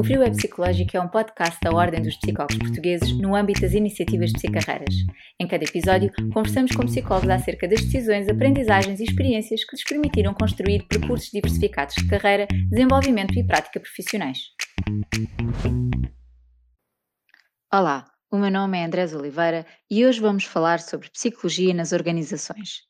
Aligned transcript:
O 0.00 0.02
Frio 0.02 0.22
é 0.22 0.30
Psicológico 0.30 0.96
é 0.96 1.00
um 1.02 1.08
podcast 1.08 1.58
da 1.62 1.70
Ordem 1.72 2.00
dos 2.00 2.16
Psicólogos 2.16 2.56
Portugueses 2.56 3.12
no 3.18 3.36
âmbito 3.36 3.60
das 3.60 3.74
iniciativas 3.74 4.30
de 4.30 4.38
psicarreiras. 4.38 4.94
Em 5.38 5.46
cada 5.46 5.62
episódio, 5.62 6.10
conversamos 6.32 6.74
com 6.74 6.86
psicólogos 6.86 7.28
acerca 7.28 7.68
das 7.68 7.82
decisões, 7.82 8.26
aprendizagens 8.26 8.98
e 8.98 9.04
experiências 9.04 9.62
que 9.62 9.76
lhes 9.76 9.84
permitiram 9.84 10.32
construir 10.32 10.86
percursos 10.88 11.30
diversificados 11.30 11.94
de 11.96 12.08
carreira, 12.08 12.48
desenvolvimento 12.70 13.38
e 13.38 13.46
prática 13.46 13.78
profissionais. 13.78 14.38
Olá, 17.70 18.06
o 18.32 18.38
meu 18.38 18.50
nome 18.50 18.78
é 18.78 18.86
Andrés 18.86 19.14
Oliveira 19.14 19.66
e 19.90 20.06
hoje 20.06 20.18
vamos 20.18 20.44
falar 20.44 20.80
sobre 20.80 21.10
psicologia 21.10 21.74
nas 21.74 21.92
organizações. 21.92 22.89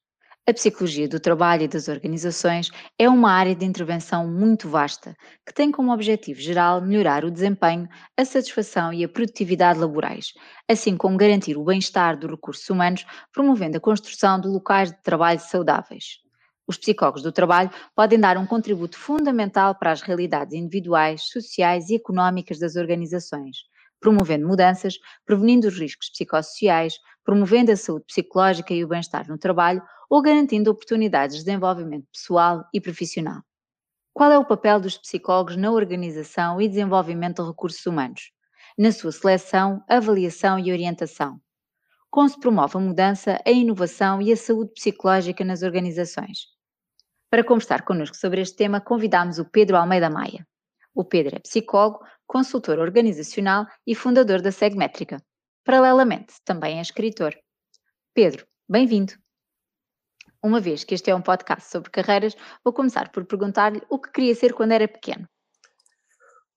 A 0.51 0.53
psicologia 0.53 1.09
do 1.09 1.21
trabalho 1.21 1.63
e 1.63 1.69
das 1.69 1.87
organizações 1.87 2.73
é 2.99 3.09
uma 3.09 3.31
área 3.31 3.55
de 3.55 3.65
intervenção 3.65 4.27
muito 4.27 4.69
vasta, 4.69 5.15
que 5.47 5.55
tem 5.55 5.71
como 5.71 5.93
objetivo 5.93 6.41
geral 6.41 6.81
melhorar 6.81 7.25
o 7.25 7.31
desempenho, 7.31 7.89
a 8.17 8.25
satisfação 8.25 8.93
e 8.93 9.05
a 9.05 9.09
produtividade 9.09 9.79
laborais, 9.79 10.33
assim 10.69 10.97
como 10.97 11.17
garantir 11.17 11.57
o 11.57 11.63
bem-estar 11.63 12.19
dos 12.19 12.33
recursos 12.33 12.69
humanos, 12.69 13.07
promovendo 13.33 13.77
a 13.77 13.81
construção 13.81 14.41
de 14.41 14.49
locais 14.49 14.91
de 14.91 15.01
trabalho 15.05 15.39
saudáveis. 15.39 16.19
Os 16.67 16.77
psicólogos 16.77 17.23
do 17.23 17.31
trabalho 17.31 17.71
podem 17.95 18.19
dar 18.19 18.37
um 18.37 18.45
contributo 18.45 18.99
fundamental 18.99 19.77
para 19.77 19.93
as 19.93 20.03
realidades 20.03 20.55
individuais, 20.55 21.29
sociais 21.29 21.91
e 21.91 21.95
económicas 21.95 22.59
das 22.59 22.75
organizações, 22.75 23.59
promovendo 24.01 24.49
mudanças, 24.49 24.99
prevenindo 25.25 25.69
os 25.69 25.79
riscos 25.79 26.11
psicossociais, 26.11 26.95
promovendo 27.23 27.71
a 27.71 27.77
saúde 27.77 28.07
psicológica 28.07 28.75
e 28.75 28.83
o 28.83 28.89
bem-estar 28.89 29.29
no 29.29 29.39
trabalho 29.39 29.83
ou 30.09 30.23
garantindo 30.23 30.71
oportunidades 30.71 31.37
de 31.37 31.45
desenvolvimento 31.45 32.07
pessoal 32.13 32.65
e 32.75 32.81
profissional. 32.81 33.43
Qual 34.13 34.33
é 34.33 34.39
o 34.39 34.45
papel 34.45 34.81
dos 34.81 34.99
psicólogos 34.99 35.57
na 35.57 35.71
organização 35.71 36.61
e 36.61 36.69
desenvolvimento 36.69 37.43
de 37.43 37.49
recursos 37.49 37.87
humanos? 37.87 38.33
Na 38.77 38.91
sua 38.91 39.13
seleção, 39.13 39.85
avaliação 39.89 40.59
e 40.59 40.73
orientação. 40.73 41.41
Como 42.11 42.29
se 42.29 42.41
promove 42.41 42.77
a 42.77 42.81
mudança, 42.81 43.41
a 43.47 43.51
inovação 43.51 44.21
e 44.21 44.33
a 44.33 44.37
saúde 44.37 44.73
psicológica 44.73 45.45
nas 45.45 45.63
organizações? 45.63 46.49
Para 47.31 47.45
conversar 47.45 47.85
connosco 47.85 48.17
sobre 48.17 48.41
este 48.41 48.57
tema, 48.57 48.81
convidamos 48.81 49.39
o 49.39 49.45
Pedro 49.45 49.77
Almeida 49.77 50.11
Maia. 50.11 50.45
O 51.01 51.05
Pedro 51.05 51.37
é 51.37 51.39
psicólogo, 51.39 52.05
consultor 52.27 52.79
organizacional 52.79 53.67
e 53.87 53.95
fundador 53.95 54.43
da 54.43 54.53
Segmétrica. 54.53 55.17
Paralelamente, 55.65 56.35
também 56.45 56.77
é 56.79 56.83
escritor. 56.83 57.35
Pedro, 58.13 58.47
bem-vindo. 58.69 59.15
Uma 60.43 60.61
vez 60.61 60.85
que 60.85 60.95
este 60.95 61.11
é 61.11 61.15
um 61.15 61.23
podcast 61.23 61.71
sobre 61.71 61.91
carreiras, 61.91 62.37
vou 62.63 62.75
começar 62.75 63.11
por 63.11 63.25
perguntar-lhe 63.25 63.81
o 63.89 63.99
que 63.99 64.13
queria 64.13 64.35
ser 64.35 64.53
quando 64.53 64.73
era 64.73 64.87
pequeno. 64.87 65.27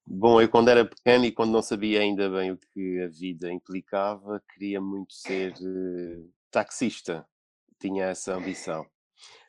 Bom, 0.05 0.41
eu 0.41 0.50
quando 0.50 0.67
era 0.67 0.83
pequeno 0.83 1.23
e 1.23 1.31
quando 1.31 1.53
não 1.53 1.61
sabia 1.61 2.02
ainda 2.02 2.30
bem 2.30 2.52
o 2.52 2.57
que 2.57 3.00
a 3.00 3.07
vida 3.07 3.50
implicava, 3.50 4.44
queria 4.53 4.81
muito 4.81 5.13
ser 5.13 5.53
uh, 5.53 6.30
taxista. 6.52 7.25
Tinha 7.80 8.07
essa 8.07 8.35
ambição. 8.35 8.85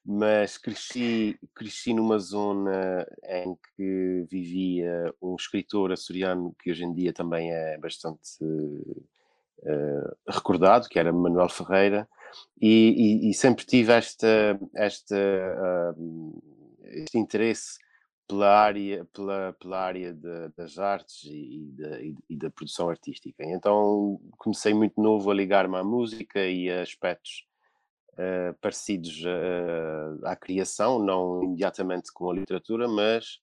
Mas 0.07 0.59
cresci, 0.59 1.39
cresci 1.55 1.95
numa 1.95 2.19
zona 2.19 3.07
em 3.27 3.57
que 3.75 4.27
vivia 4.31 5.15
um 5.21 5.35
escritor 5.35 5.93
açoriano 5.93 6.55
que 6.63 6.71
hoje 6.71 6.85
em 6.85 6.93
dia 6.93 7.11
também 7.11 7.51
é 7.51 7.79
bastante 7.79 8.45
uh, 8.45 10.17
recordado, 10.29 10.89
que 10.91 10.99
era 10.99 11.11
Manuel 11.11 11.49
Ferreira, 11.49 12.07
e, 12.61 13.25
e, 13.25 13.31
e 13.31 13.35
sempre 13.35 13.65
tive 13.65 13.93
esta, 13.93 14.61
esta, 14.75 15.17
uh, 15.97 16.43
este 16.83 17.17
interesse 17.17 17.79
pela 18.29 18.59
área, 18.59 19.07
pela, 19.07 19.55
pela 19.55 19.81
área 19.81 20.13
de, 20.13 20.49
das 20.57 20.79
artes 20.79 21.25
e, 21.25 21.71
de, 21.73 22.15
e, 22.29 22.37
da 22.37 22.51
produção 22.51 22.91
artística. 22.91 23.43
Então 23.43 24.21
comecei 24.39 24.75
muito 24.75 25.01
novo 25.01 25.31
a 25.31 25.35
ligar-me 25.35 25.77
à 25.77 25.85
música 25.85 26.45
e 26.47 26.71
a 26.71 26.83
aspectos 26.83 27.47
uh, 28.15 28.55
parecidos 28.61 29.23
uh, 29.23 30.27
à 30.27 30.35
criação, 30.35 30.99
não 30.99 31.43
imediatamente 31.43 32.13
com 32.13 32.31
a 32.31 32.35
literatura, 32.35 32.89
mas 32.89 33.41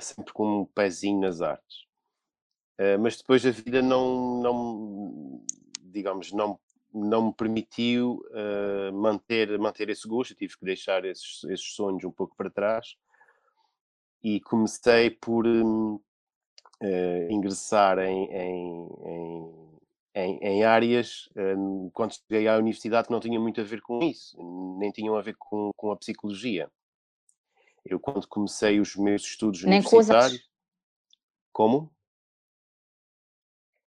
sempre 0.00 0.32
com 0.32 0.62
um 0.62 0.64
pezinho 0.64 1.20
nas 1.20 1.40
artes. 1.40 1.84
Uh, 2.80 2.98
mas 3.00 3.16
depois 3.16 3.44
a 3.46 3.50
vida 3.50 3.80
não, 3.82 4.40
não 4.40 5.44
digamos, 5.82 6.32
não 6.32 6.58
não 6.96 7.26
me 7.26 7.34
permitiu 7.34 8.24
manter, 8.92 9.58
manter 9.58 9.88
esse 9.88 10.06
gosto, 10.06 10.30
eu 10.30 10.36
tive 10.36 10.56
que 10.56 10.64
deixar 10.64 11.04
esses, 11.04 11.42
esses 11.42 11.74
sonhos 11.74 12.04
um 12.04 12.12
pouco 12.12 12.36
para 12.36 12.48
trás 12.48 12.96
e 14.22 14.40
comecei 14.40 15.10
por 15.10 15.44
uh, 16.84 17.30
ingressar 17.30 17.98
em, 17.98 18.24
em, 18.32 18.88
em, 19.04 19.73
em 20.14 20.62
áreas, 20.62 21.28
uh, 21.36 21.90
quando 21.92 22.14
cheguei 22.14 22.46
à 22.46 22.56
universidade, 22.56 23.08
que 23.08 23.12
não 23.12 23.20
tinha 23.20 23.40
muito 23.40 23.60
a 23.60 23.64
ver 23.64 23.80
com 23.80 24.00
isso, 24.00 24.36
nem 24.78 24.92
tinham 24.92 25.16
a 25.16 25.22
ver 25.22 25.34
com, 25.36 25.72
com 25.76 25.90
a 25.90 25.96
psicologia. 25.96 26.70
Eu, 27.84 27.98
quando 27.98 28.26
comecei 28.28 28.80
os 28.80 28.94
meus 28.96 29.22
estudos 29.22 29.62
nem 29.64 29.80
universitários. 29.80 30.48
Como? 31.52 31.92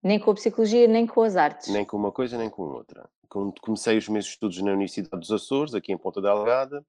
Nem 0.02 0.18
com 0.18 0.30
a 0.30 0.34
psicologia, 0.34 0.88
nem 0.88 1.06
com 1.06 1.22
as 1.22 1.36
artes. 1.36 1.68
Nem 1.68 1.84
com 1.84 1.96
uma 1.96 2.10
coisa, 2.10 2.36
nem 2.36 2.50
com 2.50 2.62
outra. 2.62 3.08
Quando 3.28 3.60
comecei 3.60 3.96
os 3.96 4.08
meus 4.08 4.26
estudos 4.26 4.60
na 4.60 4.72
Universidade 4.72 5.20
dos 5.20 5.30
Açores, 5.30 5.74
aqui 5.74 5.92
em 5.92 5.98
Ponta 5.98 6.20
Delgada, 6.20 6.84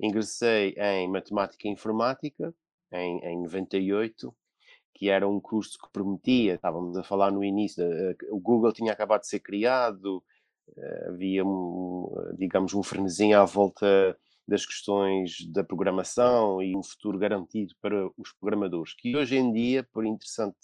ingressei 0.00 0.74
em 0.78 1.08
Matemática 1.08 1.66
e 1.66 1.70
Informática, 1.70 2.54
em, 2.92 3.18
em 3.24 3.42
98, 3.42 4.34
que 4.96 5.10
era 5.10 5.28
um 5.28 5.38
curso 5.38 5.78
que 5.78 5.92
prometia, 5.92 6.54
estávamos 6.54 6.96
a 6.96 7.02
falar 7.02 7.30
no 7.30 7.44
início, 7.44 7.84
o 8.30 8.40
Google 8.40 8.72
tinha 8.72 8.92
acabado 8.92 9.20
de 9.20 9.28
ser 9.28 9.40
criado, 9.40 10.24
eh, 10.74 11.06
havia, 11.08 11.42
digamos, 12.38 12.72
um 12.72 12.82
frenesim 12.82 13.34
à 13.34 13.44
volta 13.44 14.18
das 14.48 14.64
questões 14.64 15.46
da 15.52 15.62
programação 15.62 16.62
e 16.62 16.74
um 16.74 16.82
futuro 16.82 17.18
garantido 17.18 17.74
para 17.82 18.08
os 18.16 18.32
programadores, 18.40 18.94
que 18.94 19.14
hoje 19.14 19.36
em 19.36 19.52
dia, 19.52 19.86
por 19.92 20.06
interessante 20.06 20.56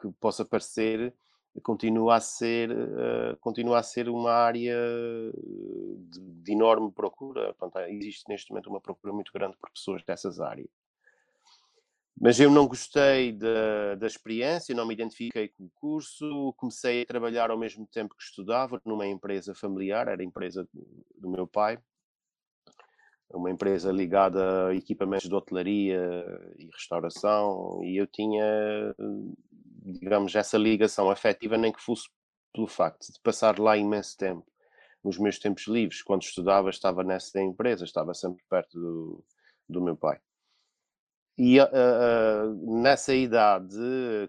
que, 0.00 0.10
possa 0.18 0.44
parecer, 0.44 1.14
continua 1.62 2.16
a 2.16 2.20
ser, 2.20 2.70
continua 3.40 3.78
a 3.78 3.82
ser 3.82 4.08
uma 4.08 4.32
área 4.32 4.76
de, 5.34 6.20
de 6.20 6.52
enorme 6.52 6.90
procura. 6.90 7.52
Portanto, 7.54 7.84
existe 7.90 8.28
neste 8.28 8.50
momento 8.50 8.70
uma 8.70 8.80
procura 8.80 9.12
muito 9.12 9.32
grande 9.32 9.56
por 9.56 9.70
pessoas 9.70 10.02
dessas 10.04 10.40
áreas. 10.40 10.68
Mas 12.20 12.40
eu 12.40 12.50
não 12.50 12.66
gostei 12.66 13.32
da, 13.32 13.94
da 13.94 14.06
experiência, 14.06 14.74
não 14.74 14.86
me 14.86 14.94
identifiquei 14.94 15.48
com 15.48 15.64
o 15.64 15.70
curso, 15.74 16.52
comecei 16.56 17.02
a 17.02 17.06
trabalhar 17.06 17.50
ao 17.50 17.58
mesmo 17.58 17.86
tempo 17.86 18.16
que 18.16 18.22
estudava 18.22 18.80
numa 18.84 19.06
empresa 19.06 19.54
familiar, 19.54 20.08
era 20.08 20.20
a 20.20 20.24
empresa 20.24 20.68
do 21.14 21.30
meu 21.30 21.46
pai, 21.46 21.78
uma 23.30 23.50
empresa 23.50 23.92
ligada 23.92 24.68
a 24.68 24.74
equipamentos 24.74 25.28
de 25.28 25.34
hotelaria 25.34 26.00
e 26.58 26.68
restauração, 26.72 27.80
e 27.84 27.96
eu 27.96 28.06
tinha, 28.06 28.44
digamos, 29.84 30.34
essa 30.34 30.58
ligação 30.58 31.10
afetiva, 31.10 31.56
nem 31.56 31.72
que 31.72 31.80
fosse 31.80 32.08
pelo 32.52 32.66
facto 32.66 33.12
de 33.12 33.20
passar 33.22 33.58
lá 33.58 33.76
imenso 33.76 34.16
tempo. 34.16 34.44
Nos 35.04 35.18
meus 35.18 35.38
tempos 35.38 35.68
livres, 35.68 36.02
quando 36.02 36.22
estudava, 36.22 36.70
estava 36.70 37.04
nessa 37.04 37.40
empresa, 37.40 37.84
estava 37.84 38.12
sempre 38.12 38.42
perto 38.50 38.78
do, 38.80 39.24
do 39.68 39.80
meu 39.80 39.96
pai. 39.96 40.18
E 41.38 41.60
uh, 41.60 42.80
nessa 42.82 43.14
idade, 43.14 43.76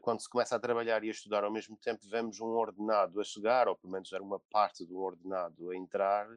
quando 0.03 0.21
se 0.21 0.29
começa 0.29 0.55
a 0.55 0.59
trabalhar 0.59 1.03
e 1.03 1.07
a 1.07 1.11
estudar 1.11 1.43
ao 1.43 1.51
mesmo 1.51 1.75
tempo, 1.75 2.07
vemos 2.07 2.39
um 2.39 2.49
ordenado 2.49 3.19
a 3.19 3.23
chegar, 3.23 3.67
ou 3.67 3.75
pelo 3.75 3.91
menos 3.93 4.13
era 4.13 4.21
uma 4.21 4.39
parte 4.51 4.85
do 4.85 4.99
ordenado 4.99 5.71
a 5.71 5.75
entrar, 5.75 6.27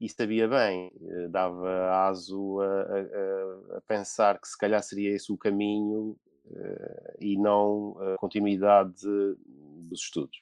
e 0.00 0.08
sabia 0.08 0.46
bem, 0.46 0.92
eh, 1.02 1.28
dava 1.28 1.90
aso 2.06 2.60
a, 2.60 2.66
a, 2.66 3.78
a, 3.78 3.80
pensar 3.82 4.40
que 4.40 4.48
se 4.48 4.56
calhar 4.56 4.82
seria 4.82 5.14
esse 5.14 5.30
o 5.30 5.36
caminho 5.36 6.16
uh, 6.46 7.16
e 7.18 7.36
não 7.36 7.96
a 8.00 8.16
continuidade 8.16 9.02
dos 9.02 10.00
estudos. 10.00 10.40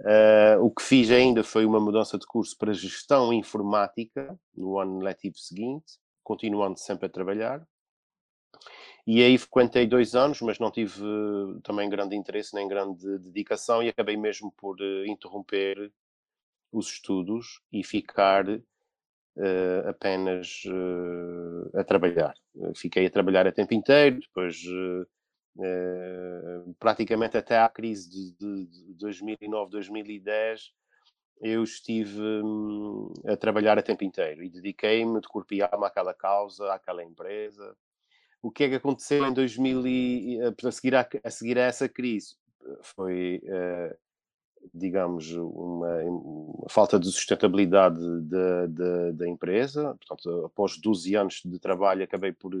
Uh, 0.00 0.62
o 0.62 0.70
que 0.70 0.82
fiz 0.82 1.10
ainda 1.10 1.42
foi 1.42 1.66
uma 1.66 1.80
mudança 1.80 2.16
de 2.16 2.26
curso 2.26 2.56
para 2.56 2.72
gestão 2.72 3.32
informática 3.32 4.38
no 4.54 4.78
ano 4.78 5.00
letivo 5.00 5.36
seguinte, 5.36 5.98
continuando 6.22 6.78
sempre 6.78 7.06
a 7.06 7.10
trabalhar. 7.10 7.66
E 9.06 9.22
aí 9.22 9.36
frequentei 9.36 9.86
dois 9.86 10.14
anos, 10.14 10.40
mas 10.40 10.58
não 10.58 10.70
tive 10.70 11.02
também 11.64 11.88
grande 11.88 12.14
interesse 12.14 12.54
nem 12.54 12.68
grande 12.68 13.18
dedicação 13.18 13.82
e 13.82 13.88
acabei 13.88 14.16
mesmo 14.16 14.52
por 14.52 14.76
interromper 15.06 15.92
os 16.70 16.86
estudos 16.86 17.60
e 17.72 17.82
ficar 17.84 18.48
uh, 18.48 19.88
apenas 19.88 20.62
uh, 20.66 21.78
a 21.78 21.84
trabalhar. 21.84 22.34
Fiquei 22.74 23.06
a 23.06 23.10
trabalhar 23.10 23.46
a 23.46 23.52
tempo 23.52 23.74
inteiro, 23.74 24.20
depois 24.20 24.62
uh, 24.66 25.06
praticamente 26.78 27.36
até 27.36 27.58
à 27.58 27.68
crise 27.68 28.08
de, 28.10 28.66
de 28.66 28.94
2009, 28.94 29.70
2010, 29.70 30.72
eu 31.40 31.62
estive 31.62 32.20
um, 32.20 33.12
a 33.26 33.36
trabalhar 33.36 33.78
a 33.78 33.82
tempo 33.82 34.04
inteiro 34.04 34.42
e 34.42 34.48
dediquei-me 34.48 35.20
de 35.20 35.28
corpo 35.28 35.52
e 35.52 35.60
alma 35.60 35.88
àquela 35.88 36.14
causa, 36.14 36.72
àquela 36.72 37.02
empresa. 37.02 37.76
O 38.42 38.50
que 38.50 38.64
é 38.64 38.68
que 38.68 38.74
aconteceu 38.74 39.24
em 39.24 39.32
2000 39.32 39.86
e, 39.86 40.38
a, 40.42 40.70
seguir 40.72 40.96
a, 40.96 41.08
a 41.22 41.30
seguir 41.30 41.58
a 41.58 41.62
essa 41.62 41.88
crise? 41.88 42.34
Foi, 42.82 43.40
uh, 43.44 43.96
digamos, 44.74 45.32
uma, 45.32 45.96
uma, 46.02 46.68
falta 46.68 46.98
de 46.98 47.06
sustentabilidade 47.06 48.00
da, 48.22 48.66
da, 48.66 49.12
da, 49.12 49.28
empresa. 49.28 49.96
Portanto, 49.96 50.46
após 50.46 50.76
12 50.76 51.14
anos 51.14 51.42
de 51.44 51.58
trabalho, 51.58 52.02
acabei 52.02 52.32
por, 52.32 52.52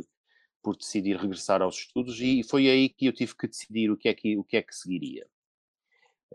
por 0.62 0.76
decidir 0.76 1.16
regressar 1.16 1.60
aos 1.60 1.76
estudos 1.76 2.20
e 2.20 2.42
foi 2.44 2.68
aí 2.68 2.88
que 2.88 3.06
eu 3.06 3.12
tive 3.12 3.36
que 3.36 3.48
decidir 3.48 3.90
o 3.90 3.96
que 3.96 4.08
é 4.08 4.14
que, 4.14 4.36
o 4.36 4.44
que, 4.44 4.56
é 4.56 4.62
que 4.62 4.74
seguiria. 4.74 5.26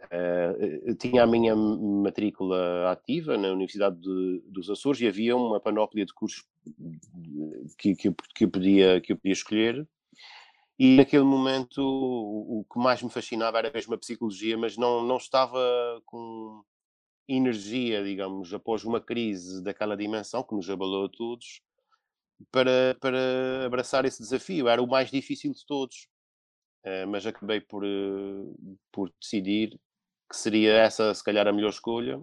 Uh, 0.06 0.96
tinha 0.96 1.24
a 1.24 1.28
minha 1.28 1.56
matrícula 1.56 2.92
ativa 2.92 3.38
na 3.38 3.50
Universidade 3.50 4.00
de, 4.00 4.44
dos 4.46 4.70
Açores 4.70 5.02
e 5.02 5.08
havia 5.08 5.36
uma 5.36 5.60
panóplia 5.60 6.06
de 6.06 6.14
cursos 6.14 6.46
que, 7.78 7.96
que, 7.96 8.14
que, 8.36 8.44
eu 8.46 8.50
podia, 8.50 9.02
que 9.02 9.14
eu 9.14 9.18
podia 9.18 9.34
escolher. 9.34 9.88
E 10.80 10.96
naquele 10.96 11.24
momento 11.24 11.82
o, 11.82 12.60
o 12.60 12.66
que 12.72 12.80
mais 12.80 13.02
me 13.02 13.10
fascinava 13.10 13.58
era 13.58 13.72
mesmo 13.72 13.96
a 13.96 13.98
psicologia, 13.98 14.58
mas 14.58 14.78
não, 14.78 15.04
não 15.04 15.18
estava 15.18 15.60
com 16.06 16.64
energia, 17.28 18.04
digamos, 18.04 18.54
após 18.54 18.84
uma 18.84 19.02
crise 19.02 19.64
daquela 19.64 19.98
dimensão 19.98 20.44
que 20.44 20.56
nos 20.56 20.70
abalou 20.70 21.06
a 21.06 21.10
todos, 21.10 21.62
para, 22.52 22.96
para 23.02 23.66
abraçar 23.66 24.06
esse 24.06 24.22
desafio. 24.22 24.68
Era 24.68 24.82
o 24.82 24.88
mais 24.88 25.10
difícil 25.10 25.52
de 25.54 25.66
todos. 25.66 26.08
Uh, 26.86 27.08
mas 27.08 27.26
acabei 27.26 27.60
por, 27.60 27.84
uh, 27.84 28.78
por 28.92 29.12
decidir 29.20 29.78
que 30.30 30.36
seria 30.36 30.74
essa, 30.74 31.14
se 31.14 31.24
calhar, 31.24 31.48
a 31.48 31.54
melhor 31.54 31.70
escolha, 31.70 32.20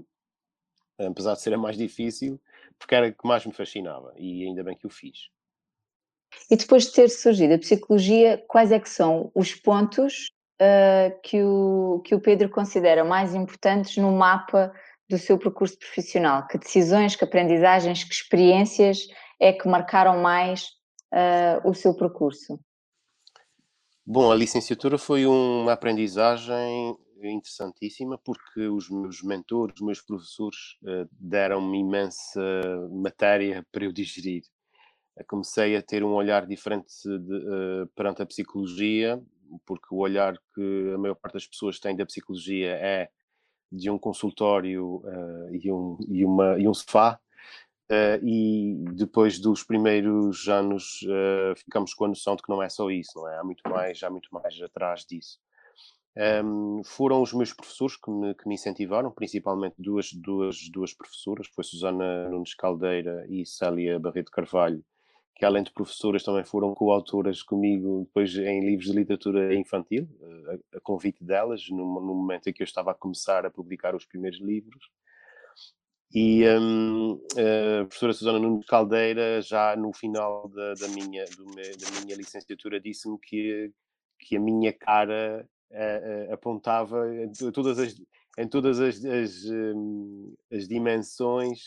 apesar 0.98 1.34
de 1.34 1.40
ser 1.40 1.54
a 1.54 1.58
mais 1.58 1.76
difícil, 1.76 2.40
porque 2.78 2.94
era 2.94 3.06
a 3.06 3.12
que 3.12 3.26
mais 3.26 3.44
me 3.46 3.52
fascinava 3.52 4.12
e 4.16 4.44
ainda 4.44 4.62
bem 4.62 4.76
que 4.76 4.86
o 4.86 4.90
fiz. 4.90 5.28
E 6.50 6.56
depois 6.56 6.84
de 6.84 6.92
ter 6.92 7.08
surgido 7.08 7.54
a 7.54 7.58
psicologia, 7.58 8.44
quais 8.48 8.72
é 8.72 8.78
que 8.78 8.88
são 8.88 9.30
os 9.34 9.54
pontos 9.54 10.30
uh, 10.60 11.20
que, 11.22 11.42
o, 11.42 12.02
que 12.04 12.14
o 12.14 12.20
Pedro 12.20 12.50
considera 12.50 13.04
mais 13.04 13.34
importantes 13.34 13.96
no 13.96 14.12
mapa 14.12 14.72
do 15.08 15.16
seu 15.16 15.38
percurso 15.38 15.78
profissional? 15.78 16.46
Que 16.46 16.58
decisões, 16.58 17.16
que 17.16 17.24
aprendizagens, 17.24 18.04
que 18.04 18.12
experiências 18.12 19.06
é 19.40 19.52
que 19.52 19.68
marcaram 19.68 20.20
mais 20.20 20.68
uh, 21.12 21.68
o 21.68 21.72
seu 21.72 21.94
percurso? 21.94 22.58
Bom, 24.06 24.30
a 24.30 24.34
licenciatura 24.34 24.98
foi 24.98 25.24
uma 25.24 25.72
aprendizagem 25.72 26.94
interessantíssima 27.32 28.18
porque 28.18 28.66
os 28.68 28.88
meus 28.90 29.22
mentores, 29.22 29.76
os 29.76 29.82
meus 29.82 30.00
professores 30.00 30.76
uh, 30.82 31.08
deram-me 31.12 31.78
imensa 31.78 32.40
matéria 32.90 33.66
para 33.72 33.84
eu 33.84 33.92
digerir. 33.92 34.42
comecei 35.28 35.76
a 35.76 35.82
ter 35.82 36.04
um 36.04 36.12
olhar 36.12 36.46
diferente 36.46 36.92
de, 37.02 37.36
uh, 37.36 37.86
perante 37.94 38.22
a 38.22 38.26
psicologia, 38.26 39.22
porque 39.64 39.86
o 39.90 39.98
olhar 39.98 40.36
que 40.54 40.92
a 40.94 40.98
maior 40.98 41.14
parte 41.14 41.34
das 41.34 41.46
pessoas 41.46 41.78
tem 41.78 41.96
da 41.96 42.06
psicologia 42.06 42.72
é 42.72 43.10
de 43.70 43.90
um 43.90 43.98
consultório 43.98 44.96
uh, 44.96 45.54
e, 45.54 45.72
um, 45.72 45.98
e, 46.08 46.24
uma, 46.24 46.58
e 46.58 46.68
um 46.68 46.74
sofá, 46.74 47.20
Uh, 47.84 48.16
e 48.26 48.82
depois 48.94 49.38
dos 49.38 49.62
primeiros 49.62 50.48
anos 50.48 51.02
uh, 51.02 51.54
ficamos 51.54 51.92
com 51.92 52.06
a 52.06 52.08
noção 52.08 52.34
de 52.34 52.42
que 52.42 52.48
não 52.48 52.62
é 52.62 52.68
só 52.70 52.90
isso, 52.90 53.12
não 53.14 53.28
é? 53.28 53.38
Há 53.38 53.44
muito 53.44 53.62
mais, 53.68 54.02
há 54.02 54.08
muito 54.08 54.30
mais 54.32 54.60
atrás 54.62 55.04
disso. 55.04 55.38
Um, 56.16 56.82
foram 56.84 57.20
os 57.20 57.32
meus 57.32 57.52
professores 57.52 57.96
que 57.96 58.08
me, 58.08 58.34
que 58.34 58.46
me, 58.46 58.54
incentivaram, 58.54 59.10
principalmente 59.10 59.74
duas, 59.78 60.12
duas, 60.12 60.68
duas 60.70 60.94
professoras, 60.94 61.48
foi 61.48 61.64
Susana 61.64 62.28
Nunes 62.28 62.54
Caldeira 62.54 63.26
e 63.28 63.44
Célia 63.44 63.98
Barreto 63.98 64.30
Carvalho, 64.30 64.84
que 65.34 65.44
além 65.44 65.64
de 65.64 65.72
professoras 65.72 66.22
também 66.22 66.44
foram 66.44 66.72
coautoras 66.72 67.42
comigo 67.42 68.04
depois 68.06 68.36
em 68.36 68.64
livros 68.64 68.86
de 68.86 68.96
literatura 68.96 69.54
infantil, 69.56 70.08
a, 70.72 70.76
a 70.76 70.80
convite 70.80 71.24
delas, 71.24 71.68
no, 71.68 71.78
no, 71.78 72.14
momento 72.14 72.48
em 72.48 72.52
que 72.52 72.62
eu 72.62 72.66
estava 72.66 72.92
a 72.92 72.94
começar 72.94 73.44
a 73.44 73.50
publicar 73.50 73.96
os 73.96 74.04
primeiros 74.06 74.40
livros. 74.40 74.88
E 76.14 76.48
um, 76.48 77.20
a 77.32 77.86
professora 77.86 78.12
Susana 78.12 78.38
Nunes 78.38 78.66
Caldeira, 78.66 79.42
já 79.42 79.74
no 79.74 79.92
final 79.92 80.48
da, 80.48 80.74
da 80.74 80.86
minha, 80.86 81.24
da 81.24 82.00
minha 82.04 82.16
licenciatura, 82.16 82.80
disse-me 82.80 83.18
que, 83.18 83.72
que 84.20 84.36
a 84.36 84.40
minha 84.40 84.72
cara 84.72 85.44
apontava 86.32 87.14
em 87.14 87.30
todas 87.52 87.78
as, 87.78 87.94
em 88.38 88.48
todas 88.48 88.80
as, 88.80 89.04
as, 89.04 89.44
um, 89.44 90.34
as 90.52 90.66
dimensões 90.66 91.60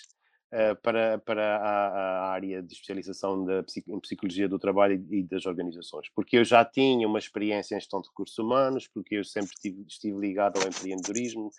uh, 0.53 0.75
para, 0.81 1.17
para 1.19 1.57
a, 1.57 1.87
a, 1.87 2.31
área 2.31 2.61
de 2.61 2.73
especialização 2.73 3.45
da, 3.45 3.63
em 3.87 3.99
psicologia 3.99 4.49
do 4.49 4.59
trabalho 4.59 5.05
e, 5.09 5.23
das 5.23 5.45
organizações. 5.45 6.09
Porque 6.13 6.37
eu 6.37 6.43
já 6.43 6.63
tinha 6.65 7.07
uma 7.07 7.19
experiência 7.19 7.75
em 7.75 7.79
gestão 7.79 8.01
de 8.01 8.09
recursos 8.09 8.37
humanos, 8.37 8.87
porque 8.87 9.15
eu 9.15 9.23
sempre 9.23 9.53
tive, 9.59 9.83
estive 9.87 10.17
ligado 10.17 10.59
ao 10.59 10.67
empreendedorismo 10.67 11.49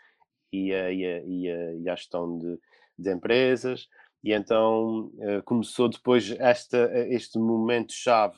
e, 0.52 0.72
a, 0.72 0.92
e, 0.92 1.06
a, 1.06 1.22
e, 1.24 1.50
a, 1.50 1.74
e 1.74 1.88
à 1.88 1.96
gestão 1.96 2.38
de, 2.38 2.58
de 2.98 3.12
empresas. 3.12 3.88
E 4.22 4.32
então 4.32 5.12
uh, 5.14 5.42
começou 5.44 5.88
depois 5.88 6.30
esta, 6.38 6.90
este 7.08 7.38
momento-chave 7.38 8.36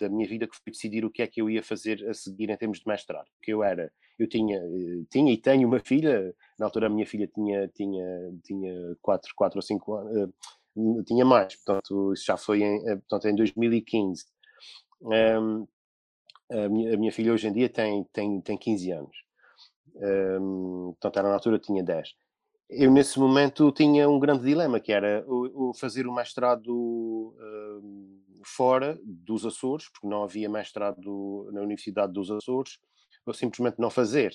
da 0.00 0.08
minha 0.08 0.28
vida 0.28 0.46
que 0.46 0.56
foi 0.56 0.72
decidir 0.72 1.04
o 1.04 1.10
que 1.10 1.22
é 1.22 1.26
que 1.26 1.40
eu 1.40 1.50
ia 1.50 1.62
fazer 1.62 2.06
a 2.08 2.14
seguir 2.14 2.50
em 2.50 2.56
termos 2.56 2.78
de 2.80 2.86
mestrado. 2.86 3.26
Porque 3.36 3.52
eu 3.52 3.62
era, 3.62 3.92
eu 4.18 4.28
tinha, 4.28 4.58
eh, 4.58 5.04
tinha 5.10 5.32
e 5.32 5.36
tenho 5.36 5.68
uma 5.68 5.80
filha, 5.80 6.34
na 6.58 6.66
altura 6.66 6.86
a 6.86 6.90
minha 6.90 7.06
filha 7.06 7.26
tinha, 7.26 7.68
tinha, 7.68 8.32
tinha 8.44 8.96
quatro, 9.02 9.32
quatro 9.36 9.58
ou 9.58 9.62
cinco 9.62 9.94
anos, 9.94 10.30
uh, 10.76 11.02
tinha 11.04 11.24
mais, 11.24 11.56
portanto 11.56 12.12
isso 12.12 12.24
já 12.26 12.36
foi 12.36 12.62
em, 12.62 12.88
eh, 12.88 12.96
portanto, 12.96 13.28
em 13.28 13.34
2015. 13.36 14.24
Um, 15.02 15.66
a, 16.50 16.68
minha, 16.68 16.94
a 16.94 16.96
minha 16.96 17.12
filha 17.12 17.32
hoje 17.32 17.48
em 17.48 17.52
dia 17.52 17.68
tem, 17.68 18.04
tem, 18.12 18.40
tem 18.40 18.56
15 18.56 18.90
anos. 18.92 19.16
Um, 19.96 20.94
portanto, 21.00 21.18
era 21.18 21.28
na 21.28 21.34
altura 21.34 21.58
tinha 21.58 21.82
10 21.82 22.14
eu 22.68 22.90
nesse 22.90 23.18
momento 23.18 23.70
tinha 23.72 24.08
um 24.08 24.18
grande 24.18 24.44
dilema 24.44 24.80
que 24.80 24.92
era 24.92 25.24
o, 25.26 25.70
o 25.70 25.74
fazer 25.74 26.06
o 26.06 26.14
mestrado 26.14 26.68
uh, 26.68 28.13
fora 28.44 28.98
dos 29.04 29.44
Açores, 29.44 29.88
porque 29.90 30.06
não 30.06 30.22
havia 30.22 30.48
mestrado 30.48 31.50
na 31.52 31.60
Universidade 31.60 32.12
dos 32.12 32.30
Açores, 32.30 32.78
ou 33.26 33.32
simplesmente 33.32 33.78
não 33.78 33.90
fazer 33.90 34.34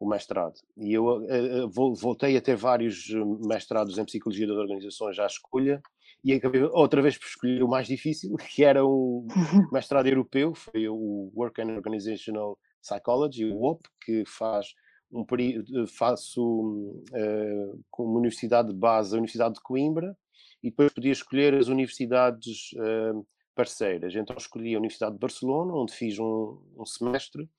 o 0.00 0.08
mestrado. 0.08 0.54
E 0.76 0.92
eu 0.92 1.06
uh, 1.06 1.94
voltei 1.94 2.36
a 2.36 2.40
ter 2.40 2.56
vários 2.56 3.08
mestrados 3.44 3.98
em 3.98 4.04
Psicologia 4.04 4.46
das 4.46 4.56
Organizações 4.56 5.18
à 5.18 5.26
escolha, 5.26 5.82
e 6.24 6.32
acabei 6.32 6.62
outra 6.62 7.00
vez 7.00 7.16
por 7.16 7.26
escolher 7.26 7.62
o 7.62 7.68
mais 7.68 7.86
difícil, 7.86 8.36
que 8.54 8.64
era 8.64 8.84
um 8.84 9.26
mestrado 9.72 10.06
europeu, 10.06 10.54
foi 10.54 10.88
o 10.88 11.30
Work 11.34 11.60
and 11.60 11.74
Organizational 11.74 12.58
Psychology, 12.80 13.44
o 13.46 13.56
WOP, 13.56 13.82
que 14.04 14.24
faz 14.26 14.68
um 15.10 15.24
período, 15.24 15.86
faço 15.86 16.42
uh, 16.42 17.84
com 17.90 18.04
uma 18.04 18.18
universidade 18.18 18.68
de 18.68 18.74
base, 18.74 19.14
a 19.14 19.18
Universidade 19.18 19.54
de 19.54 19.62
Coimbra, 19.62 20.16
e 20.62 20.70
depois 20.70 20.92
podia 20.92 21.12
escolher 21.12 21.54
as 21.54 21.68
universidades 21.68 22.72
uh, 22.74 23.26
parceiras. 23.58 24.14
Então 24.14 24.36
escolhi 24.36 24.76
a 24.76 24.78
Universidade 24.78 25.14
de 25.14 25.18
Barcelona, 25.18 25.74
onde 25.74 25.92
fiz 25.92 26.16
um, 26.20 26.62
um 26.76 26.86
semestre, 26.86 27.50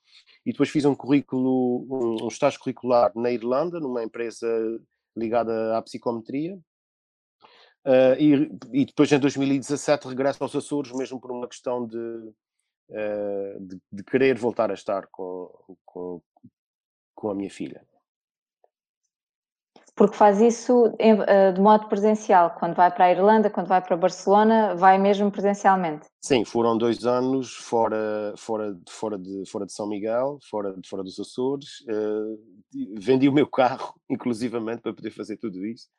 e 0.45 0.53
depois 0.53 0.69
fiz 0.69 0.85
um 0.85 0.95
currículo, 0.95 1.85
um, 1.91 2.23
um 2.23 2.27
estágio 2.29 2.57
curricular 2.61 3.11
na 3.13 3.29
Irlanda, 3.29 3.81
numa 3.81 4.01
empresa 4.01 4.47
ligada 5.15 5.77
à 5.77 5.81
psicometria. 5.81 6.57
Uh, 7.85 8.15
e, 8.17 8.81
e, 8.81 8.85
depois 8.85 9.11
em 9.11 9.19
2017 9.19 10.07
regresso 10.07 10.41
aos 10.41 10.55
Açores, 10.55 10.93
mesmo 10.93 11.19
por 11.19 11.31
uma 11.31 11.47
questão 11.47 11.85
de, 11.85 11.97
uh, 11.97 13.59
de, 13.59 13.81
de, 13.91 14.03
querer 14.03 14.37
voltar 14.37 14.71
a 14.71 14.73
estar 14.73 15.07
com, 15.07 15.77
com, 15.85 16.21
com 17.15 17.29
a 17.29 17.35
minha 17.35 17.49
filha 17.49 17.85
porque 19.99 20.15
faz 20.15 20.39
isso 20.39 20.95
eh, 20.97 21.51
de 21.51 21.59
modo 21.59 21.89
presencial. 21.89 22.55
Quando 22.57 22.73
vai 22.73 22.89
para 22.89 23.03
a 23.03 23.11
Irlanda, 23.11 23.49
quando 23.49 23.67
vai 23.67 23.81
para 23.81 23.97
Barcelona, 23.97 24.73
vai 24.73 24.97
mesmo 24.97 25.29
presencialmente. 25.29 26.07
Sim, 26.21 26.45
foram 26.45 26.77
dois 26.77 27.05
anos 27.05 27.53
fora, 27.53 28.33
fora, 28.37 28.79
fora, 28.87 29.19
de, 29.19 29.43
fora 29.45 29.65
de 29.65 29.73
São 29.73 29.89
Miguel, 29.89 30.39
fora, 30.49 30.73
fora 30.89 31.03
dos 31.03 31.19
Açores. 31.19 31.81
Uh, 31.81 32.39
vendi 32.97 33.27
o 33.27 33.33
meu 33.33 33.45
carro, 33.45 33.93
inclusivamente, 34.09 34.83
para 34.83 34.93
poder 34.93 35.11
fazer 35.11 35.35
tudo 35.35 35.65
isso. 35.65 35.89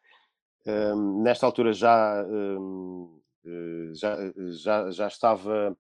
Um, 0.67 1.23
nesta 1.23 1.45
altura 1.45 1.75
já, 1.75 2.25
um, 2.27 3.21
eh, 3.45 3.93
já, 3.93 4.17
já, 4.63 4.91
já 4.91 5.09
estava 5.09 5.77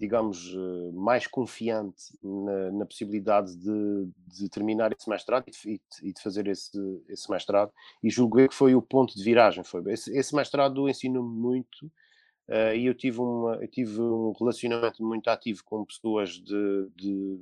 digamos, 0.00 0.54
eh, 0.54 0.92
mais 0.94 1.26
confiante 1.26 2.18
na, 2.22 2.72
na 2.72 2.86
possibilidade 2.86 3.54
de, 3.54 4.08
de, 4.28 4.48
terminar 4.48 4.90
esse 4.92 5.06
mestrado 5.10 5.44
e 5.46 5.50
de, 5.50 5.80
e 6.02 6.12
de, 6.14 6.22
fazer 6.22 6.46
esse, 6.46 6.78
esse 7.06 7.30
mestrado. 7.30 7.70
E 8.02 8.08
julguei 8.08 8.48
que 8.48 8.54
foi 8.54 8.74
o 8.74 8.80
ponto 8.80 9.14
de 9.14 9.22
viragem. 9.22 9.62
Foi. 9.62 9.82
Esse, 9.92 10.16
esse 10.16 10.34
mestrado 10.34 10.88
ensinou-me 10.88 11.38
muito 11.38 11.84
uh, 12.48 12.74
e 12.74 12.86
eu 12.86 12.94
tive, 12.94 13.20
uma, 13.20 13.56
eu 13.56 13.68
tive 13.68 14.00
um 14.00 14.32
relacionamento 14.40 15.04
muito 15.04 15.28
ativo 15.28 15.62
com 15.66 15.84
pessoas 15.84 16.30
de, 16.30 16.88
de 16.96 17.38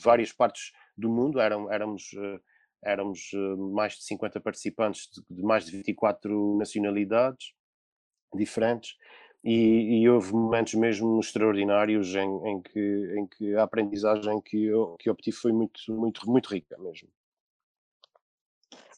várias 0.00 0.32
partes 0.32 0.70
do 0.96 1.08
mundo. 1.08 1.40
Eram, 1.40 1.68
éramos, 1.68 2.12
uh, 2.12 2.40
éramos 2.84 3.32
mais 3.72 3.94
de 3.94 4.04
50 4.04 4.40
participantes 4.40 5.08
de, 5.12 5.34
de 5.34 5.42
mais 5.42 5.66
de 5.66 5.72
24 5.72 6.56
nacionalidades 6.56 7.52
diferentes 8.32 8.94
e, 9.44 10.02
e 10.02 10.08
houve 10.08 10.32
momentos 10.32 10.74
mesmo 10.74 11.18
extraordinários 11.20 12.14
em, 12.14 12.48
em, 12.48 12.60
que, 12.60 13.14
em 13.16 13.26
que 13.26 13.54
a 13.54 13.62
aprendizagem 13.62 14.40
que 14.40 14.64
eu 14.64 14.96
que 14.98 15.10
obtive 15.10 15.36
foi 15.36 15.52
muito, 15.52 15.80
muito, 15.88 16.28
muito 16.30 16.48
rica 16.48 16.76
mesmo. 16.78 17.08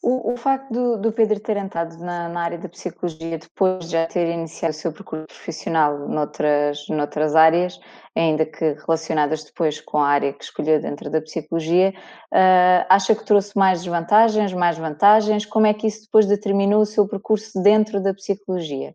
O, 0.02 0.32
o 0.32 0.36
facto 0.38 0.72
do, 0.72 0.96
do, 0.96 1.12
Pedro 1.12 1.38
ter 1.40 1.58
entrado 1.58 1.98
na, 1.98 2.26
na, 2.26 2.40
área 2.40 2.56
da 2.56 2.70
psicologia 2.70 3.36
depois 3.36 3.84
de 3.84 3.92
já 3.92 4.06
ter 4.06 4.28
iniciado 4.28 4.72
o 4.72 4.78
seu 4.78 4.92
percurso 4.94 5.26
profissional 5.26 6.08
noutras, 6.08 6.88
noutras 6.88 7.36
áreas, 7.36 7.78
ainda 8.16 8.46
que 8.46 8.72
relacionadas 8.86 9.44
depois 9.44 9.78
com 9.78 9.98
a 9.98 10.08
área 10.08 10.32
que 10.32 10.42
escolheu 10.42 10.80
dentro 10.80 11.10
da 11.10 11.20
psicologia, 11.20 11.92
uh, 12.32 12.86
acha 12.88 13.14
que 13.14 13.26
trouxe 13.26 13.54
mais 13.58 13.80
desvantagens, 13.80 14.54
mais 14.54 14.78
vantagens? 14.78 15.44
Como 15.44 15.66
é 15.66 15.74
que 15.74 15.86
isso 15.86 16.04
depois 16.04 16.24
determinou 16.24 16.80
o 16.80 16.86
seu 16.86 17.06
percurso 17.06 17.62
dentro 17.62 18.02
da 18.02 18.14
psicologia? 18.14 18.94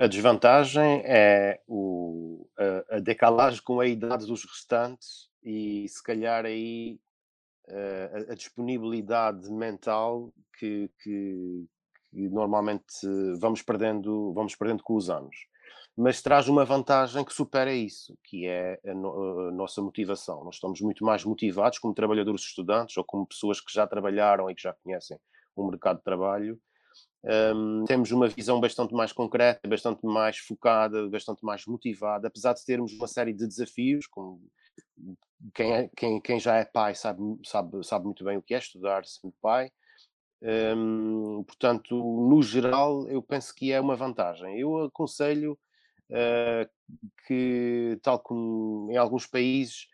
A 0.00 0.06
desvantagem 0.06 1.02
é 1.04 1.60
o, 1.66 2.48
a, 2.56 2.96
a 2.96 3.00
decalagem 3.00 3.60
com 3.62 3.80
a 3.80 3.86
idade 3.86 4.26
dos 4.26 4.44
restantes 4.44 5.28
e 5.42 5.88
se 5.88 6.00
calhar 6.00 6.44
aí 6.44 7.00
a, 7.68 8.32
a 8.32 8.34
disponibilidade 8.36 9.50
mental 9.50 10.32
que, 10.56 10.88
que, 11.02 11.66
que, 12.12 12.28
normalmente 12.28 12.86
vamos 13.40 13.60
perdendo, 13.60 14.32
vamos 14.34 14.54
perdendo 14.54 14.84
com 14.84 14.94
os 14.94 15.10
anos. 15.10 15.34
Mas 15.96 16.22
traz 16.22 16.46
uma 16.46 16.64
vantagem 16.64 17.24
que 17.24 17.34
supera 17.34 17.74
isso, 17.74 18.16
que 18.22 18.46
é 18.46 18.78
a, 18.86 18.94
no, 18.94 19.48
a 19.48 19.50
nossa 19.50 19.82
motivação. 19.82 20.44
Nós 20.44 20.54
estamos 20.54 20.80
muito 20.80 21.04
mais 21.04 21.24
motivados 21.24 21.80
como 21.80 21.92
trabalhadores 21.92 22.42
estudantes 22.42 22.96
ou 22.96 23.02
como 23.02 23.26
pessoas 23.26 23.60
que 23.60 23.72
já 23.72 23.84
trabalharam 23.84 24.48
e 24.48 24.54
que 24.54 24.62
já 24.62 24.72
conhecem 24.74 25.18
o 25.56 25.68
mercado 25.68 25.98
de 25.98 26.04
trabalho 26.04 26.56
um, 27.24 27.84
temos 27.84 28.10
uma 28.12 28.28
visão 28.28 28.60
bastante 28.60 28.94
mais 28.94 29.12
concreta, 29.12 29.68
bastante 29.68 30.06
mais 30.06 30.38
focada, 30.38 31.08
bastante 31.08 31.44
mais 31.44 31.66
motivada, 31.66 32.28
apesar 32.28 32.52
de 32.52 32.64
termos 32.64 32.92
uma 32.92 33.08
série 33.08 33.32
de 33.32 33.46
desafios, 33.46 34.06
como 34.06 34.40
quem, 35.54 35.72
é, 35.72 35.90
quem, 35.96 36.20
quem 36.20 36.38
já 36.40 36.56
é 36.56 36.64
pai 36.64 36.94
sabe, 36.94 37.20
sabe, 37.44 37.84
sabe 37.84 38.04
muito 38.04 38.24
bem 38.24 38.36
o 38.36 38.42
que 38.42 38.54
é 38.54 38.58
estudar 38.58 39.04
sendo 39.04 39.34
pai. 39.40 39.70
Um, 40.40 41.42
portanto, 41.44 41.96
no 41.96 42.40
geral, 42.42 43.08
eu 43.08 43.22
penso 43.22 43.54
que 43.54 43.72
é 43.72 43.80
uma 43.80 43.96
vantagem. 43.96 44.58
Eu 44.58 44.84
aconselho 44.84 45.58
uh, 46.10 46.68
que, 47.26 47.98
tal 48.02 48.20
como 48.20 48.90
em 48.92 48.96
alguns 48.96 49.26
países, 49.26 49.88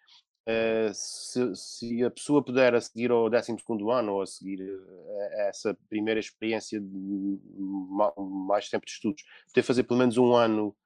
Uh, 0.47 0.93
se, 0.93 1.57
se, 1.57 2.05
a 2.05 2.11
pessoa 2.11 2.45
puder 2.45 2.75
a 2.75 2.81
seguir 2.81 3.11
ao 3.11 3.31
12 3.31 3.57
ano 3.91 4.13
ou 4.13 4.23
a 4.23 4.27
seguir 4.27 4.61
uh, 4.61 5.49
essa 5.49 5.75
primeira 5.89 6.21
experiência 6.21 6.79
de 6.79 7.39
mais 8.47 8.69
tempo 8.69 8.85
de 8.85 8.93
estudos, 8.93 9.23
poder 9.49 9.63
fazer 9.63 9.85
pelo 9.85 9.99
menos 9.99 10.19
um 10.19 10.35
ano 10.35 10.77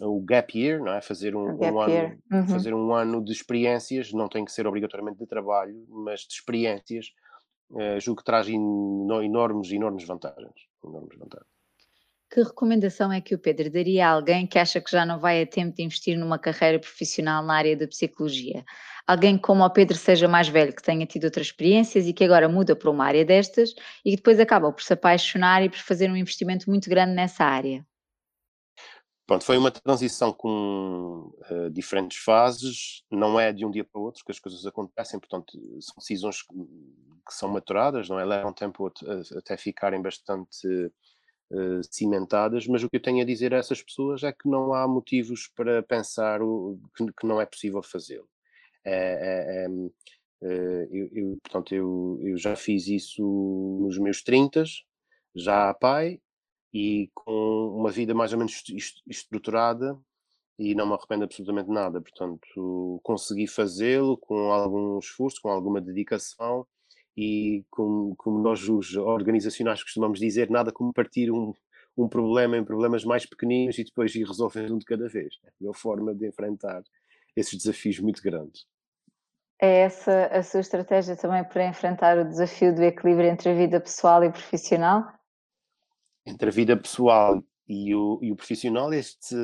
o 0.00 0.20
gap 0.20 0.56
year, 0.56 0.80
não 0.80 0.92
é? 0.92 1.02
Fazer 1.02 1.34
um, 1.34 1.58
um 1.58 1.80
ano, 1.80 2.18
uhum. 2.32 2.46
fazer 2.46 2.74
um 2.74 2.94
ano 2.94 3.22
de 3.24 3.32
experiências, 3.32 4.12
não 4.12 4.28
tem 4.28 4.44
que 4.44 4.52
ser 4.52 4.66
obrigatoriamente 4.66 5.18
de 5.18 5.26
trabalho, 5.26 5.84
mas 5.88 6.20
de 6.20 6.34
experiências, 6.34 7.12
uh, 7.70 8.00
julgo 8.00 8.20
que 8.20 8.24
traz 8.24 8.48
enormes, 8.48 9.70
enormes 9.72 10.06
vantagens. 10.06 10.68
Enormes 10.84 11.18
vantagens. 11.18 11.51
Que 12.32 12.42
recomendação 12.42 13.12
é 13.12 13.20
que 13.20 13.34
o 13.34 13.38
Pedro 13.38 13.70
daria 13.70 14.08
a 14.08 14.12
alguém 14.12 14.46
que 14.46 14.58
acha 14.58 14.80
que 14.80 14.90
já 14.90 15.04
não 15.04 15.20
vai 15.20 15.42
a 15.42 15.46
tempo 15.46 15.76
de 15.76 15.82
investir 15.82 16.18
numa 16.18 16.38
carreira 16.38 16.78
profissional 16.78 17.44
na 17.44 17.54
área 17.54 17.76
da 17.76 17.86
psicologia? 17.86 18.64
Alguém 19.06 19.36
como 19.36 19.62
o 19.62 19.68
Pedro 19.68 19.98
seja 19.98 20.26
mais 20.26 20.48
velho, 20.48 20.74
que 20.74 20.82
tenha 20.82 21.04
tido 21.04 21.24
outras 21.24 21.48
experiências 21.48 22.06
e 22.06 22.12
que 22.14 22.24
agora 22.24 22.48
muda 22.48 22.74
para 22.74 22.90
uma 22.90 23.04
área 23.04 23.22
destas 23.22 23.74
e 24.02 24.12
que 24.12 24.16
depois 24.16 24.40
acaba 24.40 24.72
por 24.72 24.82
se 24.82 24.94
apaixonar 24.94 25.62
e 25.62 25.68
por 25.68 25.80
fazer 25.80 26.10
um 26.10 26.16
investimento 26.16 26.70
muito 26.70 26.88
grande 26.88 27.12
nessa 27.12 27.44
área? 27.44 27.86
Pronto, 29.26 29.44
foi 29.44 29.58
uma 29.58 29.70
transição 29.70 30.32
com 30.32 31.34
uh, 31.50 31.70
diferentes 31.70 32.16
fases, 32.16 33.04
não 33.10 33.38
é 33.38 33.52
de 33.52 33.66
um 33.66 33.70
dia 33.70 33.84
para 33.84 34.00
o 34.00 34.04
outro 34.04 34.24
que 34.24 34.32
as 34.32 34.40
coisas 34.40 34.64
acontecem, 34.64 35.20
portanto, 35.20 35.52
são 35.82 35.96
decisões 35.98 36.40
que, 36.40 36.54
que 36.54 37.34
são 37.34 37.50
maturadas, 37.50 38.08
não 38.08 38.18
é? 38.18 38.24
Levam 38.24 38.54
tempo 38.54 38.90
até 39.36 39.58
ficarem 39.58 40.00
bastante 40.00 40.90
cimentadas, 41.90 42.66
mas 42.66 42.82
o 42.82 42.88
que 42.88 42.96
eu 42.96 43.02
tenho 43.02 43.22
a 43.22 43.26
dizer 43.26 43.52
a 43.54 43.58
essas 43.58 43.82
pessoas 43.82 44.22
é 44.22 44.32
que 44.32 44.48
não 44.48 44.72
há 44.72 44.86
motivos 44.88 45.48
para 45.54 45.82
pensar 45.82 46.42
o, 46.42 46.78
que, 46.96 47.06
que 47.06 47.26
não 47.26 47.40
é 47.40 47.46
possível 47.46 47.82
fazê-lo. 47.82 48.28
É, 48.84 49.64
é, 49.64 49.68
é, 50.44 50.88
eu, 50.90 51.08
eu, 51.12 51.38
portanto, 51.42 51.74
eu, 51.74 52.18
eu 52.20 52.36
já 52.36 52.56
fiz 52.56 52.88
isso 52.88 53.22
nos 53.80 53.98
meus 53.98 54.22
30, 54.22 54.64
já 55.34 55.72
pai, 55.74 56.20
e 56.72 57.10
com 57.14 57.76
uma 57.76 57.90
vida 57.90 58.14
mais 58.14 58.32
ou 58.32 58.38
menos 58.38 58.62
estruturada 59.06 59.98
e 60.58 60.74
não 60.74 60.86
me 60.86 60.94
arrependo 60.94 61.24
absolutamente 61.24 61.68
nada. 61.68 62.00
Portanto, 62.00 63.00
consegui 63.02 63.46
fazê-lo 63.46 64.16
com 64.16 64.52
algum 64.52 64.98
esforço, 64.98 65.40
com 65.42 65.50
alguma 65.50 65.80
dedicação 65.80 66.66
e 67.16 67.64
como, 67.70 68.14
como 68.16 68.38
nós 68.38 68.68
os 68.68 68.96
organizacionais 68.96 69.82
costumamos 69.82 70.18
dizer, 70.18 70.50
nada 70.50 70.72
como 70.72 70.92
partir 70.92 71.30
um, 71.30 71.52
um 71.96 72.08
problema 72.08 72.56
em 72.56 72.64
problemas 72.64 73.04
mais 73.04 73.26
pequeninos 73.26 73.78
e 73.78 73.84
depois 73.84 74.14
ir 74.14 74.26
resolvendo 74.26 74.74
um 74.74 74.78
de 74.78 74.84
cada 74.84 75.08
vez. 75.08 75.38
É 75.44 75.68
a 75.68 75.74
forma 75.74 76.14
de 76.14 76.26
enfrentar 76.26 76.82
esses 77.36 77.56
desafios 77.56 77.98
muito 77.98 78.22
grandes. 78.22 78.66
É 79.60 79.82
essa 79.82 80.26
a 80.26 80.42
sua 80.42 80.60
estratégia 80.60 81.16
também 81.16 81.44
para 81.44 81.66
enfrentar 81.66 82.18
o 82.18 82.24
desafio 82.24 82.74
do 82.74 82.82
equilíbrio 82.82 83.28
entre 83.28 83.50
a 83.50 83.54
vida 83.54 83.80
pessoal 83.80 84.24
e 84.24 84.30
profissional? 84.30 85.06
Entre 86.26 86.48
a 86.48 86.52
vida 86.52 86.76
pessoal 86.76 87.42
e 87.68 87.94
o, 87.94 88.18
e 88.22 88.32
o 88.32 88.36
profissional, 88.36 88.92
este, 88.92 89.36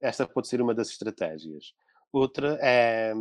esta 0.00 0.26
pode 0.26 0.48
ser 0.48 0.60
uma 0.60 0.74
das 0.74 0.90
estratégias. 0.90 1.74
Outra 2.12 2.56
é 2.60 3.12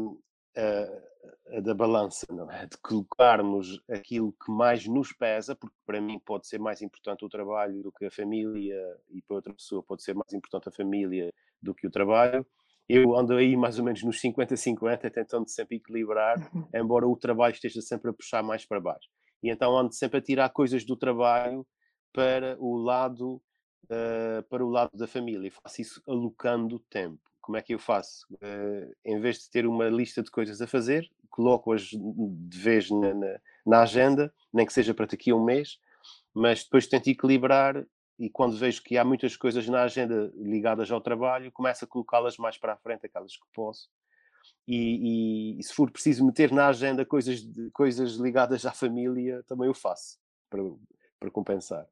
a, 0.55 0.61
a 0.61 1.12
da 1.61 1.73
balança, 1.73 2.25
não 2.29 2.51
é? 2.51 2.65
De 2.65 2.77
colocarmos 2.77 3.81
aquilo 3.89 4.33
que 4.33 4.51
mais 4.51 4.87
nos 4.87 5.13
pesa, 5.13 5.55
porque 5.55 5.75
para 5.85 6.01
mim 6.01 6.19
pode 6.19 6.47
ser 6.47 6.59
mais 6.59 6.81
importante 6.81 7.23
o 7.23 7.29
trabalho 7.29 7.81
do 7.81 7.91
que 7.91 8.05
a 8.05 8.11
família, 8.11 8.81
e 9.09 9.21
para 9.21 9.35
outra 9.35 9.53
pessoa 9.53 9.83
pode 9.83 10.03
ser 10.03 10.13
mais 10.13 10.33
importante 10.33 10.69
a 10.69 10.71
família 10.71 11.33
do 11.61 11.73
que 11.73 11.87
o 11.87 11.91
trabalho. 11.91 12.45
Eu 12.87 13.15
ando 13.15 13.33
aí 13.33 13.55
mais 13.55 13.79
ou 13.79 13.85
menos 13.85 14.03
nos 14.03 14.21
50-50, 14.21 15.09
tentando 15.11 15.49
sempre 15.49 15.77
equilibrar, 15.77 16.37
uhum. 16.53 16.67
embora 16.73 17.07
o 17.07 17.15
trabalho 17.15 17.53
esteja 17.53 17.81
sempre 17.81 18.09
a 18.09 18.13
puxar 18.13 18.43
mais 18.43 18.65
para 18.65 18.79
baixo. 18.79 19.07
E 19.41 19.49
então 19.49 19.77
ando 19.77 19.93
sempre 19.93 20.19
a 20.19 20.21
tirar 20.21 20.49
coisas 20.49 20.83
do 20.83 20.95
trabalho 20.95 21.65
para 22.11 22.57
o 22.59 22.75
lado 22.75 23.41
uh, 23.85 24.43
para 24.49 24.65
o 24.65 24.69
lado 24.69 24.91
da 24.97 25.07
família. 25.07 25.47
E 25.47 25.51
faço 25.51 25.81
isso 25.81 26.03
alocando 26.07 26.79
tempo. 26.89 27.21
Como 27.43 27.57
é 27.57 27.61
que 27.61 27.73
eu 27.73 27.79
faço? 27.79 28.25
Uh, 28.35 28.95
em 29.03 29.19
vez 29.19 29.39
de 29.39 29.49
ter 29.49 29.67
uma 29.67 29.89
lista 29.89 30.23
de 30.23 30.31
coisas 30.31 30.61
a 30.61 30.65
fazer, 30.65 31.11
coloco-as 31.29 31.89
de 31.91 32.57
vez 32.57 32.89
na, 32.89 33.13
na, 33.13 33.39
na, 33.65 33.81
agenda, 33.81 34.33
nem 34.51 34.65
que 34.65 34.71
seja 34.71 34.93
para 34.93 35.05
daqui 35.05 35.29
a 35.29 35.35
um 35.35 35.43
mês, 35.43 35.77
mas 36.33 36.63
depois 36.63 36.87
tento 36.87 37.09
equilibrar 37.09 37.85
e 38.17 38.29
quando 38.29 38.55
vejo 38.55 38.81
que 38.81 38.97
há 38.97 39.03
muitas 39.03 39.35
coisas 39.35 39.67
na 39.67 39.83
agenda 39.83 40.31
ligadas 40.37 40.89
ao 40.89 41.01
trabalho, 41.01 41.51
começo 41.51 41.83
a 41.83 41.87
colocá-las 41.87 42.37
mais 42.37 42.57
para 42.57 42.73
a 42.73 42.77
frente, 42.77 43.07
aquelas 43.07 43.35
que 43.35 43.45
posso. 43.53 43.89
E, 44.65 45.57
e, 45.57 45.59
e, 45.59 45.63
se 45.63 45.73
for 45.73 45.91
preciso 45.91 46.25
meter 46.25 46.49
na 46.49 46.67
agenda 46.67 47.05
coisas, 47.05 47.45
coisas 47.73 48.13
ligadas 48.13 48.65
à 48.65 48.71
família, 48.71 49.43
também 49.43 49.67
o 49.67 49.73
faço, 49.73 50.17
para, 50.49 50.61
para 51.19 51.29
compensar. 51.29 51.85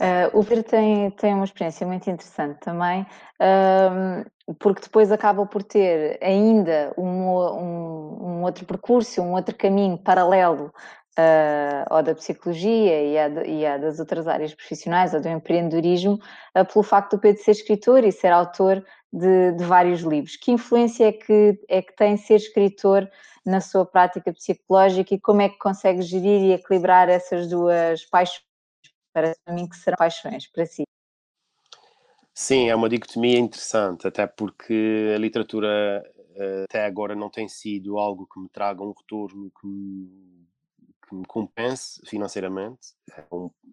Uh, 0.00 0.38
o 0.38 0.42
Pedro 0.42 0.64
tem, 0.64 1.10
tem 1.10 1.34
uma 1.34 1.44
experiência 1.44 1.86
muito 1.86 2.08
interessante 2.08 2.58
também, 2.60 3.02
uh, 3.02 4.54
porque 4.58 4.80
depois 4.80 5.12
acaba 5.12 5.44
por 5.44 5.62
ter 5.62 6.18
ainda 6.22 6.94
um, 6.96 7.04
um, 7.04 8.18
um, 8.22 8.42
outro 8.42 8.64
percurso, 8.64 9.20
um 9.20 9.34
outro 9.34 9.54
caminho 9.54 9.98
paralelo 9.98 10.72
uh, 11.18 11.84
ao 11.90 12.02
da 12.02 12.14
psicologia 12.14 13.02
e 13.02 13.18
à, 13.18 13.28
e 13.44 13.66
à, 13.66 13.76
das 13.76 14.00
outras 14.00 14.26
áreas 14.26 14.54
profissionais, 14.54 15.12
ou 15.12 15.20
do 15.20 15.28
empreendedorismo, 15.28 16.18
uh, 16.56 16.64
pelo 16.64 16.82
facto 16.82 17.16
do 17.16 17.20
Pedro 17.20 17.42
ser 17.42 17.50
escritor 17.50 18.02
e 18.02 18.10
ser 18.10 18.32
autor 18.32 18.82
de, 19.12 19.52
de, 19.52 19.64
vários 19.64 20.00
livros. 20.00 20.34
Que 20.34 20.52
influência 20.52 21.08
é 21.08 21.12
que, 21.12 21.60
é 21.68 21.82
que 21.82 21.94
tem 21.94 22.16
ser 22.16 22.36
escritor 22.36 23.06
na 23.44 23.60
sua 23.60 23.84
prática 23.84 24.32
psicológica 24.32 25.14
e 25.14 25.20
como 25.20 25.42
é 25.42 25.50
que 25.50 25.58
consegue 25.58 26.00
gerir 26.00 26.40
e 26.42 26.52
equilibrar 26.52 27.10
essas 27.10 27.48
duas 27.50 28.02
paixões? 28.06 28.49
Parece 29.12 29.40
para 29.44 29.54
mim 29.54 29.68
que 29.68 29.76
serão 29.76 29.96
paixões 29.96 30.46
para 30.46 30.66
si. 30.66 30.84
Sim, 32.32 32.68
é 32.68 32.74
uma 32.74 32.88
dicotomia 32.88 33.38
interessante, 33.38 34.06
até 34.06 34.26
porque 34.26 35.12
a 35.14 35.18
literatura 35.18 36.02
eh, 36.36 36.64
até 36.64 36.86
agora 36.86 37.14
não 37.14 37.28
tem 37.28 37.48
sido 37.48 37.98
algo 37.98 38.26
que 38.26 38.40
me 38.40 38.48
traga 38.48 38.82
um 38.82 38.92
retorno 38.92 39.50
que 39.60 39.66
me, 39.66 40.46
que 41.06 41.14
me 41.14 41.26
compense 41.26 42.00
financeiramente. 42.06 42.94
É 43.12 43.24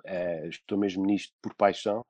é, 0.05 0.47
estou 0.47 0.77
mesmo 0.77 1.05
nisto 1.05 1.33
por 1.41 1.53
paixão. 1.53 2.05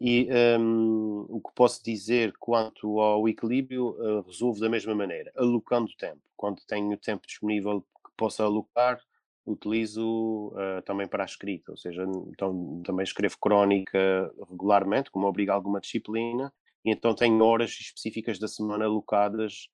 E 0.00 0.28
um, 0.58 1.26
o 1.28 1.40
que 1.40 1.54
posso 1.54 1.82
dizer 1.84 2.32
quanto 2.38 2.98
ao 3.00 3.28
equilíbrio, 3.28 3.90
uh, 3.90 4.22
resolvo 4.22 4.58
da 4.58 4.68
mesma 4.68 4.94
maneira, 4.94 5.32
alocando 5.36 5.96
tempo. 5.96 6.20
Quando 6.36 6.60
tenho 6.66 6.96
tempo 6.98 7.24
disponível 7.24 7.82
que 7.82 8.10
possa 8.16 8.42
alocar, 8.42 9.00
utilizo 9.44 10.48
uh, 10.48 10.82
também 10.84 11.08
para 11.08 11.24
a 11.24 11.26
escrita, 11.26 11.72
ou 11.72 11.76
seja, 11.76 12.04
então, 12.28 12.82
também 12.84 13.04
escrevo 13.04 13.36
crónica 13.40 14.32
regularmente, 14.48 15.10
como 15.10 15.26
obriga 15.26 15.52
alguma 15.52 15.80
disciplina, 15.80 16.52
e 16.84 16.90
então 16.90 17.14
tenho 17.14 17.42
horas 17.44 17.70
específicas 17.70 18.38
da 18.38 18.48
semana 18.48 18.84
alocadas 18.84 19.68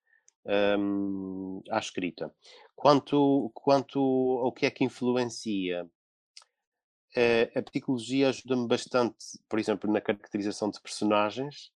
um, 0.77 1.61
à 1.69 1.79
escrita. 1.79 2.33
Quanto, 2.75 3.51
quanto 3.53 3.99
ao 3.99 4.51
que 4.51 4.65
é 4.65 4.71
que 4.71 4.83
influencia, 4.83 5.85
uh, 5.85 7.59
a 7.59 7.61
psicologia 7.61 8.29
ajuda-me 8.29 8.67
bastante, 8.67 9.15
por 9.47 9.59
exemplo, 9.59 9.91
na 9.91 10.01
caracterização 10.01 10.69
de 10.69 10.81
personagens, 10.81 11.71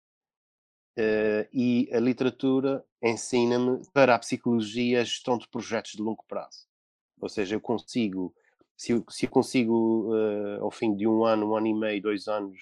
uh, 0.97 1.47
e 1.51 1.89
a 1.93 1.99
literatura 1.99 2.83
ensina-me 3.01 3.81
para 3.93 4.15
a 4.15 4.19
psicologia 4.19 5.01
a 5.01 5.03
gestão 5.03 5.37
de 5.37 5.47
projetos 5.47 5.91
de 5.91 6.01
longo 6.01 6.23
prazo. 6.27 6.72
Ou 7.19 7.29
seja, 7.29 7.55
eu 7.55 7.61
consigo, 7.61 8.33
se 8.75 8.91
eu, 8.91 9.05
se 9.09 9.25
eu 9.25 9.29
consigo, 9.29 10.13
uh, 10.13 10.63
ao 10.63 10.71
fim 10.71 10.95
de 10.95 11.07
um 11.07 11.23
ano, 11.25 11.51
um 11.51 11.55
ano 11.55 11.67
e 11.67 11.73
meio, 11.73 12.01
dois 12.01 12.27
anos, 12.27 12.59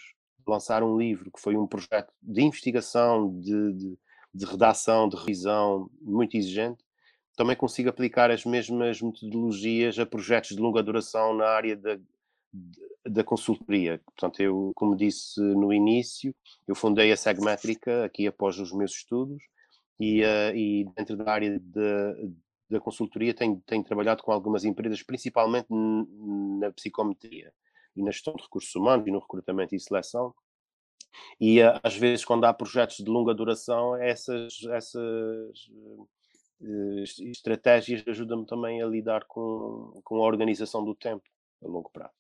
lançar 0.48 0.84
um 0.84 0.98
livro 0.98 1.32
que 1.32 1.42
foi 1.42 1.56
um 1.56 1.68
projeto 1.68 2.14
de 2.22 2.42
investigação, 2.42 3.40
de, 3.40 3.74
de, 3.74 4.00
de 4.34 4.46
redação, 4.46 5.08
de 5.08 5.16
revisão 5.18 5.90
muito 6.02 6.36
exigente, 6.36 6.84
também 7.36 7.56
consigo 7.56 7.90
aplicar 7.90 8.30
as 8.30 8.46
mesmas 8.46 9.02
metodologias 9.02 9.98
a 9.98 10.06
projetos 10.06 10.56
de 10.56 10.62
longa 10.62 10.84
duração 10.84 11.34
na 11.34 11.48
área 11.48 11.76
da, 11.76 11.98
da 13.06 13.24
consultoria. 13.24 14.00
Portanto, 14.06 14.42
eu, 14.42 14.72
como 14.76 14.96
disse 14.96 15.40
no 15.42 15.74
início, 15.74 16.36
eu 16.68 16.76
fundei 16.76 17.12
a 17.12 17.18
Segmétrica 17.18 18.06
aqui 18.06 18.28
após 18.28 18.60
os 18.60 18.72
meus 18.72 18.92
estudos 18.92 19.42
e, 20.00 20.22
uh, 20.22 20.56
e 20.56 20.86
dentro 20.96 21.18
da 21.18 21.32
área 21.32 21.60
de, 21.60 22.36
da 22.72 22.80
consultoria 22.80 23.34
tenho, 23.34 23.62
tenho 23.66 23.84
trabalhado 23.84 24.24
com 24.24 24.32
algumas 24.32 24.64
empresas, 24.64 25.04
principalmente 25.04 25.68
na 25.70 26.72
psicometria 26.72 27.54
e 27.96 28.02
na 28.02 28.12
gestão 28.12 28.34
de 28.34 28.44
recursos 28.44 28.74
humanos 28.74 29.06
e 29.06 29.12
no 29.12 29.20
recrutamento 29.20 29.76
e 29.76 29.80
seleção. 29.80 30.34
E 31.40 31.60
eh, 31.60 31.80
às 31.84 31.96
vezes, 31.96 32.24
quando 32.24 32.46
há 32.46 32.54
projetos 32.54 32.98
de 32.98 33.10
longa 33.10 33.34
duração, 33.34 33.96
essas, 33.98 34.64
essas 34.72 35.68
uh, 36.62 37.04
estratégias 37.30 38.04
ajudam-me 38.08 38.46
também 38.46 38.82
a 38.82 38.86
lidar 38.86 39.26
com, 39.26 40.00
com 40.04 40.16
a 40.18 40.28
organização 40.28 40.84
do 40.84 40.96
tempo 40.96 41.24
a 41.64 41.68
longo 41.68 41.90
prazo. 41.92 42.14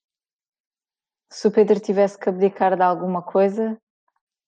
Se 1.31 1.47
o 1.47 1.51
Pedro 1.51 1.79
tivesse 1.79 2.19
que 2.19 2.27
abdicar 2.27 2.75
de 2.75 2.83
alguma 2.83 3.21
coisa, 3.21 3.81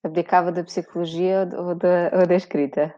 abdicava 0.03 0.51
da 0.51 0.63
psicologia 0.65 1.49
ou 1.57 1.73
da, 1.73 2.11
ou 2.19 2.27
da 2.27 2.35
escrita? 2.35 2.93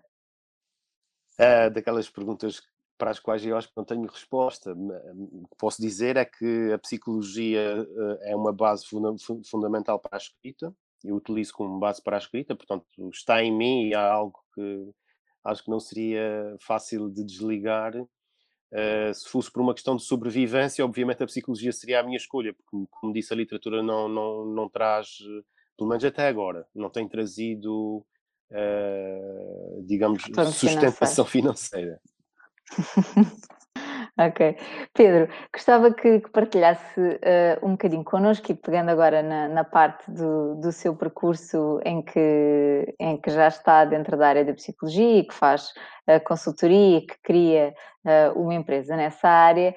É, 1.37 1.69
daquelas 1.69 2.09
perguntas 2.09 2.61
para 2.97 3.11
as 3.11 3.19
quais 3.19 3.45
eu 3.45 3.57
acho 3.57 3.67
que 3.67 3.77
não 3.77 3.83
tenho 3.83 4.05
resposta. 4.05 4.73
O 4.73 5.47
que 5.49 5.57
posso 5.57 5.81
dizer 5.81 6.17
é 6.17 6.25
que 6.25 6.71
a 6.73 6.79
psicologia 6.79 7.85
eh, 7.87 8.31
é 8.31 8.35
uma 8.35 8.53
base 8.53 8.85
funda 8.85 9.13
fundamental 9.45 9.99
para 9.99 10.15
a 10.15 10.17
escrita, 10.17 10.73
eu 11.03 11.15
utilizo 11.15 11.53
como 11.53 11.79
base 11.79 12.01
para 12.01 12.17
a 12.17 12.19
escrita, 12.19 12.55
portanto, 12.55 12.85
está 13.13 13.43
em 13.43 13.55
mim 13.55 13.87
e 13.87 13.95
há 13.95 14.11
algo 14.11 14.39
que 14.53 14.89
acho 15.43 15.63
que 15.63 15.69
não 15.69 15.79
seria 15.79 16.55
fácil 16.59 17.09
de 17.09 17.23
desligar. 17.23 17.95
Uh, 17.95 19.13
se 19.13 19.29
fosse 19.29 19.49
por 19.51 19.61
uma 19.61 19.73
questão 19.73 19.95
de 19.95 20.03
sobrevivência, 20.03 20.83
obviamente 20.83 21.23
a 21.23 21.27
psicologia 21.27 21.71
seria 21.71 21.99
a 21.99 22.03
minha 22.03 22.17
escolha, 22.17 22.53
porque, 22.53 22.91
como 22.91 23.13
disse, 23.13 23.31
a 23.31 23.37
literatura 23.37 23.83
não, 23.83 24.09
não, 24.09 24.45
não 24.45 24.67
traz, 24.67 25.19
pelo 25.77 25.87
menos 25.87 26.03
até 26.03 26.27
agora, 26.27 26.67
não 26.73 26.89
tem 26.89 27.07
trazido, 27.07 28.03
uh, 28.51 29.83
digamos, 29.85 30.23
sustentação 30.23 31.23
financeira. 31.25 32.01
Ok. 34.17 34.57
Pedro, 34.93 35.27
gostava 35.53 35.93
que, 35.93 36.21
que 36.21 36.29
partilhasse 36.29 37.01
uh, 37.01 37.65
um 37.65 37.71
bocadinho 37.71 38.03
connosco 38.05 38.49
e 38.49 38.55
pegando 38.55 38.89
agora 38.89 39.21
na, 39.21 39.49
na 39.49 39.63
parte 39.65 40.09
do, 40.09 40.55
do, 40.55 40.71
seu 40.71 40.95
percurso 40.95 41.81
em 41.83 42.01
que, 42.01 42.95
em 42.97 43.17
que 43.17 43.29
já 43.29 43.49
está 43.49 43.83
dentro 43.83 44.15
da 44.15 44.29
área 44.29 44.45
da 44.45 44.53
psicologia 44.53 45.19
e 45.19 45.23
que 45.25 45.33
faz 45.33 45.73
uh, 46.07 46.23
consultoria 46.25 46.99
e 46.99 47.01
que 47.01 47.15
cria 47.21 47.75
uh, 48.05 48.39
uma 48.41 48.53
empresa 48.53 48.95
nessa 48.95 49.27
área, 49.27 49.75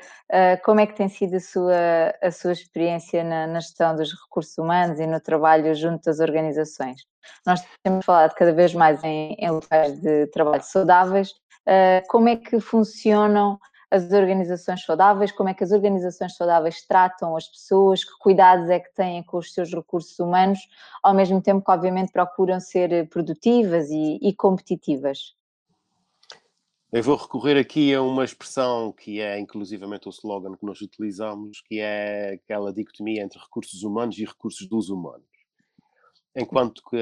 como 0.63 0.79
é 0.79 0.87
que 0.87 0.95
tem 0.95 1.09
sido 1.09 1.35
a 1.35 1.41
sua, 1.41 2.15
a 2.23 2.31
sua 2.31 2.53
experiência 2.53 3.25
na, 3.25 3.47
na, 3.49 3.59
gestão 3.59 3.97
dos 3.97 4.13
recursos 4.13 4.57
humanos 4.57 5.01
e 5.01 5.07
no 5.07 5.21
trabalho 5.21 5.75
junto 5.75 6.05
das 6.05 6.21
organizações? 6.21 7.01
Nós 7.45 7.61
temos 7.83 8.05
falado 8.05 8.35
cada 8.35 8.53
vez 8.53 8.73
mais 8.73 9.03
em, 9.03 9.35
em 9.35 9.51
locais 9.51 10.01
de 10.01 10.29
trabalho 10.29 10.63
saudáveis, 10.63 11.35
como 12.09 12.29
é 12.29 12.37
que 12.37 12.61
funcionam 12.61 13.59
as 13.91 14.13
organizações 14.13 14.85
saudáveis, 14.85 15.33
como 15.33 15.49
é 15.49 15.55
que 15.55 15.65
as 15.65 15.73
organizações 15.73 16.37
saudáveis 16.37 16.87
tratam 16.87 17.37
as 17.37 17.49
pessoas, 17.49 18.05
que 18.05 18.13
cuidados 18.21 18.69
é 18.69 18.79
que 18.79 18.95
têm 18.95 19.23
com 19.23 19.39
os 19.39 19.53
seus 19.53 19.73
recursos 19.73 20.19
humanos, 20.19 20.59
ao 21.03 21.15
mesmo 21.15 21.41
tempo 21.41 21.65
que, 21.65 21.71
obviamente, 21.71 22.13
procuram 22.13 22.61
ser 22.61 23.09
produtivas 23.09 23.89
e, 23.91 24.19
e 24.21 24.35
competitivas. 24.35 25.35
Eu 26.91 27.03
vou 27.03 27.17
recorrer 27.17 27.59
aqui 27.59 27.95
a 27.95 28.01
uma 28.01 28.25
expressão 28.25 28.93
que 28.93 29.21
é 29.21 29.39
inclusivamente 29.39 30.09
o 30.09 30.11
slogan 30.11 30.55
que 30.57 30.65
nós 30.65 30.81
utilizamos, 30.81 31.61
que 31.67 31.81
é 31.81 32.33
aquela 32.33 32.73
dicotomia 32.73 33.23
entre 33.23 33.39
recursos 33.39 33.83
humanos 33.83 34.19
e 34.19 34.25
recursos 34.25 34.67
dos 34.67 34.89
humanos 34.89 35.28
enquanto 36.39 36.83
que 36.89 36.97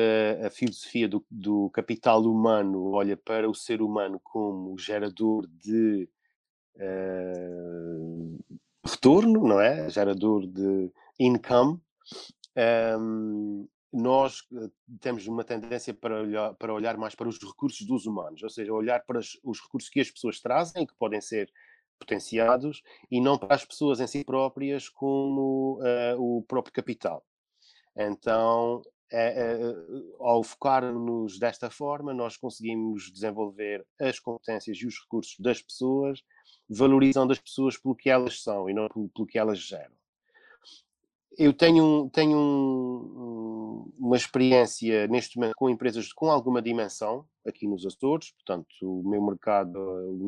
a, 0.45 0.51
filosofia 0.51 1.09
do, 1.09 1.25
do, 1.31 1.71
capital 1.71 2.23
humano 2.23 2.93
olha 2.93 3.17
para 3.17 3.49
o 3.49 3.55
ser 3.55 3.83
humano 3.83 4.21
como 4.23 4.79
gerador 4.79 5.47
de 5.47 6.09
uh, 6.77 8.45
retorno, 8.85 9.47
não 9.47 9.61
é? 9.61 9.89
Gerador 9.91 10.47
de 10.47 10.91
income, 11.19 11.75
um, 11.75 11.81
ehm, 12.57 13.69
nós 13.93 14.43
eh, 14.53 14.69
temos 15.01 15.27
uma 15.27 15.43
tendência 15.43 15.95
para 15.95 16.21
olhar, 16.21 16.55
para 16.55 16.75
olhar 16.75 16.97
mais 16.97 17.15
para 17.15 17.29
os 17.29 17.39
recursos 17.39 17.87
dos 17.87 18.05
humanos, 18.07 18.43
ou 18.43 18.51
seja, 18.51 18.73
olhar 18.73 19.05
para 19.07 19.19
os, 19.19 19.39
os 19.43 19.61
recursos 19.61 19.89
que 19.89 20.01
as 20.01 20.11
pessoas 20.11 20.41
trazem, 20.41 20.87
que 20.87 20.95
podem 20.99 21.21
ser 21.21 21.51
potenciados, 21.99 22.83
e 23.11 23.21
não 23.21 23.39
para 23.39 23.55
as 23.55 23.65
pessoas 23.65 24.01
em 24.01 24.07
si 24.07 24.23
próprias 24.25 24.89
como 24.89 25.81
uh, 25.81 26.21
o 26.21 26.43
próprio 26.43 26.73
capital. 26.75 27.25
Então, 27.97 28.83
ao 30.19 30.43
focar-nos 30.43 31.39
desta 31.39 31.71
forma, 31.71 32.13
nós 32.13 32.37
conseguimos 32.37 33.11
desenvolver 33.13 33.87
as 34.01 34.19
competências 34.19 34.77
e 34.79 34.87
os 34.87 35.01
recursos 35.01 35.37
das 35.39 35.63
pessoas, 35.63 36.23
valorizando 36.69 37.33
as 37.33 37.39
pessoas 37.39 37.77
pelo 37.77 37.95
que 37.95 38.11
elas 38.11 38.43
são 38.43 38.69
e 38.69 38.75
não 38.75 38.89
pelo, 38.89 39.27
que 39.27 39.39
elas 39.39 39.59
geram. 39.61 39.95
Eu 41.39 41.53
tenho, 41.53 42.11
tenho 42.13 42.39
um, 42.39 43.93
uma 43.99 44.17
experiência 44.17 45.07
neste 45.07 45.37
momento 45.37 45.55
com 45.55 45.69
empresas 45.69 46.13
com 46.13 46.31
alguma 46.31 46.63
dimensão 46.63 47.27
aqui 47.47 47.69
nos 47.69 47.85
Açores, 47.85 48.33
portanto, 48.33 48.67
o 48.83 49.09
meu 49.09 49.23
mercado, 49.23 49.79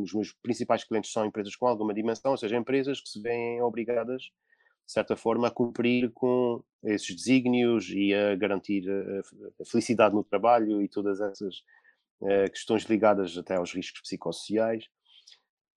os 0.03 0.13
meus 0.13 0.33
principais 0.33 0.85
clientes 0.85 1.11
são 1.11 1.25
empresas 1.25 1.57
com 1.57 1.67
alguma 1.67 1.95
dimensão, 1.95 2.33
ou 2.33 2.37
seja, 2.37 2.57
empresas 2.57 3.01
que 3.01 3.09
se 3.09 3.21
veem 3.21 3.61
obrigadas 3.63 4.31
de 4.89 4.93
certa 4.95 5.15
forma, 5.15 5.49
a 5.49 5.51
cumprir 5.51 6.11
com 6.13 6.65
esses 6.83 7.15
desígnios 7.15 7.91
e 7.91 8.15
a 8.15 8.35
garantir 8.35 8.85
a, 8.91 9.65
felicidade 9.67 10.15
no 10.15 10.25
trabalho 10.25 10.81
e 10.81 10.89
todas 10.89 11.21
essas 11.21 11.59
uh, 12.23 12.51
questões 12.51 12.85
ligadas 12.85 13.37
até 13.37 13.57
aos 13.57 13.75
riscos 13.75 14.01
psicossociais. 14.01 14.87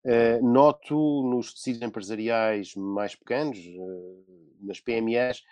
Uh, 0.05 0.41
noto 0.41 1.29
nos 1.29 1.53
tecidos 1.53 1.81
empresariais 1.81 2.73
mais 2.73 3.13
pequenos, 3.13 3.59
uh, 3.59 4.55
nas 4.61 4.79
PMEs, 4.79 5.43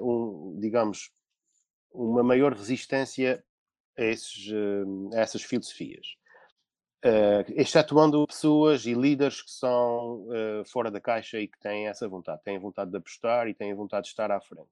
um, 0.00 0.56
digamos, 0.60 1.10
uma 1.90 2.22
maior 2.22 2.52
resistência 2.52 3.44
a, 3.98 4.04
esses, 4.04 4.52
a 5.12 5.18
essas 5.18 5.42
filosofias 5.42 6.06
uh, 7.04 7.52
excetuando 7.54 8.26
pessoas 8.26 8.86
e 8.86 8.94
líderes 8.94 9.42
que 9.42 9.50
são 9.50 10.22
uh, 10.22 10.64
fora 10.66 10.90
da 10.90 11.00
caixa 11.00 11.38
e 11.38 11.46
que 11.46 11.58
têm 11.60 11.86
essa 11.86 12.08
vontade, 12.08 12.42
têm 12.42 12.58
vontade 12.58 12.90
de 12.90 12.96
apostar 12.96 13.46
e 13.46 13.54
têm 13.54 13.74
vontade 13.74 14.04
de 14.04 14.10
estar 14.10 14.30
à 14.30 14.40
frente. 14.40 14.68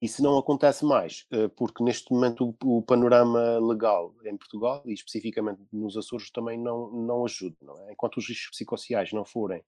Isso 0.00 0.22
não 0.22 0.36
acontece 0.36 0.84
mais, 0.84 1.26
uh, 1.32 1.48
porque 1.50 1.82
neste 1.82 2.12
momento 2.12 2.56
o, 2.64 2.78
o, 2.78 2.82
panorama 2.82 3.58
legal 3.58 4.14
em 4.24 4.36
Portugal, 4.36 4.82
e 4.86 4.92
especificamente 4.92 5.60
nos 5.72 5.96
Açores, 5.96 6.30
também 6.30 6.58
não, 6.58 6.90
não 6.90 7.24
ajuda. 7.24 7.56
Não 7.60 7.88
é? 7.88 7.92
Enquanto 7.92 8.16
os 8.16 8.28
riscos 8.28 8.50
psicossociais 8.50 9.12
não 9.12 9.24
forem 9.24 9.62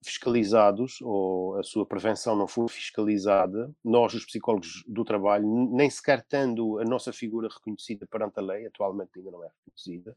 fiscalizados 0.00 1.00
ou 1.00 1.58
a 1.58 1.62
sua 1.64 1.84
prevenção 1.84 2.36
não 2.36 2.46
for 2.46 2.68
fiscalizada, 2.70 3.74
nós, 3.84 4.14
os 4.14 4.24
psicólogos 4.24 4.84
do 4.86 5.04
trabalho, 5.04 5.44
nem 5.72 5.90
sequer 5.90 6.22
tendo 6.22 6.78
a 6.78 6.84
nossa 6.84 7.12
figura 7.12 7.48
reconhecida 7.48 8.06
perante 8.06 8.38
a 8.38 8.42
lei, 8.42 8.64
atualmente 8.66 9.10
ainda 9.16 9.32
não 9.32 9.42
é 9.42 9.48
reconhecida, 9.48 10.16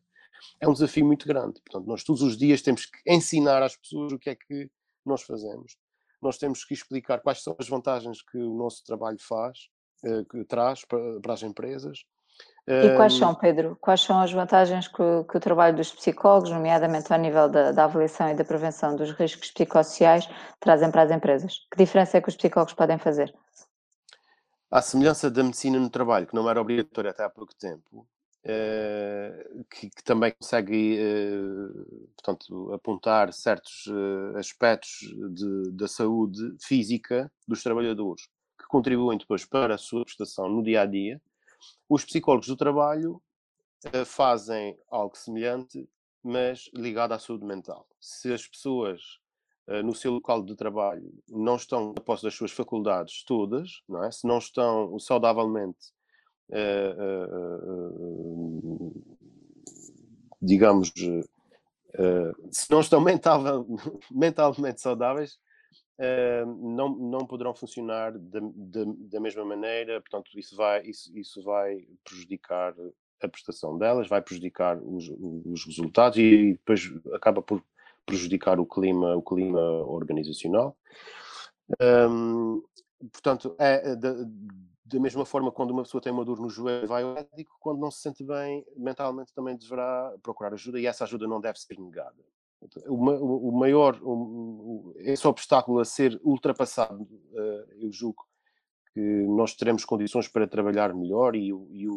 é 0.59 0.67
um 0.67 0.73
desafio 0.73 1.05
muito 1.05 1.27
grande. 1.27 1.61
Portanto, 1.61 1.87
nós 1.87 2.03
todos 2.03 2.21
os 2.21 2.37
dias 2.37 2.61
temos 2.61 2.85
que 2.85 2.97
ensinar 3.07 3.61
às 3.63 3.75
pessoas 3.75 4.11
o 4.11 4.19
que 4.19 4.29
é 4.29 4.35
que 4.35 4.69
nós 5.05 5.21
fazemos. 5.21 5.77
Nós 6.21 6.37
temos 6.37 6.63
que 6.63 6.73
explicar 6.73 7.19
quais 7.19 7.41
são 7.41 7.55
as 7.59 7.67
vantagens 7.67 8.21
que 8.21 8.37
o 8.37 8.55
nosso 8.55 8.83
trabalho 8.83 9.17
faz, 9.19 9.69
eh, 10.03 10.23
que 10.29 10.43
traz 10.45 10.85
para, 10.85 11.33
as 11.33 11.43
empresas. 11.43 12.03
E 12.67 12.95
quais 12.95 13.13
são, 13.13 13.35
Pedro? 13.35 13.77
Quais 13.81 14.01
são 14.01 14.19
as 14.19 14.31
vantagens 14.31 14.87
que 14.87 15.01
o, 15.01 15.23
que 15.25 15.37
o 15.37 15.39
trabalho 15.39 15.75
dos 15.75 15.91
psicólogos, 15.91 16.51
nomeadamente 16.51 17.11
ao 17.11 17.19
nível 17.19 17.49
da, 17.49 17.71
da, 17.71 17.83
avaliação 17.83 18.29
e 18.29 18.35
da 18.35 18.45
prevenção 18.45 18.95
dos 18.95 19.11
riscos 19.11 19.51
psicossociais, 19.51 20.29
trazem 20.59 20.91
para 20.91 21.03
as 21.03 21.11
empresas? 21.11 21.67
Que 21.71 21.77
diferença 21.77 22.17
é 22.17 22.21
que 22.21 22.29
os 22.29 22.35
psicólogos 22.35 22.73
podem 22.73 22.97
fazer? 22.97 23.33
À 24.69 24.81
semelhança 24.81 25.29
da 25.29 25.43
medicina 25.43 25.79
no 25.79 25.89
trabalho, 25.89 26.27
que 26.27 26.35
não 26.35 26.49
era 26.49 26.61
obrigatória 26.61 27.11
até 27.11 27.23
há 27.23 27.29
pouco 27.29 27.53
tempo, 27.55 28.07
que, 29.69 29.89
que, 29.89 30.03
também 30.03 30.33
consegue, 30.39 30.97
uh, 30.99 32.11
portanto, 32.15 32.73
apontar 32.73 33.31
certos 33.33 33.85
uh, 33.87 34.37
aspectos 34.37 34.99
de, 35.33 35.71
da 35.71 35.87
saúde 35.87 36.55
física 36.59 37.31
dos 37.47 37.61
trabalhadores, 37.61 38.27
que 38.59 38.65
contribuem 38.67 39.17
depois 39.17 39.45
para 39.45 39.75
a 39.75 39.77
sua 39.77 40.03
prestação 40.03 40.49
no 40.49 40.63
dia 40.63 40.81
a 40.81 40.85
dia, 40.85 41.21
os 41.87 42.03
psicólogos 42.03 42.47
do 42.47 42.57
trabalho 42.57 43.21
fazem 44.05 44.77
algo 44.89 45.17
semelhante, 45.17 45.87
mas 46.23 46.69
ligado 46.73 47.13
à 47.13 47.19
saúde 47.19 47.45
mental. 47.45 47.87
Se 47.99 48.31
as 48.31 48.47
pessoas 48.47 49.01
eh, 49.67 49.81
no 49.83 49.93
seu 49.95 50.11
local 50.11 50.43
de 50.43 50.55
trabalho 50.55 51.11
não 51.29 51.55
estão 51.55 51.93
a 51.97 52.01
posse 52.01 52.23
das 52.23 52.33
suas 52.33 52.51
faculdades 52.51 53.23
todas, 53.23 53.81
não 53.87 54.03
é? 54.03 54.11
se 54.11 54.27
não 54.27 54.37
estão 54.37 54.99
saudavelmente, 54.99 55.93
digamos, 60.41 60.91
se 62.51 62.71
não 62.71 62.81
estão 62.81 62.99
mental, 63.01 63.65
mentalmente 64.11 64.81
saudáveis, 64.81 65.39
não, 66.59 66.89
não 66.89 67.25
poderão 67.25 67.53
funcionar 67.53 68.17
da, 68.17 68.39
da, 68.41 68.81
da, 68.85 69.19
mesma 69.19 69.45
maneira, 69.45 70.01
portanto, 70.01 70.31
isso 70.37 70.55
vai, 70.55 70.81
isso, 70.83 71.15
isso 71.17 71.43
vai 71.43 71.87
prejudicar 72.03 72.73
a 73.21 73.29
prestação 73.29 73.77
delas, 73.77 74.07
vai 74.07 74.21
prejudicar 74.21 74.77
os, 74.81 75.07
os 75.45 75.65
resultados 75.65 76.17
e 76.17 76.53
depois 76.53 76.91
acaba 77.13 77.41
por 77.41 77.63
prejudicar 78.05 78.59
o 78.59 78.65
clima, 78.65 79.15
o 79.15 79.21
clima 79.21 79.61
organizacional. 79.85 80.75
Um, 81.81 82.61
portanto, 83.11 83.55
é, 83.59 83.91
é 83.91 83.95
da, 84.91 84.99
mesma 84.99 85.25
forma, 85.25 85.51
quando 85.51 85.71
uma 85.71 85.83
pessoa 85.83 86.01
tem 86.01 86.11
uma 86.11 86.25
dor 86.25 86.39
no 86.39 86.49
joelho, 86.49 86.87
vai 86.87 87.03
ao 87.03 87.13
médico, 87.13 87.57
quando 87.59 87.79
não 87.79 87.91
se 87.91 88.01
sente 88.01 88.23
bem 88.23 88.65
mentalmente, 88.75 89.33
também 89.33 89.57
deverá 89.57 90.13
procurar 90.21 90.53
ajuda 90.53 90.79
e 90.79 90.85
essa 90.85 91.03
ajuda 91.03 91.27
não 91.27 91.39
deve 91.39 91.59
ser 91.59 91.79
negada. 91.79 92.17
O, 92.87 93.49
o 93.49 93.51
maior, 93.51 93.99
o, 94.03 94.93
esse 94.97 95.27
obstáculo 95.27 95.79
a 95.79 95.85
ser 95.85 96.19
ultrapassado, 96.23 97.01
uh, 97.01 97.71
eu 97.79 97.91
julgo 97.91 98.23
que 98.93 98.99
nós 98.99 99.55
teremos 99.55 99.83
condições 99.83 100.27
para 100.27 100.47
trabalhar 100.47 100.93
melhor 100.93 101.35
e, 101.35 101.47
e 101.47 101.87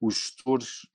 os 0.00 0.14
gestores 0.14 0.86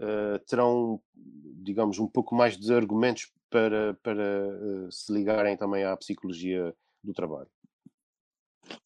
uh, 0.00 0.38
terão, 0.46 1.00
digamos, 1.14 1.98
um 1.98 2.08
pouco 2.08 2.34
mais 2.34 2.56
de 2.56 2.72
argumentos 2.74 3.32
para, 3.50 3.94
para 4.02 4.48
uh, 4.48 4.90
se 4.90 5.12
ligarem 5.12 5.56
também 5.56 5.84
à 5.84 5.96
psicologia 5.96 6.74
do 7.02 7.12
trabalho. 7.12 7.48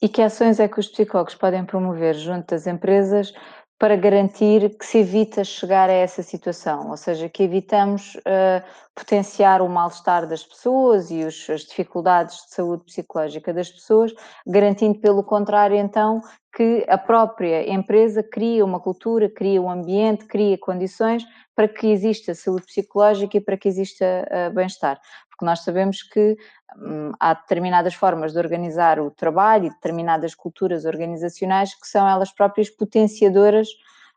E 0.02 0.08
que 0.08 0.20
ações 0.20 0.58
é 0.58 0.66
que 0.66 0.80
os 0.80 0.88
psicólogos 0.88 1.36
podem 1.36 1.64
promover 1.64 2.16
junto 2.16 2.48
das 2.48 2.66
empresas 2.66 3.32
para 3.78 3.94
garantir 3.94 4.76
que 4.76 4.84
se 4.84 4.98
evita 4.98 5.44
chegar 5.44 5.88
a 5.88 5.92
essa 5.92 6.24
situação, 6.24 6.90
ou 6.90 6.96
seja, 6.96 7.28
que 7.28 7.44
evitamos 7.44 8.16
uh, 8.16 8.62
potenciar 8.96 9.62
o 9.62 9.68
mal-estar 9.68 10.26
das 10.26 10.44
pessoas 10.44 11.10
e 11.10 11.24
os, 11.24 11.48
as 11.48 11.62
dificuldades 11.62 12.36
de 12.46 12.54
saúde 12.54 12.84
psicológica 12.84 13.54
das 13.54 13.70
pessoas, 13.70 14.12
garantindo, 14.44 14.98
pelo 14.98 15.22
contrário, 15.22 15.76
então, 15.76 16.20
que 16.54 16.84
a 16.88 16.98
própria 16.98 17.72
empresa 17.72 18.24
cria 18.24 18.64
uma 18.64 18.80
cultura, 18.80 19.28
cria 19.28 19.62
um 19.62 19.70
ambiente, 19.70 20.26
cria 20.26 20.58
condições 20.58 21.24
para 21.54 21.68
que 21.68 21.86
exista 21.86 22.34
saúde 22.34 22.66
psicológica 22.66 23.36
e 23.36 23.40
para 23.40 23.56
que 23.56 23.68
exista 23.68 24.04
uh, 24.04 24.52
bem-estar. 24.52 25.00
Porque 25.42 25.46
nós 25.46 25.64
sabemos 25.64 26.02
que 26.04 26.36
um, 26.76 27.10
há 27.18 27.34
determinadas 27.34 27.94
formas 27.94 28.32
de 28.32 28.38
organizar 28.38 29.00
o 29.00 29.10
trabalho 29.10 29.66
e 29.66 29.70
determinadas 29.70 30.36
culturas 30.36 30.84
organizacionais 30.84 31.74
que 31.74 31.86
são 31.88 32.08
elas 32.08 32.30
próprias 32.32 32.70
potenciadoras 32.70 33.66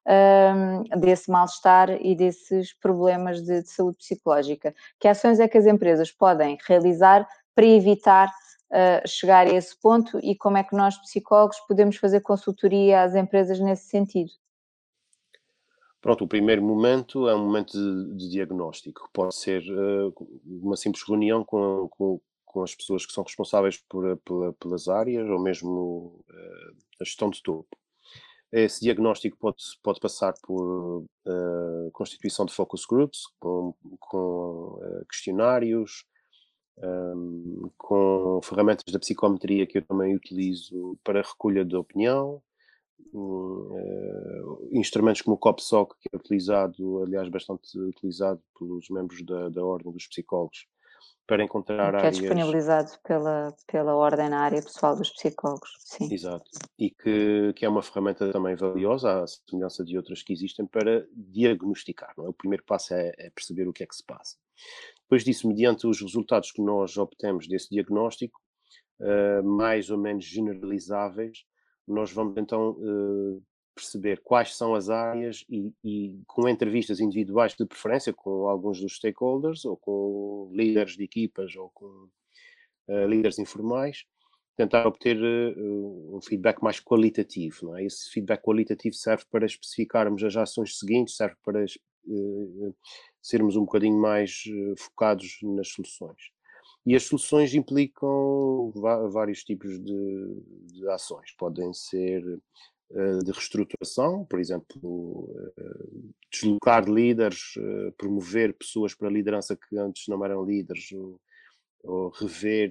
um, 0.08 1.00
desse 1.00 1.32
mal-estar 1.32 1.90
e 2.00 2.16
desses 2.16 2.74
problemas 2.74 3.42
de, 3.42 3.64
de 3.64 3.70
saúde 3.70 3.98
psicológica. 3.98 4.76
Que 5.00 5.08
ações 5.08 5.40
é 5.40 5.48
que 5.48 5.58
as 5.58 5.66
empresas 5.66 6.12
podem 6.12 6.58
realizar 6.68 7.28
para 7.56 7.66
evitar 7.66 8.32
Uh, 8.66 9.08
chegar 9.08 9.46
a 9.46 9.54
esse 9.54 9.80
ponto 9.80 10.20
e 10.24 10.36
como 10.36 10.58
é 10.58 10.64
que 10.64 10.76
nós, 10.76 10.98
psicólogos, 10.98 11.60
podemos 11.68 11.98
fazer 11.98 12.22
consultoria 12.22 13.04
às 13.04 13.14
empresas 13.14 13.60
nesse 13.60 13.88
sentido? 13.88 14.32
Pronto, 16.06 16.24
o 16.24 16.28
primeiro 16.28 16.62
momento 16.62 17.28
é 17.28 17.34
um 17.34 17.44
momento 17.44 17.72
de, 17.72 18.16
de 18.16 18.30
diagnóstico. 18.30 19.10
Pode 19.12 19.34
ser 19.34 19.64
uh, 19.72 20.14
uma 20.46 20.76
simples 20.76 21.04
reunião 21.04 21.44
com, 21.44 21.88
com, 21.90 22.22
com, 22.46 22.62
as 22.62 22.76
pessoas 22.76 23.08
que 23.08 23.12
são 23.12 23.24
responsáveis 23.24 23.84
por, 23.90 24.16
pela, 24.18 24.54
pelas 24.54 24.88
áreas 24.88 25.28
ou 25.28 25.40
mesmo 25.40 26.24
uh, 26.30 26.76
a 27.02 27.04
gestão 27.04 27.32
de 27.32 27.42
topo. 27.42 27.76
Esse 28.52 28.82
diagnóstico 28.82 29.36
pode, 29.36 29.64
pode 29.82 30.00
passar 30.00 30.36
por 30.44 31.08
uh, 31.26 31.92
constituição 31.92 32.46
de 32.46 32.54
focus 32.54 32.86
groups, 32.86 33.24
com, 33.40 33.74
com 34.00 34.78
questionários, 35.10 36.06
um, 36.84 37.72
com 37.80 38.42
ferramentas 38.44 38.94
da 38.94 39.00
psicometria 39.00 39.66
que 39.66 39.80
eu 39.80 39.82
também 39.82 40.16
utilizo 40.16 41.00
para 41.04 41.24
recolha 41.24 41.66
de 41.66 41.76
opinião, 41.76 42.44
uh, 43.18 44.70
instrumentos 44.72 45.22
como 45.22 45.36
o 45.36 45.40
COPSOC, 45.40 45.96
que 46.00 46.10
é 46.12 46.18
utilizado, 46.18 47.04
aliás, 47.04 47.30
bastante 47.30 47.78
utilizado 47.80 48.42
pelos 48.58 48.90
membros 48.90 49.24
da, 49.24 49.50
da 49.50 49.64
Ordem 49.64 49.92
dos 49.92 50.08
Psicólogos, 50.08 50.68
para 51.28 51.44
encontrar 51.44 51.92
que 51.92 51.98
é 51.98 52.00
áreas... 52.00 52.18
é 52.18 52.22
disponibilizado 52.22 52.92
pela, 53.04 53.56
pela 53.68 53.96
Ordem 53.96 54.30
na 54.30 54.42
área 54.42 54.62
pessoal 54.62 54.96
dos 54.96 55.10
psicólogos, 55.10 55.72
sim. 55.80 56.14
Exato. 56.14 56.50
E 56.78 56.92
que, 56.92 57.54
que 57.56 57.66
é 57.66 57.70
uma 57.70 57.82
ferramenta 57.82 58.32
também 58.32 58.56
valiosa, 58.56 59.24
à 59.24 59.28
semelhança 59.28 59.84
de 59.84 59.98
outras 59.98 60.22
que 60.22 60.34
existem, 60.34 60.66
para 60.66 61.08
diagnosticar. 61.12 62.14
Não 62.18 62.26
é? 62.26 62.30
O 62.30 62.34
primeiro 62.34 62.64
passo 62.64 62.94
é, 62.94 63.12
é 63.18 63.30
perceber 63.32 63.68
o 63.68 63.74
que 63.74 63.84
é 63.84 63.88
que 63.88 63.96
se 63.96 64.04
passa. 64.04 64.38
Depois 65.02 65.24
disso, 65.24 65.48
mediante 65.48 65.88
os 65.88 66.00
resultados 66.00 66.52
que 66.52 66.62
nós 66.62 66.98
obtemos 66.98 67.48
desse 67.48 67.70
diagnóstico, 67.70 68.40
uh, 69.00 69.44
mais 69.44 69.90
ou 69.90 69.98
menos 69.98 70.26
generalizáveis, 70.26 71.46
nós 71.88 72.12
vamos 72.12 72.36
então 72.38 72.72
uh, 72.72 73.44
perceber 73.76 74.22
quais 74.24 74.56
são 74.56 74.74
as 74.74 74.90
áreas 74.90 75.44
e, 75.50 75.72
e, 75.84 76.22
com 76.26 76.48
entrevistas 76.48 77.02
individuais 77.02 77.54
de 77.54 77.66
preferência 77.66 78.14
com 78.14 78.48
alguns 78.48 78.80
dos 78.80 78.96
stakeholders 78.96 79.66
ou 79.66 79.76
com 79.76 80.50
líderes 80.54 80.96
de 80.96 81.04
equipas 81.04 81.56
ou 81.58 81.70
com 81.72 82.08
uh, 82.88 83.06
líderes 83.08 83.38
informais, 83.38 84.06
tentar 84.56 84.88
obter 84.88 85.18
uh, 85.18 86.16
um 86.16 86.22
feedback 86.22 86.64
mais 86.64 86.80
qualitativo. 86.80 87.76
É? 87.76 87.84
Esse 87.84 88.10
feedback 88.10 88.42
qualitativo 88.42 88.96
serve 88.96 89.26
para 89.30 89.46
especificarmos 89.46 90.24
as 90.24 90.38
ações 90.38 90.80
seguintes, 90.80 91.18
serve 91.18 91.36
para 91.44 91.66
uh, 92.08 92.76
sermos 93.22 93.58
um 93.58 93.66
bocadinho 93.66 94.00
mais 94.00 94.44
focados 94.78 95.38
nas 95.44 95.68
soluções. 95.68 96.35
E 96.86 96.96
as 96.96 97.04
soluções 97.04 97.56
implicam 97.56 98.72
vários 99.12 99.44
tipos 99.44 99.84
de, 99.84 100.44
de 100.66 100.88
ações. 100.90 101.32
Podem 101.32 101.74
ser 101.74 102.24
uh, 102.92 103.24
de 103.24 103.32
reestruturação, 103.32 104.24
por 104.26 104.40
exemplo, 104.40 105.28
uh, 105.58 106.14
deslocar 106.32 106.88
líderes, 106.88 107.56
uh, 107.58 107.92
promover 107.98 108.54
pessoas 108.54 108.94
para 108.94 109.08
a 109.08 109.12
liderança 109.12 109.56
que 109.56 109.76
antes 109.78 110.08
não 110.08 110.24
eram 110.24 110.46
líderes, 110.46 110.92
ou, 110.92 111.20
ou 111.84 112.10
rever 112.10 112.70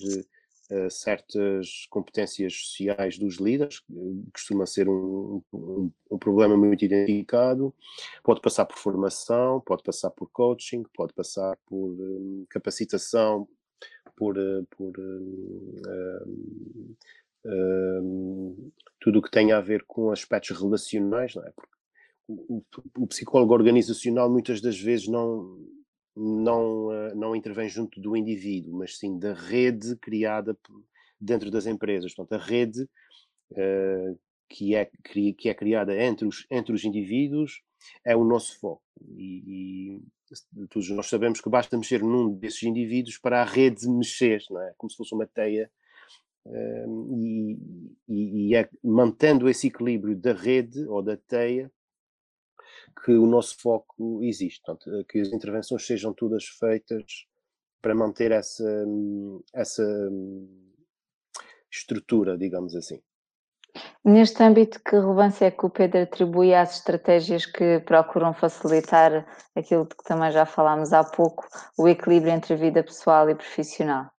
certas 0.91 1.87
competências 1.91 2.55
sociais 2.55 3.19
dos 3.19 3.37
líderes, 3.37 3.83
costuma 4.33 4.65
ser 4.65 4.89
um, 4.89 5.43
um, 5.53 5.91
um, 6.11 6.19
problema 6.19 6.57
muito 6.57 6.83
identificado. 6.87 7.73
Pode 8.23 8.41
passar 8.41 8.65
por 8.65 8.79
formação, 8.79 9.61
pode 9.61 9.83
passar 9.83 10.11
por 10.11 10.27
coaching, 10.33 10.83
pode 10.97 11.13
passar 11.13 11.55
por 11.67 11.91
um, 11.93 12.47
capacitação 12.49 13.47
por, 14.17 14.37
eh, 14.39 14.63
por 14.71 14.93
uh, 14.99 16.27
uh, 17.47 18.73
tudo 19.01 19.19
o 19.19 19.23
que 19.23 19.31
tem 19.31 19.53
a 19.53 19.61
ver 19.61 19.85
com 19.87 20.11
aspectos 20.11 20.59
relacionais, 20.59 21.35
não 21.35 21.45
é? 21.45 21.51
Porque 21.51 21.75
o, 22.27 22.63
o, 22.99 23.07
psicólogo 23.07 23.53
organizacional 23.53 24.31
muitas 24.31 24.61
das 24.61 24.81
vezes 24.81 25.09
não, 25.09 25.59
não, 26.17 26.87
uh, 26.87 27.15
não 27.15 27.37
intervém 27.37 27.69
junto 27.69 28.01
do 28.01 28.17
indivíduo, 28.17 28.79
mas 28.79 28.99
sim 28.99 29.19
da 29.19 29.35
rede 29.35 29.97
criada 29.97 30.57
dentro 31.21 31.51
das 31.51 31.67
empresas. 31.67 32.15
Portanto, 32.15 32.41
a 32.41 32.45
rede 32.45 32.89
que, 34.49 34.75
é, 34.75 34.91
que 35.37 35.49
é 35.49 35.55
criada 35.55 35.95
entre 35.97 36.27
os, 36.27 36.47
entre 36.51 36.75
os 36.75 36.85
indivíduos 36.85 37.63
é 38.05 38.17
o 38.17 38.25
nosso 38.25 38.59
foco. 38.59 38.83
E, 39.17 40.01
todos 40.71 40.91
nós 40.91 41.07
sabemos 41.07 41.41
que 41.41 41.49
basta 41.49 41.77
mexer 41.77 42.03
num 42.03 42.35
desses 42.35 42.63
indivíduos 42.63 43.19
para 43.19 43.43
a 43.43 43.45
rede 43.45 43.89
mexer, 43.89 44.43
não 44.51 44.61
é? 44.61 44.75
Como 44.77 44.91
se 44.91 44.97
fosse 44.97 45.15
uma 45.15 45.27
teia. 45.27 45.71
Um, 46.47 47.19
e, 47.23 47.59
e, 48.07 48.49
e 48.49 48.55
é 48.55 48.69
mantendo 48.83 49.49
esse 49.49 49.69
equilíbrio 49.69 50.15
da 50.15 50.35
rede 50.35 50.87
ou 50.87 51.03
da 51.03 51.17
teia 51.17 51.73
que 53.03 53.13
o 53.13 53.27
nosso 53.27 53.57
foco 53.59 54.23
existe, 54.23 54.61
portanto, 54.63 55.05
que 55.07 55.21
as 55.21 55.33
intervenções 55.33 55.87
sejam 55.87 56.13
todas 56.13 56.45
feitas 56.45 57.27
para 57.81 57.95
manter 57.95 58.31
essa, 58.31 58.87
essa 59.53 59.85
estrutura, 61.71 62.39
digamos 62.39 62.75
assim. 62.75 63.03
Neste 64.05 64.43
âmbito, 64.43 64.81
que 64.85 64.97
relevância 64.97 65.47
é 65.47 65.51
que 65.51 65.67
o 65.67 65.71
Pedro 65.71 66.03
atribui 66.03 66.55
às 66.55 66.77
estratégias 66.77 67.47
que 67.47 67.81
procuram 67.81 68.35
facilitar 68.35 69.27
aquilo 69.57 69.85
de 69.85 69.97
que 69.97 70.05
também 70.05 70.31
já 70.31 70.47
falámos 70.47 70.93
há 70.93 71.03
pouco, 71.03 71.47
o 71.79 71.89
equilíbrio 71.89 72.33
entre 72.33 72.55
vida 72.55 72.83
pessoal 72.83 73.29
e 73.31 73.35
profissional? 73.35 74.11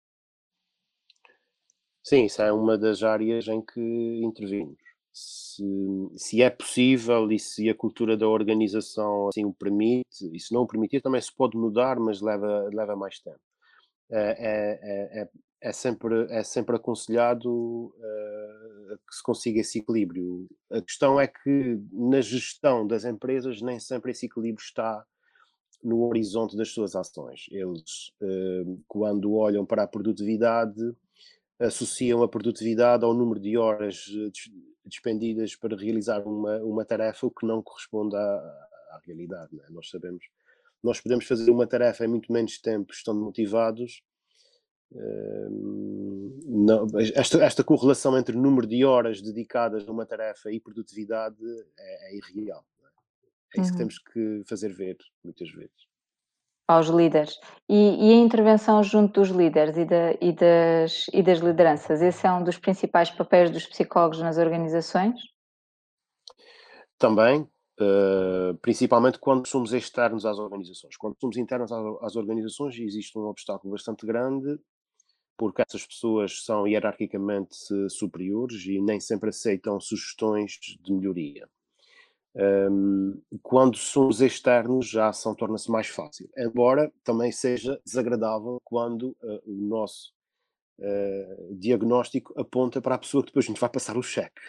Sim, 2.04 2.26
isso 2.26 2.42
é 2.42 2.52
uma 2.52 2.78
das 2.78 3.02
áreas 3.02 3.48
em 3.48 3.62
que 3.62 3.82
intervimos. 4.24 4.78
Se, 5.12 5.64
se 6.18 6.42
é 6.42 6.50
possível 6.50 7.32
e 7.32 7.40
se 7.40 7.70
a 7.70 7.76
cultura 7.76 8.18
da 8.18 8.28
organização 8.28 9.30
assim 9.30 9.46
o 9.46 9.54
permite, 9.54 10.30
e 10.34 10.40
se 10.40 10.54
não 10.54 10.64
o 10.64 10.68
permitir 10.68 11.02
também 11.02 11.22
se 11.22 11.34
pode 11.34 11.58
mudar, 11.58 11.98
mas 11.98 12.22
leva, 12.22 12.70
leva 12.74 12.96
mais 12.96 13.20
tempo. 13.20 13.40
É, 14.12 14.20
é, 14.20 15.22
é, 15.22 15.30
é 15.62 15.72
sempre, 15.72 16.28
é 16.30 16.44
sempre 16.44 16.76
aconselhado 16.76 17.50
uh, 17.50 18.35
que 18.98 19.16
se 19.16 19.24
consiga 19.24 19.60
esse 19.60 19.80
equilíbrio. 19.80 20.48
A 20.72 20.82
questão 20.82 21.20
é 21.20 21.28
que 21.28 21.80
na 21.92 22.22
gestão 22.22 22.86
das 22.86 23.06
empresas 23.06 23.62
nem 23.62 23.80
sempre 23.80 24.12
esse 24.12 24.26
equilíbrio 24.26 24.64
está 24.64 25.06
no 25.84 26.04
horizonte 26.08 26.58
das 26.58 26.72
suas 26.72 26.96
ações. 26.96 27.46
Eles, 27.52 28.12
uh, 28.22 28.84
quando 28.88 29.36
olham 29.36 29.66
para 29.66 29.84
a 29.84 29.88
produtividade, 29.88 30.96
associam 31.60 32.24
a 32.24 32.28
produtividade 32.28 33.06
ao 33.06 33.14
número 33.14 33.40
de 33.40 33.58
horas 33.58 34.06
despendidas 34.86 35.56
para 35.56 35.76
realizar 35.76 36.22
uma, 36.22 36.58
uma 36.58 36.86
tarefa, 36.86 37.26
o 37.26 37.32
que 37.32 37.46
não 37.46 37.62
corresponde 37.62 38.16
à, 38.16 38.20
à 38.20 39.02
realidade. 39.06 39.60
É? 39.62 39.72
Nós 39.72 39.90
sabemos, 39.90 40.26
nós 40.84 41.02
podemos 41.02 41.26
fazer 41.26 41.50
uma 41.50 41.68
tarefa 41.68 42.06
em 42.06 42.08
muito 42.08 42.32
menos 42.32 42.60
tempo, 42.60 42.94
estando 42.94 43.20
motivados. 43.22 44.04
Uh, 44.92 46.42
não, 46.46 46.88
esta, 47.16 47.44
esta 47.44 47.64
correlação 47.64 48.18
entre 48.18 48.38
o 48.38 48.42
número 48.42 48.68
de 48.68 48.86
horas 48.86 49.22
dedicadas 49.22 49.88
a 49.88 49.92
uma 49.92 50.06
tarefa 50.06 50.52
e 50.52 50.60
produtividade 50.60 51.44
é, 51.78 52.12
é 52.12 52.18
irreal. 52.18 52.66
É? 53.54 53.60
é 53.60 53.62
isso 53.62 53.72
uhum. 53.72 53.72
que 53.72 53.78
temos 53.78 54.00
que 54.00 54.44
fazer 54.48 54.74
ver, 54.74 54.98
muitas 55.24 55.50
vezes 55.52 55.86
aos 56.68 56.88
líderes. 56.88 57.40
E, 57.70 58.10
e, 58.10 58.14
a 58.14 58.18
intervenção 58.18 58.82
junto 58.84 59.22
dos 59.22 59.30
líderes 59.30 59.78
e, 59.78 59.86
da, 59.86 60.12
e, 60.20 60.34
das, 60.34 61.06
e 61.14 61.22
das 61.22 61.40
lideranças, 61.40 62.02
esse 62.02 62.26
é 62.26 62.32
um 62.32 62.44
dos 62.44 62.58
principais 62.58 63.12
papéis 63.12 63.52
dos 63.52 63.66
psicólogos 63.68 64.20
nas 64.20 64.38
organizações? 64.38 65.20
Também, 66.98 67.42
uh, 67.42 68.56
principalmente 68.62 69.20
quando 69.20 69.48
somos 69.48 69.74
externos 69.74 70.26
às 70.26 70.40
organizações. 70.40 70.96
Quando 70.98 71.20
somos 71.20 71.38
internos 71.38 71.72
às, 71.72 71.86
às 72.02 72.16
organizações, 72.16 72.78
existe 72.78 73.18
um 73.18 73.24
obstáculo 73.24 73.72
bastante 73.72 74.06
grande, 74.06 74.58
porque 75.38 75.62
essas 75.62 75.86
pessoas 75.86 76.44
são 76.44 76.68
hierarquicamente 76.68 77.56
superiores 77.90 78.66
e 78.66 78.80
nem 78.82 79.00
sempre 79.00 79.30
aceitam 79.30 79.80
sugestões 79.80 80.60
de 80.82 80.94
melhoria. 80.94 81.48
Um, 82.38 83.22
quando 83.42 83.78
somos 83.78 84.20
externos, 84.20 84.94
a 84.98 85.08
ação 85.08 85.34
torna-se 85.34 85.72
mais 85.72 85.88
fácil, 85.88 86.30
embora 86.38 86.92
também 87.02 87.32
seja 87.32 87.80
desagradável 87.86 88.58
quando 88.62 89.16
uh, 89.24 89.42
o 89.46 89.54
nosso 89.54 90.14
uh, 90.80 91.56
diagnóstico 91.56 92.38
aponta 92.38 92.82
para 92.82 92.96
a 92.96 92.98
pessoa 92.98 93.24
que 93.24 93.28
depois 93.28 93.48
nos 93.48 93.58
vai 93.58 93.70
passar 93.70 93.98
o 93.98 94.04
cheque. 94.04 94.42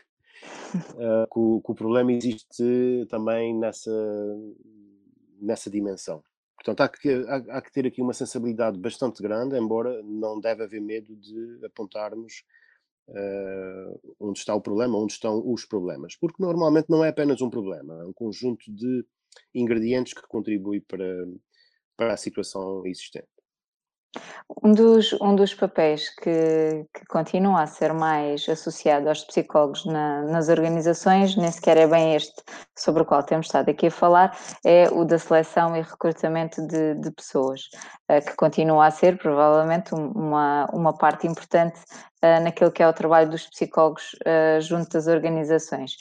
Uh, 0.75 1.27
que, 1.33 1.38
o, 1.38 1.62
que, 1.64 1.70
o, 1.70 1.75
problema 1.77 2.12
existe 2.12 3.07
também 3.09 3.57
nessa, 3.57 3.90
nessa 5.40 5.70
dimensão. 5.70 6.25
Portanto, 6.67 6.81
há 6.81 6.89
que, 6.89 7.09
há, 7.29 7.59
há 7.59 7.63
que 7.63 7.71
ter 7.71 7.87
aqui 7.87 8.03
uma 8.03 8.13
sensibilidade 8.13 8.77
bastante 8.77 9.23
grande, 9.23 9.57
embora 9.57 10.03
não 10.03 10.41
deve 10.41 10.65
haver 10.65 10.81
medo 10.81 11.15
de 11.15 11.65
apontarmos 11.65 12.43
uh, 13.09 14.17
onde 14.19 14.41
está 14.41 14.53
o 14.53 14.61
problema, 14.61 14.99
onde 14.99 15.13
estão 15.13 15.41
os 15.49 15.65
problemas. 15.65 16.17
Porque 16.17 16.43
normalmente 16.43 16.91
não 16.91 17.05
é 17.05 17.11
apenas 17.11 17.41
um 17.41 17.49
problema, 17.49 18.03
é 18.03 18.05
um 18.05 18.13
conjunto 18.13 18.65
de 18.69 19.07
ingredientes 19.55 20.13
que 20.13 20.27
contribui 20.27 20.81
para, 20.81 21.07
para 21.97 22.15
a 22.15 22.17
situação 22.17 22.85
existente. 22.85 23.29
Um 24.63 24.73
dos, 24.73 25.13
um 25.21 25.35
dos 25.35 25.55
papéis 25.55 26.09
que, 26.11 26.87
que 26.95 27.05
continua 27.09 27.63
a 27.63 27.67
ser 27.67 27.93
mais 27.93 28.49
associado 28.49 29.09
aos 29.09 29.25
psicólogos 29.25 29.85
na, 29.85 30.23
nas 30.23 30.49
organizações, 30.49 31.37
nem 31.37 31.51
sequer 31.51 31.77
é 31.77 31.87
bem 31.87 32.15
este 32.15 32.43
sobre 32.77 33.03
o 33.03 33.05
qual 33.05 33.23
temos 33.23 33.47
estado 33.47 33.71
aqui 33.71 33.89
a 33.89 33.91
falar, 33.91 34.37
é 34.65 34.89
o 34.91 35.05
da 35.05 35.19
seleção 35.19 35.77
e 35.77 35.83
recrutamento 35.83 36.67
de, 36.67 36.95
de 36.95 37.11
pessoas, 37.11 37.63
uh, 38.11 38.25
que 38.25 38.37
continua 38.37 38.87
a 38.87 38.91
ser 38.91 39.19
provavelmente 39.19 39.95
uma, 39.95 40.67
uma 40.73 40.97
parte 40.97 41.27
importante 41.27 41.81
uh, 42.23 42.43
naquilo 42.43 42.71
que 42.71 42.83
é 42.83 42.89
o 42.89 42.93
trabalho 42.93 43.31
dos 43.31 43.47
psicólogos 43.49 44.15
uh, 44.15 44.61
junto 44.61 44.91
das 44.91 45.07
organizações. 45.07 45.97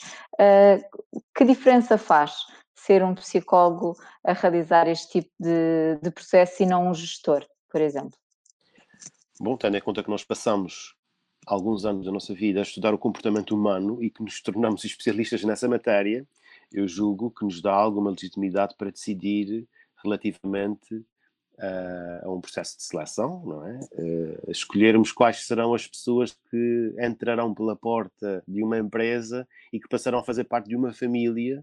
que 1.34 1.44
diferença 1.44 1.98
faz 1.98 2.32
ser 2.74 3.02
um 3.02 3.14
psicólogo 3.14 3.96
a 4.24 4.32
realizar 4.32 4.86
este 4.86 5.20
tipo 5.20 5.30
de, 5.40 5.98
de 6.00 6.10
processo 6.10 6.62
e 6.62 6.66
não 6.66 6.88
um 6.88 6.94
gestor? 6.94 7.44
Por 7.76 7.82
exemplo? 7.82 8.18
Bom, 9.38 9.54
tendo 9.54 9.76
em 9.76 9.82
conta 9.82 10.02
que 10.02 10.08
nós 10.08 10.24
passamos 10.24 10.96
alguns 11.46 11.84
anos 11.84 12.06
da 12.06 12.10
nossa 12.10 12.32
vida 12.32 12.58
a 12.58 12.62
estudar 12.62 12.94
o 12.94 12.98
comportamento 12.98 13.54
humano 13.54 14.02
e 14.02 14.08
que 14.08 14.22
nos 14.22 14.40
tornamos 14.40 14.82
especialistas 14.86 15.44
nessa 15.44 15.68
matéria, 15.68 16.26
eu 16.72 16.88
julgo 16.88 17.30
que 17.30 17.44
nos 17.44 17.60
dá 17.60 17.74
alguma 17.74 18.10
legitimidade 18.10 18.74
para 18.78 18.90
decidir 18.90 19.68
relativamente 20.02 20.94
uh, 20.94 22.24
a 22.24 22.32
um 22.32 22.40
processo 22.40 22.78
de 22.78 22.84
seleção, 22.84 23.44
não 23.44 23.66
é? 23.66 23.78
Uh, 23.92 24.50
escolhermos 24.50 25.12
quais 25.12 25.46
serão 25.46 25.74
as 25.74 25.86
pessoas 25.86 26.34
que 26.50 26.94
entrarão 26.98 27.52
pela 27.52 27.76
porta 27.76 28.42
de 28.48 28.62
uma 28.62 28.78
empresa 28.78 29.46
e 29.70 29.78
que 29.78 29.86
passarão 29.86 30.20
a 30.20 30.24
fazer 30.24 30.44
parte 30.44 30.66
de 30.66 30.76
uma 30.76 30.94
família 30.94 31.62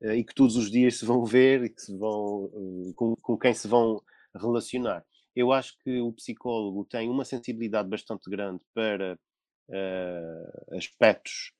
uh, 0.00 0.12
e 0.12 0.24
que 0.24 0.34
todos 0.34 0.56
os 0.56 0.70
dias 0.70 0.96
se 0.96 1.04
vão 1.04 1.26
ver 1.26 1.64
e 1.64 1.68
que 1.68 1.82
se 1.82 1.94
vão, 1.94 2.50
com, 2.96 3.14
com 3.16 3.36
quem 3.36 3.52
se 3.52 3.68
vão 3.68 4.02
relacionar. 4.34 5.04
Eu 5.34 5.52
acho 5.52 5.78
que 5.78 6.00
o 6.00 6.12
psicólogo 6.12 6.84
tem 6.84 7.08
uma 7.08 7.24
sensibilidade 7.24 7.88
bastante 7.88 8.28
grande 8.28 8.60
para 8.74 9.18
uh, 9.68 10.76
aspectos 10.76 11.52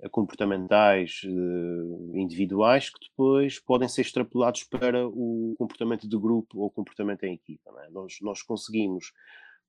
eh, 0.00 0.08
comportamentais 0.08 1.22
uh, 1.24 2.16
individuais 2.16 2.90
que 2.90 2.98
depois 3.08 3.58
podem 3.58 3.88
ser 3.88 4.02
extrapolados 4.02 4.64
para 4.64 5.06
o 5.08 5.54
comportamento 5.58 6.08
de 6.08 6.16
grupo 6.16 6.60
ou 6.60 6.70
comportamento 6.70 7.24
em 7.24 7.34
equipa. 7.34 7.70
É? 7.84 7.90
Nós, 7.90 8.18
nós, 8.20 8.42
conseguimos, 8.42 9.12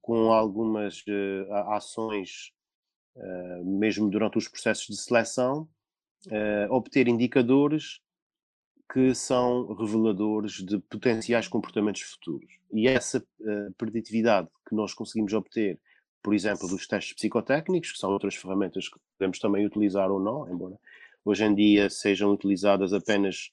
com 0.01 0.31
algumas 0.31 1.03
uh, 1.07 1.53
ações, 1.71 2.51
mesmo 3.65 4.11
durante 4.11 4.37
os 4.37 4.47
processos 4.47 4.85
de 4.85 5.01
seleção, 5.01 5.67
obter 6.69 7.07
indicadores 7.07 7.99
que 8.91 9.13
são 9.13 9.73
reveladores 9.73 10.53
de 10.53 10.79
potenciais 10.79 11.47
comportamentos 11.47 12.01
futuros. 12.01 12.49
E 12.71 12.87
essa 12.87 13.19
uh, 13.19 13.73
preditividade 13.77 14.47
que 14.67 14.75
nós 14.75 14.93
conseguimos 14.93 15.33
obter, 15.33 15.79
por 16.23 16.33
exemplo, 16.33 16.67
dos 16.67 16.87
testes 16.87 17.13
psicotécnicos, 17.13 17.91
que 17.91 17.97
são 17.97 18.11
outras 18.11 18.35
ferramentas 18.35 18.87
que 18.89 18.99
podemos 19.17 19.39
também 19.39 19.65
utilizar 19.65 20.09
ou 20.09 20.19
não, 20.19 20.49
embora 20.49 20.77
hoje 21.23 21.43
em 21.43 21.53
dia 21.53 21.89
sejam 21.89 22.31
utilizadas 22.31 22.93
apenas 22.93 23.49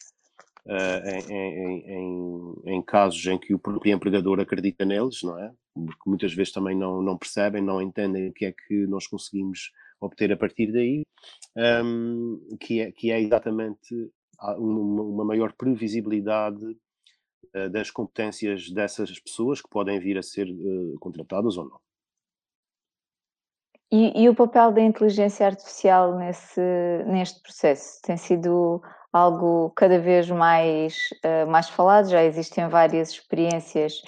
uh, 0.67 1.31
em, 1.31 1.33
em, 1.33 1.91
em, 1.91 2.77
em, 2.77 2.83
casos 2.83 3.25
em 3.27 3.39
que 3.39 3.53
o 3.53 3.59
próprio 3.59 3.95
empregador 3.95 4.41
acredita 4.41 4.85
neles, 4.85 5.23
não 5.23 5.39
é? 5.39 5.53
Porque 5.75 6.03
muitas 6.09 6.33
vezes 6.33 6.53
também 6.53 6.77
não, 6.77 7.03
não 7.03 7.19
percebem, 7.19 7.61
não 7.61 7.83
entendem 7.83 8.29
o 8.29 8.33
que 8.33 8.47
é 8.47 8.53
que 8.53 8.87
nós 8.87 9.09
conseguimos 9.09 9.73
obter 10.01 10.33
a 10.33 10.37
partir 10.37 10.71
daí, 10.71 11.03
um, 11.85 12.57
que, 12.61 12.81
é, 12.81 12.93
que 12.93 13.11
é 13.11 13.21
exatamente 13.21 14.11
uma 14.59 15.25
maior 15.25 15.53
previsibilidade 15.53 16.65
uh, 16.65 17.71
das 17.71 17.91
competências 17.91 18.71
dessas 18.71 19.19
pessoas 19.21 19.61
que 19.61 19.69
podem 19.69 19.99
vir 19.99 20.19
a 20.19 20.23
ser 20.23 20.49
uh, 20.49 20.99
contratadas 21.01 21.57
ou 21.57 21.65
não. 21.65 21.81
E, 23.93 24.25
e, 24.25 24.29
o 24.29 24.35
papel 24.35 24.73
da 24.73 24.81
inteligência 24.81 25.47
artificial 25.47 26.19
nesse, 26.19 26.61
neste 27.07 27.41
processo 27.43 28.01
tem 28.03 28.17
sido 28.17 28.83
algo 29.13 29.71
cada 29.71 30.01
vez 30.01 30.29
mais, 30.29 30.97
uh, 31.25 31.49
mais 31.49 31.69
falado, 31.69 32.09
já 32.09 32.25
existem 32.25 32.69
várias 32.69 33.11
experiências 33.11 34.03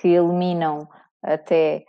que 0.00 0.06
eliminam 0.06 0.88
até 1.20 1.84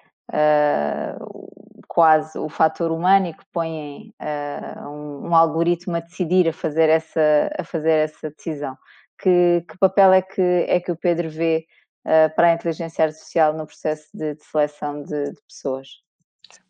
quase 1.97 2.37
o 2.37 2.47
fator 2.47 2.91
humano 2.91 3.25
e 3.25 3.33
que 3.33 3.43
põem 3.51 4.13
uh, 4.21 4.87
um, 4.87 5.29
um, 5.29 5.35
algoritmo 5.35 5.95
a 5.95 5.99
decidir, 5.99 6.47
a 6.47 6.53
fazer 6.53 6.89
essa, 6.89 7.49
a 7.57 7.63
fazer 7.63 7.89
essa 7.89 8.29
decisão. 8.29 8.77
Que, 9.19 9.65
que 9.67 9.75
papel 9.79 10.13
é 10.13 10.21
que, 10.21 10.41
é 10.67 10.79
que 10.79 10.91
o 10.91 10.95
Pedro 10.95 11.27
vê 11.27 11.65
uh, 12.05 12.35
para 12.35 12.49
a 12.49 12.53
inteligência 12.53 13.03
artificial 13.03 13.51
no 13.51 13.65
processo 13.65 14.07
de, 14.13 14.35
de 14.35 14.43
seleção 14.45 15.01
de, 15.01 15.31
de, 15.31 15.41
pessoas? 15.47 15.87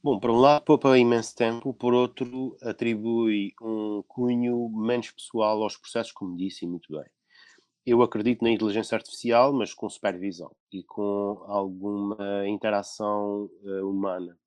Bom, 0.02 0.18
por 0.18 0.30
um 0.30 0.38
lado 0.38 0.64
poupa 0.64 0.98
imenso 0.98 1.36
tempo, 1.36 1.74
por 1.74 1.94
outro 1.94 2.56
atribui 2.62 3.52
um 3.62 4.02
cunho 4.08 4.70
menos 4.70 5.12
pessoal 5.12 5.62
aos 5.62 5.76
processos, 5.76 6.14
como 6.14 6.38
disse 6.38 6.66
muito 6.66 6.90
bem. 6.90 7.06
Eu 7.86 8.02
acredito 8.02 8.46
na 8.46 8.50
inteligência 8.50 8.96
artificial, 8.96 9.52
mas 9.52 9.74
com 9.74 9.90
supervisão 9.90 10.56
e 10.72 10.84
com 10.84 11.44
alguma 11.48 12.48
interação 12.48 13.50
uh, 13.62 13.86
humana. 13.86 14.38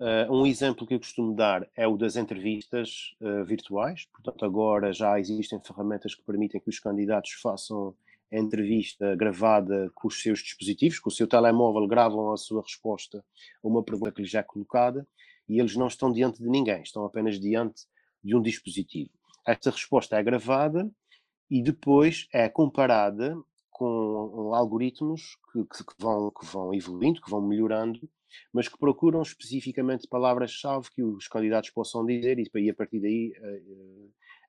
Uh, 0.00 0.32
um 0.32 0.46
exemplo 0.46 0.86
que 0.86 0.94
eu 0.94 1.00
costumo 1.00 1.34
dar 1.34 1.68
é 1.74 1.86
o 1.86 1.96
das 1.96 2.14
entrevistas 2.14 3.16
uh, 3.20 3.44
virtuais. 3.44 4.06
Portanto, 4.12 4.44
agora 4.44 4.92
já 4.92 5.18
existem 5.18 5.60
ferramentas 5.60 6.14
que 6.14 6.22
permitem 6.22 6.60
que 6.60 6.70
os 6.70 6.78
candidatos 6.78 7.32
façam 7.32 7.94
a 8.32 8.38
entrevista 8.38 9.16
gravada 9.16 9.90
com 9.94 10.06
os 10.06 10.22
seus 10.22 10.40
dispositivos, 10.40 11.00
com 11.00 11.08
o 11.08 11.12
seu 11.12 11.26
telemóvel, 11.26 11.86
gravam 11.88 12.32
a 12.32 12.36
sua 12.36 12.62
resposta 12.62 13.24
a 13.62 13.66
uma 13.66 13.82
pergunta 13.82 14.12
que 14.12 14.22
lhes 14.22 14.34
é 14.34 14.42
colocada 14.42 15.06
e 15.48 15.58
eles 15.58 15.74
não 15.74 15.88
estão 15.88 16.12
diante 16.12 16.40
de 16.40 16.48
ninguém, 16.48 16.82
estão 16.82 17.04
apenas 17.04 17.40
diante 17.40 17.86
de 18.22 18.36
um 18.36 18.42
dispositivo. 18.42 19.10
Esta 19.44 19.70
resposta 19.70 20.16
é 20.16 20.22
gravada 20.22 20.88
e 21.50 21.60
depois 21.60 22.28
é 22.32 22.48
comparada 22.48 23.36
com 23.70 24.52
algoritmos 24.54 25.38
que, 25.52 25.64
que, 25.64 25.94
vão, 25.98 26.30
que 26.30 26.46
vão 26.46 26.74
evoluindo, 26.74 27.20
que 27.20 27.30
vão 27.30 27.40
melhorando 27.40 28.08
mas 28.52 28.68
que 28.68 28.78
procuram 28.78 29.22
especificamente 29.22 30.08
palavras-chave 30.08 30.90
que 30.90 31.02
os 31.02 31.28
candidatos 31.28 31.70
possam 31.70 32.04
dizer 32.04 32.38
e, 32.38 32.70
a 32.70 32.74
partir 32.74 33.00
daí 33.00 33.32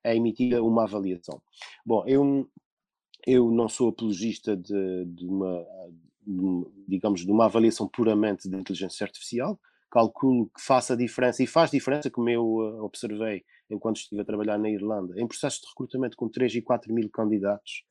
é 0.04 0.16
emitida 0.16 0.62
uma 0.62 0.84
avaliação. 0.84 1.40
Bom, 1.84 2.04
eu, 2.06 2.48
eu 3.26 3.50
não 3.50 3.68
sou 3.68 3.88
apologista 3.88 4.56
de, 4.56 5.04
de 5.06 5.26
uma, 5.26 5.66
de, 6.26 6.66
digamos, 6.88 7.24
de 7.24 7.30
uma 7.30 7.46
avaliação 7.46 7.88
puramente 7.88 8.48
de 8.48 8.56
inteligência 8.56 9.04
artificial, 9.04 9.58
calculo 9.90 10.46
que 10.46 10.62
faça 10.62 10.96
diferença, 10.96 11.42
e 11.42 11.46
faz 11.46 11.70
diferença, 11.70 12.10
como 12.10 12.30
eu 12.30 12.44
observei 12.82 13.44
enquanto 13.68 13.98
estive 13.98 14.20
a 14.20 14.24
trabalhar 14.24 14.58
na 14.58 14.70
Irlanda, 14.70 15.14
em 15.20 15.26
processos 15.26 15.60
de 15.60 15.68
recrutamento 15.68 16.16
com 16.16 16.28
3 16.28 16.56
e 16.56 16.62
4 16.62 16.92
mil 16.92 17.08
candidatos, 17.10 17.84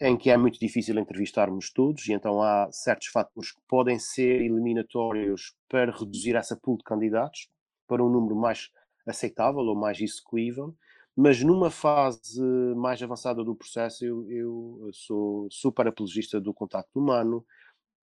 em 0.00 0.16
que 0.16 0.30
é 0.30 0.36
muito 0.36 0.58
difícil 0.58 0.98
entrevistarmos 0.98 1.72
todos, 1.72 2.06
e 2.08 2.12
então 2.12 2.42
há 2.42 2.68
certos 2.72 3.08
fatores 3.08 3.52
que 3.52 3.60
podem 3.68 3.98
ser 3.98 4.42
eliminatórios 4.42 5.54
para 5.68 5.92
reduzir 5.96 6.34
essa 6.34 6.56
pool 6.56 6.76
de 6.76 6.84
candidatos 6.84 7.48
para 7.86 8.02
um 8.02 8.10
número 8.10 8.34
mais 8.34 8.70
aceitável 9.06 9.60
ou 9.60 9.76
mais 9.76 10.00
execuível, 10.00 10.74
mas 11.16 11.42
numa 11.42 11.70
fase 11.70 12.42
mais 12.76 13.00
avançada 13.02 13.44
do 13.44 13.54
processo 13.54 14.04
eu, 14.04 14.26
eu 14.30 14.90
sou 14.92 15.46
super 15.50 15.86
apologista 15.86 16.40
do 16.40 16.52
contacto 16.52 16.98
humano, 16.98 17.44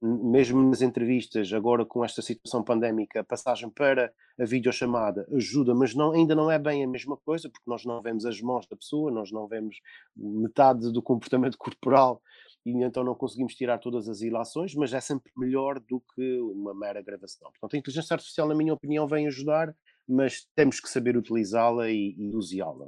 mesmo 0.01 0.61
nas 0.67 0.81
entrevistas, 0.81 1.53
agora 1.53 1.85
com 1.85 2.03
esta 2.03 2.21
situação 2.21 2.63
pandémica, 2.63 3.19
a 3.19 3.23
passagem 3.23 3.69
para 3.69 4.11
a 4.39 4.45
videochamada 4.45 5.27
ajuda, 5.31 5.75
mas 5.75 5.93
não, 5.93 6.11
ainda 6.11 6.33
não 6.33 6.49
é 6.49 6.57
bem 6.57 6.83
a 6.83 6.87
mesma 6.87 7.15
coisa, 7.17 7.49
porque 7.49 7.69
nós 7.69 7.85
não 7.85 8.01
vemos 8.01 8.25
as 8.25 8.41
mãos 8.41 8.65
da 8.67 8.75
pessoa, 8.75 9.11
nós 9.11 9.31
não 9.31 9.47
vemos 9.47 9.79
metade 10.15 10.91
do 10.91 11.01
comportamento 11.01 11.57
corporal 11.59 12.21
e 12.65 12.71
então 12.83 13.03
não 13.03 13.15
conseguimos 13.15 13.55
tirar 13.55 13.77
todas 13.77 14.07
as 14.07 14.21
ilações, 14.21 14.73
mas 14.75 14.93
é 14.93 15.01
sempre 15.01 15.31
melhor 15.37 15.79
do 15.79 16.01
que 16.15 16.39
uma 16.39 16.73
mera 16.73 17.01
gravação. 17.01 17.49
Portanto, 17.51 17.75
a 17.75 17.77
inteligência 17.77 18.13
artificial, 18.13 18.47
na 18.47 18.55
minha 18.55 18.73
opinião, 18.73 19.07
vem 19.07 19.27
ajudar, 19.27 19.75
mas 20.07 20.47
temos 20.55 20.79
que 20.79 20.89
saber 20.89 21.17
utilizá-la 21.17 21.89
e, 21.89 22.15
e 22.17 22.35
usá-la. 22.35 22.87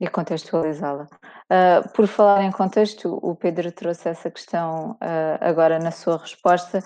E 0.00 0.08
contextualizá-la. 0.08 1.04
Uh, 1.04 1.86
por 1.94 2.06
falar 2.06 2.42
em 2.42 2.50
contexto, 2.50 3.18
o 3.22 3.34
Pedro 3.34 3.70
trouxe 3.70 4.08
essa 4.08 4.30
questão 4.30 4.92
uh, 4.92 5.38
agora 5.40 5.78
na 5.78 5.90
sua 5.90 6.16
resposta. 6.16 6.78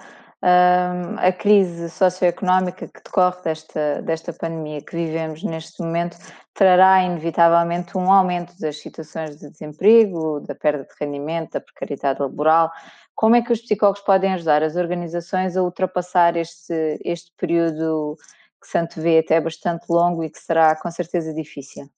Uh, 0.43 1.17
a 1.19 1.33
crise 1.33 1.89
socioeconómica 1.89 2.89
que 2.89 3.03
decorre 3.05 3.41
desta, 3.45 4.03
desta 4.03 4.33
pandemia 4.33 4.83
que 4.83 4.97
vivemos 4.97 5.43
neste 5.45 5.81
momento 5.81 6.19
trará 6.53 7.03
inevitavelmente 7.03 7.97
um 7.97 8.13
aumento 8.13 8.53
das 8.59 8.79
situações 8.81 9.39
de 9.39 9.49
desemprego, 9.49 10.41
da 10.41 10.55
perda 10.55 10.85
de 10.85 10.95
rendimento, 11.01 11.53
da 11.53 11.61
precariedade 11.61 12.21
laboral. 12.21 12.71
Como 13.15 13.37
é 13.37 13.43
que 13.43 13.53
os 13.53 13.61
psicólogos 13.61 14.03
podem 14.03 14.35
ajudar 14.35 14.63
as 14.63 14.75
organizações 14.75 15.57
a 15.57 15.63
ultrapassar 15.63 16.37
este, 16.37 17.01
este 17.05 17.33
período 17.39 18.17
que 18.61 18.69
se 18.69 18.77
antevê 18.77 19.21
até 19.21 19.41
bastante 19.41 19.87
longo 19.89 20.25
e 20.25 20.31
que 20.31 20.39
será 20.39 20.75
com 20.75 20.91
certeza 20.91 21.33
difícil? 21.33 21.89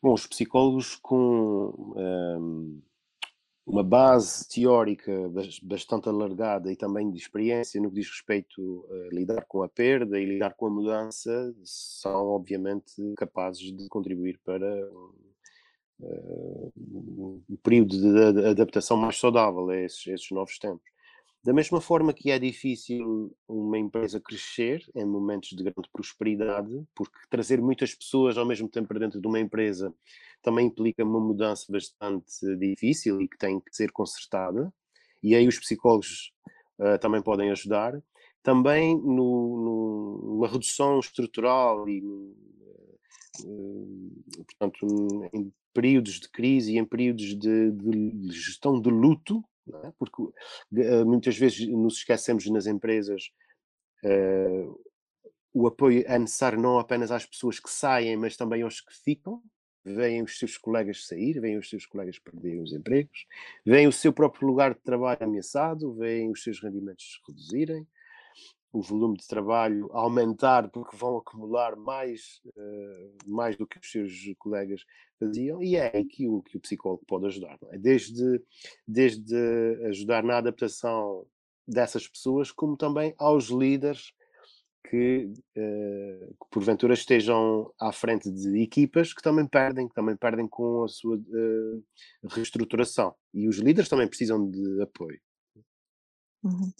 Bom, 0.00 0.14
os 0.14 0.26
psicólogos 0.26 0.94
com 0.94 1.94
um, 1.96 2.80
uma 3.66 3.82
base 3.82 4.48
teórica 4.48 5.12
bastante 5.62 6.08
alargada 6.08 6.72
e 6.72 6.76
também 6.76 7.10
de 7.10 7.18
experiência 7.18 7.80
no 7.80 7.90
que 7.90 7.96
diz 7.96 8.08
respeito 8.08 8.86
a 8.90 9.14
lidar 9.14 9.44
com 9.46 9.62
a 9.62 9.68
perda 9.68 10.20
e 10.20 10.24
lidar 10.24 10.54
com 10.54 10.66
a 10.66 10.70
mudança 10.70 11.52
são 11.64 12.28
obviamente 12.28 12.94
capazes 13.16 13.76
de 13.76 13.88
contribuir 13.88 14.40
para 14.44 14.88
uh, 16.00 16.72
um 16.78 17.56
período 17.60 17.96
de 18.00 18.46
adaptação 18.46 18.96
mais 18.96 19.18
saudável 19.18 19.68
a 19.68 19.76
esses, 19.76 20.06
esses 20.06 20.30
novos 20.30 20.58
tempos. 20.58 20.88
Da 21.44 21.52
mesma 21.52 21.80
forma 21.80 22.12
que 22.12 22.30
é 22.30 22.38
difícil 22.38 23.34
uma 23.46 23.78
empresa 23.78 24.20
crescer 24.20 24.84
em 24.94 25.04
momentos 25.04 25.50
de 25.50 25.62
grande 25.62 25.88
prosperidade, 25.92 26.84
porque 26.94 27.16
trazer 27.30 27.60
muitas 27.60 27.94
pessoas 27.94 28.36
ao 28.36 28.44
mesmo 28.44 28.68
tempo 28.68 28.88
para 28.88 28.98
dentro 28.98 29.20
de 29.20 29.26
uma 29.26 29.38
empresa 29.38 29.94
também 30.42 30.66
implica 30.66 31.04
uma 31.04 31.20
mudança 31.20 31.64
bastante 31.70 32.56
difícil 32.56 33.20
e 33.20 33.28
que 33.28 33.38
tem 33.38 33.60
que 33.60 33.74
ser 33.74 33.92
consertada, 33.92 34.72
e 35.22 35.34
aí 35.34 35.46
os 35.46 35.58
psicólogos 35.58 36.32
uh, 36.78 36.98
também 37.00 37.22
podem 37.22 37.50
ajudar. 37.50 38.00
Também 38.42 38.96
no, 38.96 39.02
no, 39.04 40.34
numa 40.34 40.48
redução 40.48 40.98
estrutural 41.00 41.88
e, 41.88 42.02
uh, 43.44 44.24
portanto, 44.44 44.86
em 45.32 45.52
períodos 45.72 46.20
de 46.20 46.28
crise 46.28 46.74
e 46.74 46.78
em 46.78 46.84
períodos 46.84 47.36
de, 47.38 47.70
de 47.72 48.32
gestão 48.32 48.80
de 48.80 48.90
luto, 48.90 49.44
é? 49.84 49.92
porque 49.98 50.22
uh, 50.22 51.06
muitas 51.06 51.36
vezes 51.36 51.66
nos 51.68 51.98
esquecemos 51.98 52.46
nas 52.46 52.66
empresas 52.66 53.30
uh, 54.04 54.88
o 55.52 55.66
apoio 55.66 56.04
é 56.06 56.18
necessário 56.18 56.60
não 56.60 56.78
apenas 56.78 57.10
às 57.10 57.26
pessoas 57.26 57.58
que 57.58 57.70
saem, 57.70 58.16
mas 58.16 58.36
também 58.36 58.62
aos 58.62 58.80
que 58.80 58.94
ficam. 59.02 59.42
Vêm 59.84 60.22
os 60.22 60.38
seus 60.38 60.58
colegas 60.58 61.06
sair, 61.06 61.40
vêm 61.40 61.56
os 61.56 61.70
seus 61.70 61.86
colegas 61.86 62.18
perderem 62.18 62.60
os 62.60 62.72
empregos, 62.72 63.26
vem 63.64 63.86
o 63.86 63.92
seu 63.92 64.12
próprio 64.12 64.46
lugar 64.46 64.74
de 64.74 64.80
trabalho 64.80 65.22
ameaçado, 65.22 65.94
vêm 65.94 66.30
os 66.30 66.42
seus 66.42 66.60
rendimentos 66.60 67.20
reduzirem, 67.26 67.86
o 68.72 68.82
volume 68.82 69.16
de 69.16 69.26
trabalho 69.26 69.88
aumentar 69.92 70.68
porque 70.70 70.96
vão 70.96 71.16
acumular 71.16 71.76
mais, 71.76 72.40
uh, 72.46 73.30
mais 73.30 73.56
do 73.56 73.66
que 73.66 73.78
os 73.78 73.90
seus 73.90 74.12
colegas 74.38 74.84
faziam, 75.18 75.62
e 75.62 75.76
é 75.76 75.96
aí 75.96 76.04
que 76.04 76.28
o, 76.28 76.42
que 76.42 76.56
o 76.56 76.60
psicólogo 76.60 77.04
pode 77.06 77.26
ajudar. 77.26 77.58
É? 77.72 77.78
Desde, 77.78 78.42
desde 78.86 79.36
ajudar 79.86 80.22
na 80.22 80.38
adaptação 80.38 81.26
dessas 81.66 82.06
pessoas, 82.06 82.50
como 82.50 82.76
também 82.76 83.14
aos 83.18 83.48
líderes 83.48 84.12
que, 84.88 85.30
uh, 85.56 86.28
que, 86.28 86.50
porventura 86.50 86.94
estejam 86.94 87.72
à 87.78 87.92
frente 87.92 88.30
de 88.30 88.62
equipas 88.62 89.12
que 89.12 89.22
também 89.22 89.46
perdem, 89.46 89.88
que 89.88 89.94
também 89.94 90.16
perdem 90.16 90.46
com 90.48 90.84
a 90.84 90.88
sua 90.88 91.16
uh, 91.16 91.84
reestruturação. 92.30 93.14
E 93.34 93.48
os 93.48 93.58
líderes 93.58 93.88
também 93.88 94.08
precisam 94.08 94.48
de 94.48 94.82
apoio. 94.82 95.20
Uhum. 96.42 96.72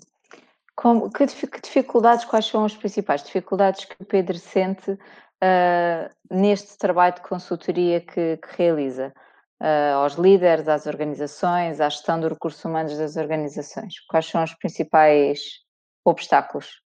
Como, 0.81 1.11
que, 1.11 1.27
dificuldades, 1.27 2.25
quais 2.25 2.47
são 2.47 2.64
as 2.64 2.77
principais 2.77 3.25
dificuldades 3.25 3.85
que 3.85 4.01
o 4.01 4.05
Pedro 4.05 4.38
sente 4.38 4.93
uh, 4.93 6.09
neste 6.31 6.79
trabalho 6.79 7.17
de 7.17 7.23
consultoria 7.23 8.01
que, 8.01 8.37
que 8.37 8.57
realiza? 8.57 9.12
Uh, 9.61 9.97
aos 9.97 10.14
líderes, 10.14 10.69
às 10.69 10.87
organizações, 10.87 11.81
à 11.81 11.88
gestão 11.88 12.21
dos 12.21 12.31
recursos 12.31 12.64
humanos 12.64 12.97
das 12.97 13.17
organizações? 13.17 13.99
Quais 14.09 14.27
são 14.27 14.45
os 14.45 14.55
principais 14.55 15.64
obstáculos 16.05 16.81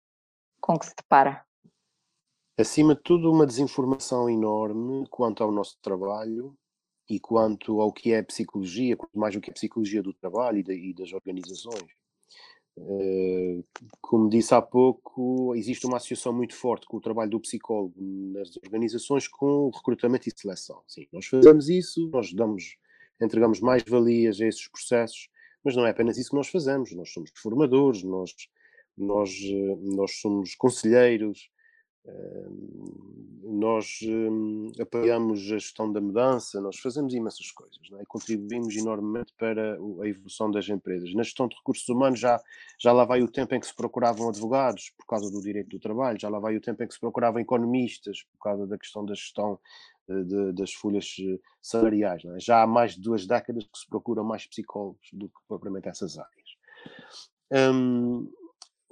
com 0.59 0.79
que 0.79 0.87
se 0.87 0.95
depara? 0.97 1.45
Acima 2.59 2.95
de 2.95 3.03
tudo, 3.03 3.31
uma 3.31 3.45
desinformação 3.45 4.31
enorme 4.31 5.07
quanto 5.11 5.45
ao 5.45 5.53
nosso 5.53 5.77
trabalho 5.83 6.55
e 7.11 7.21
quanto 7.21 7.79
ao 7.79 7.93
que 7.93 8.15
é 8.15 8.23
psicologia, 8.23 8.97
mais 9.15 9.37
o 9.37 9.41
que 9.43 9.51
é 9.51 9.53
psicologia 9.53 10.03
do 10.03 10.15
trabalho 10.15 10.57
e, 10.57 10.63
de, 10.63 10.73
e 10.73 10.95
das 10.95 11.13
organizações. 11.13 11.93
Eh, 12.79 13.63
como 14.01 14.29
disse 14.29 14.55
há 14.55 14.63
pouco, 14.63 15.55
existe 15.55 15.87
uma 15.87 15.99
associação 15.99 16.33
muito 16.33 16.55
forte 16.55 16.87
com 16.87 16.97
o 16.97 17.01
trabalho 17.01 17.31
do 17.31 17.41
psicólogo 17.41 17.95
nas 17.99 18.57
organizações 18.57 19.29
com 19.29 19.67
o 19.67 19.71
recrutamento 19.71 20.29
e 20.29 20.33
seleção. 20.35 20.83
Sim, 20.87 21.07
nós 21.13 21.27
fazemos 21.27 21.69
isso, 21.69 22.09
nós 22.09 22.33
damos, 22.33 22.77
entregamos 23.21 23.61
mais 23.61 23.83
valias 23.87 24.41
a 24.41 24.47
esses 24.47 24.67
processos, 24.69 25.29
mas 25.63 25.77
não 25.77 25.87
é 25.87 25.91
apenas 25.91 26.17
isso 26.17 26.31
que 26.31 26.37
nós 26.37 26.49
fazemos. 26.49 26.93
Nós 26.93 27.13
somos 27.13 27.31
formadores, 27.37 28.03
nós, 28.03 28.35
nós, 28.97 29.31
eh, 29.31 29.77
nós 29.95 30.19
somos 30.21 30.55
conselheiros, 30.55 31.51
nós 33.45 34.01
um, 34.03 34.73
apoiamos 34.81 35.41
a 35.41 35.59
gestão 35.59 35.93
da 35.93 36.01
mudança, 36.01 36.61
nós 36.61 36.79
fazemos 36.79 37.15
imensas 37.15 37.51
coisas 37.53 37.79
é? 37.93 38.03
e 38.03 38.07
contribuímos 38.07 38.77
enormemente 38.77 39.33
para 39.39 39.75
a 39.75 40.09
evolução 40.09 40.51
das 40.51 40.69
empresas. 40.69 41.15
Na 41.15 41.23
gestão 41.23 41.47
de 41.47 41.57
recursos 41.57 41.89
humanos 41.89 42.19
já, 42.19 42.41
já 42.79 42.93
lá 42.93 43.05
vai 43.05 43.23
o 43.23 43.29
tempo 43.29 43.55
em 43.55 43.61
que 43.61 43.67
se 43.67 43.75
procuravam 43.75 44.29
advogados 44.29 44.91
por 44.97 45.07
causa 45.07 45.31
do 45.31 45.41
direito 45.41 45.71
do 45.71 45.79
trabalho, 45.79 46.19
já 46.21 46.29
lá 46.29 46.39
vai 46.39 46.57
o 46.57 46.61
tempo 46.61 46.83
em 46.83 46.89
que 46.89 46.95
se 46.95 47.01
procuravam 47.01 47.41
economistas 47.41 48.25
por 48.33 48.39
causa 48.43 48.67
da 48.67 48.79
questão 48.79 49.05
da 49.05 49.15
gestão 49.15 49.59
de, 50.09 50.25
de, 50.25 50.53
das 50.53 50.73
folhas 50.73 51.17
eh, 51.21 51.39
salariais. 51.61 52.25
É? 52.25 52.41
Já 52.41 52.63
há 52.63 52.67
mais 52.67 52.95
de 52.95 53.01
duas 53.01 53.27
décadas 53.27 53.65
que 53.65 53.79
se 53.79 53.87
procuram 53.87 54.25
mais 54.25 54.47
psicólogos 54.47 55.09
do 55.13 55.29
que 55.29 55.39
propriamente 55.47 55.89
essas 55.89 56.19
áreas. 56.19 56.53
Um, 57.53 58.29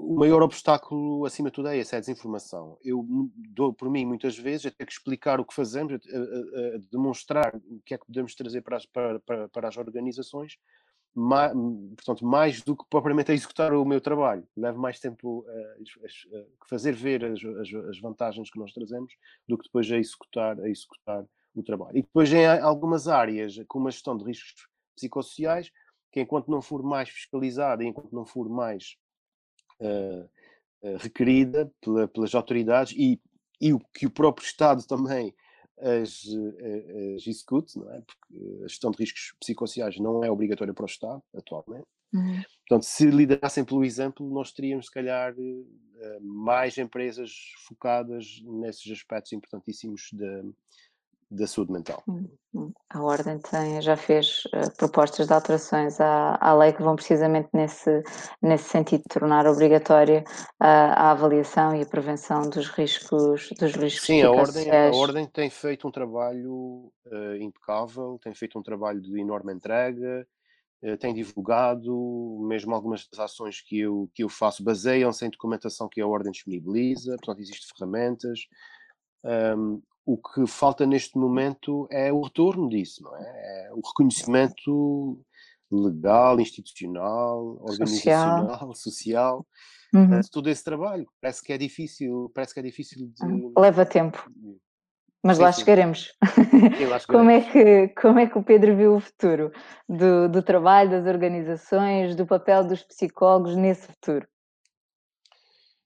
o 0.01 0.19
maior 0.19 0.43
obstáculo, 0.43 1.27
acima 1.27 1.51
de 1.51 1.55
tudo, 1.55 1.69
é 1.69 1.77
esse, 1.77 1.95
é 1.95 1.99
a 1.99 2.01
desinformação. 2.01 2.79
Eu 2.83 3.07
dou 3.37 3.73
por 3.73 3.91
mim, 3.91 4.07
muitas 4.07 4.37
vezes, 4.37 4.67
a 4.67 4.71
ter 4.71 4.87
que 4.87 4.93
explicar 4.93 5.39
o 5.39 5.45
que 5.45 5.55
fazemos, 5.55 5.93
a, 5.93 5.97
a, 5.97 6.77
a 6.77 6.79
demonstrar 6.91 7.55
o 7.55 7.81
que 7.85 7.95
é 7.95 7.99
que 7.99 8.07
podemos 8.07 8.35
trazer 8.35 8.63
para 8.63 8.79
as, 8.79 8.87
para, 8.87 9.21
para, 9.21 9.69
as 9.69 9.77
organizações, 9.77 10.57
mais, 11.15 11.53
portanto, 11.53 12.25
mais 12.25 12.63
do 12.63 12.77
que 12.77 12.85
propriamente 12.89 13.31
a 13.31 13.35
executar 13.35 13.73
o 13.75 13.85
meu 13.85 14.01
trabalho. 14.01 14.47
Levo 14.57 14.79
mais 14.79 14.99
tempo 14.99 15.45
a, 15.47 16.63
a 16.63 16.67
fazer 16.67 16.93
ver 16.93 17.25
as, 17.25 17.45
as, 17.45 17.75
as, 17.91 18.01
vantagens 18.01 18.51
que 18.51 18.59
nós 18.59 18.73
trazemos 18.73 19.13
do 19.47 19.59
que 19.59 19.65
depois 19.65 19.91
a 19.93 19.99
executar, 19.99 20.59
a 20.61 20.69
executar 20.69 21.25
o 21.55 21.63
trabalho. 21.63 21.99
E 21.99 22.03
depois 22.03 22.33
em 22.33 22.47
algumas 22.47 23.07
áreas, 23.07 23.61
como 23.69 23.89
a 23.89 23.91
gestão 23.91 24.17
de 24.17 24.25
riscos 24.25 24.67
psicossociais, 24.97 25.71
que 26.13 26.21
enquanto 26.21 26.51
não 26.51 26.63
for 26.63 26.83
mais 26.83 27.09
fiscalizada 27.09 27.85
e 27.85 27.89
enquanto 27.89 28.13
não 28.13 28.25
for 28.25 28.49
mais 28.49 28.97
requerida 30.99 31.71
pela, 31.81 32.09
pelas 32.09 32.35
autoridades 32.35 32.95
e, 32.97 33.21
e 33.61 33.73
o 33.73 33.81
que 33.95 34.07
o 34.07 34.11
próprio 34.11 34.45
Estado 34.45 34.87
também 34.87 35.35
as, 35.79 36.25
as 37.17 37.27
execute, 37.27 37.79
não 37.79 37.91
é? 37.91 38.01
Porque 38.03 38.65
a 38.65 38.69
gestão 38.69 38.91
de 38.91 38.99
riscos 38.99 39.35
psicossociais 39.41 39.99
não 39.99 40.23
é 40.23 40.31
obrigatória 40.31 40.75
para 40.75 40.83
o 40.83 40.87
Estado, 40.87 41.23
atualmente. 41.35 41.87
Uhum. 42.13 42.43
Portanto, 42.69 42.85
se 42.85 43.07
liderassem 43.07 43.65
pelo 43.65 43.85
exemplo, 43.85 44.29
nós 44.29 44.53
teríamos, 44.53 44.87
se 44.87 44.93
calhar, 44.93 45.35
mais 46.21 46.77
empresas 46.79 47.31
focadas 47.67 48.41
nesses 48.43 48.91
aspectos 48.91 49.33
importantíssimos 49.33 50.09
da, 50.13 50.43
da 51.31 51.47
saúde 51.47 51.73
mental. 51.73 52.03
Hum, 52.09 52.29
hum. 52.53 52.73
A 52.91 53.01
Ordem 53.01 53.39
tem, 53.39 53.81
já 53.81 53.97
fez 53.97 54.43
uh, 54.47 54.77
propostas 54.77 55.29
de 55.29 55.33
alterações 55.33 56.01
à, 56.01 56.37
à 56.41 56.53
lei 56.55 56.73
que 56.73 56.83
vão 56.83 56.97
precisamente 56.97 57.49
nesse, 57.53 58.03
nesse 58.43 58.65
sentido, 58.65 59.05
tornar 59.09 59.47
obrigatória 59.47 60.25
uh, 60.61 60.65
a 60.97 61.13
avaliação 61.13 61.75
e 61.75 61.83
a 61.83 61.87
prevenção 61.87 62.43
dos 62.51 62.69
riscos 62.69 63.49
dos 63.59 63.75
riscos 63.77 64.07
Sim, 64.07 64.23
a 64.23 64.31
Ordem, 64.31 64.71
a 64.71 64.91
Ordem 64.91 65.27
tem 65.27 65.49
feito 65.49 65.87
um 65.87 65.93
trabalho 65.93 66.93
uh, 67.07 67.37
impecável, 67.41 68.19
tem 68.21 68.35
feito 68.35 68.59
um 68.59 68.63
trabalho 68.63 69.01
de 69.01 69.21
enorme 69.21 69.55
entrega, 69.55 70.27
tem 70.99 71.13
divulgado, 71.13 72.39
mesmo 72.49 72.75
algumas 72.75 73.07
das 73.07 73.21
ações 73.21 73.61
que 73.61 73.79
eu, 73.79 74.11
que 74.15 74.25
eu 74.25 74.31
faço 74.31 74.65
baseiam-se 74.65 75.27
em 75.27 75.29
documentação 75.29 75.87
que 75.91 76.01
a 76.01 76.07
Ordem 76.07 76.33
disponibiliza, 76.33 77.17
portanto 77.17 77.41
existem 77.41 77.69
ferramentas, 77.77 78.47
um, 79.23 79.83
o 80.13 80.17
que 80.17 80.47
falta 80.47 80.85
neste 80.85 81.17
momento 81.17 81.87
é 81.91 82.13
o 82.13 82.21
retorno 82.23 82.69
disso, 82.69 83.03
não 83.05 83.17
é? 83.17 83.69
é 83.69 83.71
o 83.73 83.81
reconhecimento 83.87 85.21
legal, 85.71 86.41
institucional, 86.41 87.59
organizacional, 87.61 88.75
social, 88.75 88.75
social 88.75 89.47
uhum. 89.95 90.21
De 90.21 90.31
todo 90.31 90.51
esse 90.51 90.65
trabalho. 90.65 91.07
Parece 91.21 91.43
que 91.43 91.53
é 91.53 91.59
difícil, 91.59 92.31
parece 92.35 92.55
que 92.55 92.61
é 92.61 92.63
difícil 92.63 93.07
de... 93.07 93.25
Hum, 93.25 93.53
leva 93.57 93.87
tempo. 93.87 94.29
Mas 95.23 95.37
sim, 95.37 95.43
lá, 95.43 95.53
sim. 95.53 95.61
Chegaremos. 95.61 96.13
Sim, 96.79 96.87
lá 96.87 96.99
chegaremos. 96.99 97.07
como, 97.07 97.31
é 97.31 97.41
que, 97.41 97.89
como 98.01 98.19
é 98.19 98.27
que 98.27 98.39
o 98.39 98.43
Pedro 98.43 98.77
viu 98.77 98.97
o 98.97 99.01
futuro 99.01 99.53
do, 99.89 100.29
do 100.29 100.43
trabalho, 100.43 100.91
das 100.91 101.07
organizações, 101.07 102.17
do 102.17 102.27
papel 102.27 102.65
dos 102.65 102.83
psicólogos 102.83 103.55
nesse 103.55 103.87
futuro? 103.87 104.27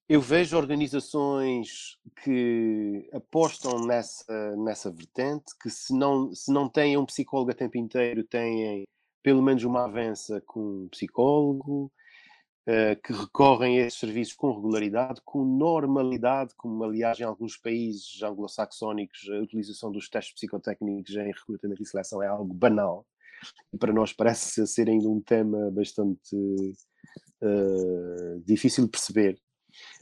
Eu 0.07 0.21
vejo 0.21 0.57
organizações 0.59 1.99
que 2.23 3.09
apostam 3.13 3.87
nessa, 3.87 4.55
nessa 4.57 4.91
vertente, 4.91 5.57
que 5.59 5.71
se 5.71 5.95
não, 5.95 6.35
se 6.35 6.53
não 6.53 6.69
têm 6.69 6.99
um 6.99 7.07
psicólogo 7.07 7.53
a 7.53 7.55
tempo 7.55 7.79
inteiro, 7.79 8.23
têm 8.23 8.85
pelo 9.23 9.43
menos 9.43 9.65
uma 9.65 9.87
avança 9.87 10.43
com 10.43 10.85
um 10.85 10.89
psicólogo, 10.89 11.91
uh, 12.69 13.03
que 13.03 13.15
recorrem 13.15 13.81
a 13.81 13.87
esses 13.87 13.99
serviços 13.99 14.35
com 14.35 14.55
regularidade, 14.55 15.23
com 15.25 15.43
normalidade, 15.43 16.55
como 16.55 16.85
aliás 16.85 17.19
em 17.19 17.25
alguns 17.25 17.57
países 17.57 18.23
anglo-saxónicos 18.23 19.27
a 19.31 19.41
utilização 19.41 19.91
dos 19.91 20.11
testes 20.11 20.35
psicotécnicos 20.35 21.17
em 21.17 21.33
recrutamento 21.33 21.83
e 21.83 21.87
seleção 21.87 22.23
é 22.23 22.27
algo 22.27 22.53
banal. 22.53 23.07
E 23.73 23.79
para 23.79 23.93
nós 23.93 24.13
parece 24.13 24.67
ser 24.67 24.91
ainda 24.91 25.09
um 25.09 25.23
tema 25.23 25.71
bastante 25.71 26.37
uh, 27.43 28.41
difícil 28.45 28.85
de 28.85 28.91
perceber 28.91 29.41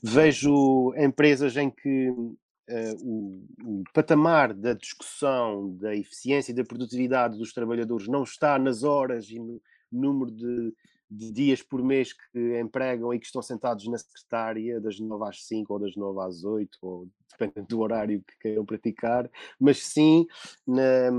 Vejo 0.03 0.95
empresas 0.97 1.57
em 1.57 1.71
que 1.71 2.09
uh, 2.11 2.97
o, 3.01 3.45
o, 3.63 3.83
patamar 3.93 4.53
da 4.53 4.73
discussão 4.73 5.77
da 5.77 5.95
eficiência 5.95 6.53
e 6.53 6.55
da 6.55 6.65
produtividade 6.65 7.39
dos 7.39 7.53
trabalhadores 7.53 8.09
não 8.09 8.23
está 8.23 8.59
nas 8.59 8.83
horas 8.83 9.29
e 9.31 9.39
no 9.39 9.61
número 9.91 10.31
de, 10.31 10.75
de, 11.11 11.33
dias 11.33 11.63
por 11.63 11.83
mês 11.83 12.13
que 12.13 12.61
empregam 12.61 13.13
e 13.13 13.19
que 13.19 13.27
estão 13.27 13.43
sentados 13.43 13.87
na 13.89 13.99
secretária 13.99 14.81
das 14.81 14.99
9 14.99 15.29
às 15.29 15.45
5 15.47 15.73
ou 15.73 15.79
das 15.79 15.95
9 15.95 16.21
às 16.21 16.45
8, 16.45 16.79
ou 16.81 17.09
dependendo 17.31 17.67
do 17.69 17.81
horário 17.81 18.23
que 18.27 18.39
queiram 18.39 18.65
praticar, 18.65 19.31
mas 19.59 19.79
sim 19.79 20.27
na, 20.67 21.11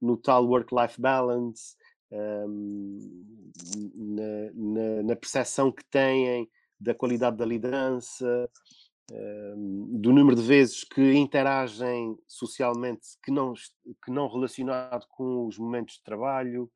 no 0.00 0.16
tal 0.16 0.46
work-life 0.46 1.00
balance, 1.00 1.76
um, 2.12 2.98
na, 3.94 4.52
na, 4.54 5.02
na 5.02 5.16
percepção 5.16 5.72
que 5.72 5.84
têm 5.86 6.48
da 6.82 6.94
qualidade 6.94 7.36
da 7.36 7.44
liderança, 7.44 8.50
ehm, 9.10 10.00
do 10.00 10.12
número 10.12 10.36
de 10.36 10.42
vezes 10.42 10.84
que 10.84 11.14
interagem 11.14 12.16
socialmente 12.26 13.08
que 13.22 13.30
não, 13.30 13.54
que 14.04 14.10
não 14.10 14.28
relacionado 14.28 15.06
com 15.08 15.46
os 15.46 15.58
momentos 15.58 15.96
de 15.96 16.02
trabalho. 16.02 16.70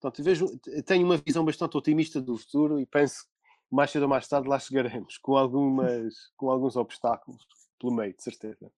Portanto, 0.00 0.22
vejo, 0.22 0.46
tenho 0.86 1.04
uma 1.04 1.16
visão 1.16 1.44
bastante 1.44 1.76
otimista 1.76 2.20
do 2.20 2.36
futuro 2.36 2.78
e 2.78 2.86
penso 2.86 3.24
que 3.24 3.74
mais 3.74 3.90
cedo 3.90 4.02
ou 4.02 4.08
mais 4.08 4.28
tarde 4.28 4.48
lá 4.48 4.58
chegaremos, 4.58 5.18
com, 5.18 5.36
algumas, 5.36 6.14
com 6.36 6.50
alguns 6.50 6.76
obstáculos 6.76 7.46
pelo 7.78 7.94
meio, 7.94 8.14
de 8.14 8.22
certeza. 8.22 8.70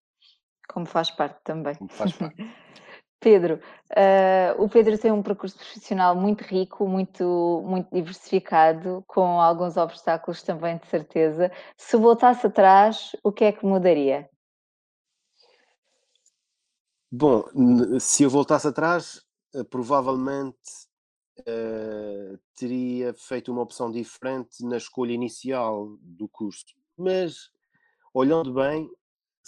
Como 0.69 0.87
faz 0.87 1.11
parte 1.11 1.41
também. 1.43 1.75
Como 1.75 1.91
faz 1.91 2.13
parte. 2.13 2.37
Pedro, 3.21 3.61
uh, 3.91 4.63
o 4.63 4.69
Pedro 4.69 4.97
tem 4.99 5.13
um 5.13 5.23
percurso 5.23 5.57
profissional 5.57 6.17
muito 6.17 6.43
rico, 6.43 6.89
muito, 6.89 7.63
muito 7.67 7.95
diversificado, 7.95 9.05
com 9.07 9.39
alguns 9.41 9.77
obstáculos 9.77 10.43
também, 10.43 10.79
de 10.79 10.87
certeza. 10.87 11.53
Se 11.77 11.99
voltasse 11.99 12.47
atrás, 12.47 13.15
o 13.23 13.31
que 13.31 13.45
é 13.45 13.53
que 13.53 13.67
mudaria? 13.67 14.29
Bom, 17.13 17.45
se 18.01 18.23
eu 18.23 18.31
voltasse 18.31 18.67
atrás, 18.67 19.23
uh, 19.55 19.65
provavelmente 19.67 20.57
uh, 21.41 22.39
teria 22.55 23.13
feito 23.13 23.53
uma 23.53 23.63
opção 23.63 23.91
diferente 23.91 24.65
na 24.65 24.79
escolha 24.79 25.13
inicial 25.13 25.89
do 26.01 26.27
curso. 26.27 26.65
Mas, 26.97 27.51
olhando 28.15 28.55
bem, 28.55 28.89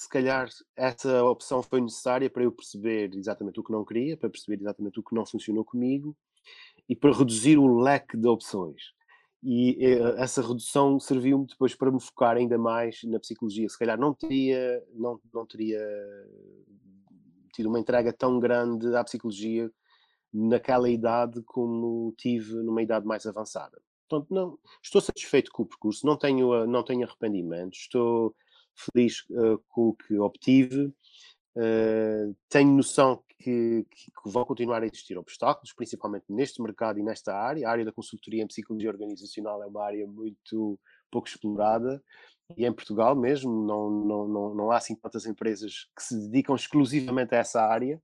se 0.03 0.09
calhar 0.09 0.49
essa 0.75 1.23
opção 1.25 1.63
foi 1.63 1.81
necessária 1.81 2.29
para 2.29 2.43
eu 2.43 2.51
perceber 2.51 3.15
exatamente 3.15 3.61
o 3.61 3.63
que 3.63 3.71
não 3.71 3.85
queria, 3.85 4.17
para 4.17 4.29
perceber 4.29 4.61
exatamente 4.61 4.99
o 4.99 5.03
que 5.03 5.15
não 5.15 5.25
funcionou 5.25 5.65
comigo 5.65 6.17
e 6.89 6.97
para 6.97 7.17
reduzir 7.17 7.57
o 7.57 7.79
leque 7.79 8.17
de 8.17 8.27
opções. 8.27 8.83
E 9.41 9.77
eh, 9.81 10.15
essa 10.21 10.43
redução 10.43 10.99
serviu-me 10.99 11.47
depois 11.47 11.77
para 11.77 11.93
me 11.93 12.01
focar 12.01 12.37
ainda 12.37 12.59
mais 12.59 13.01
na 13.05 13.21
psicologia. 13.21 13.69
Se 13.69 13.79
calhar 13.79 13.97
não 13.97 14.13
teria, 14.13 14.83
não, 14.93 15.21
não 15.33 15.47
teria 15.47 15.81
tido 17.55 17.69
uma 17.69 17.79
entrega 17.79 18.13
tão 18.13 18.41
grande 18.41 18.97
à 18.97 19.05
psicologia 19.05 19.71
naquela 20.35 20.91
idade 20.91 21.43
como 21.43 22.13
tive 22.19 22.55
numa 22.55 22.83
idade 22.83 23.07
mais 23.07 23.25
avançada. 23.25 23.81
Portanto, 24.09 24.35
não, 24.35 24.59
estou 24.83 25.01
satisfeito 25.01 25.53
com 25.53 25.63
o 25.63 25.67
percurso, 25.67 26.05
não 26.05 26.17
tenho, 26.17 26.67
não 26.67 26.83
tenho 26.83 27.07
arrependimentos, 27.07 27.83
estou 27.83 28.35
feliz 28.75 29.25
uh, 29.31 29.59
com 29.69 29.89
o 29.89 29.95
que 29.95 30.19
obtive. 30.19 30.93
Uh, 31.55 32.35
tenho 32.49 32.73
noção 32.73 33.23
que, 33.39 33.87
que, 33.91 34.11
que, 34.11 34.31
vão 34.31 34.45
continuar 34.45 34.83
a 34.83 34.87
existir 34.87 35.19
obstáculos, 35.19 35.73
principalmente 35.73 36.25
neste 36.29 36.63
mercado 36.63 36.99
e 36.99 37.03
nesta 37.03 37.35
área. 37.35 37.69
A 37.69 37.71
área 37.71 37.85
da 37.85 37.93
consultoria 37.93 38.43
em 38.43 38.47
psicologia 38.47 38.91
organizacional 38.91 39.63
é 39.63 39.67
uma 39.67 39.85
área 39.85 40.07
muito 40.07 40.79
pouco 41.11 41.29
explorada 41.29 42.03
e 42.57 42.65
em 42.65 42.73
Portugal 42.73 43.15
mesmo 43.15 43.67
não, 43.67 43.91
não, 43.91 44.29
não, 44.29 44.55
não 44.55 44.71
há 44.71 44.77
assim 44.77 44.95
tantas 44.95 45.27
empresas 45.27 45.89
que 45.97 46.03
se 46.03 46.19
dedicam 46.29 46.55
exclusivamente 46.55 47.35
a 47.35 47.39
essa 47.39 47.63
área. 47.63 48.01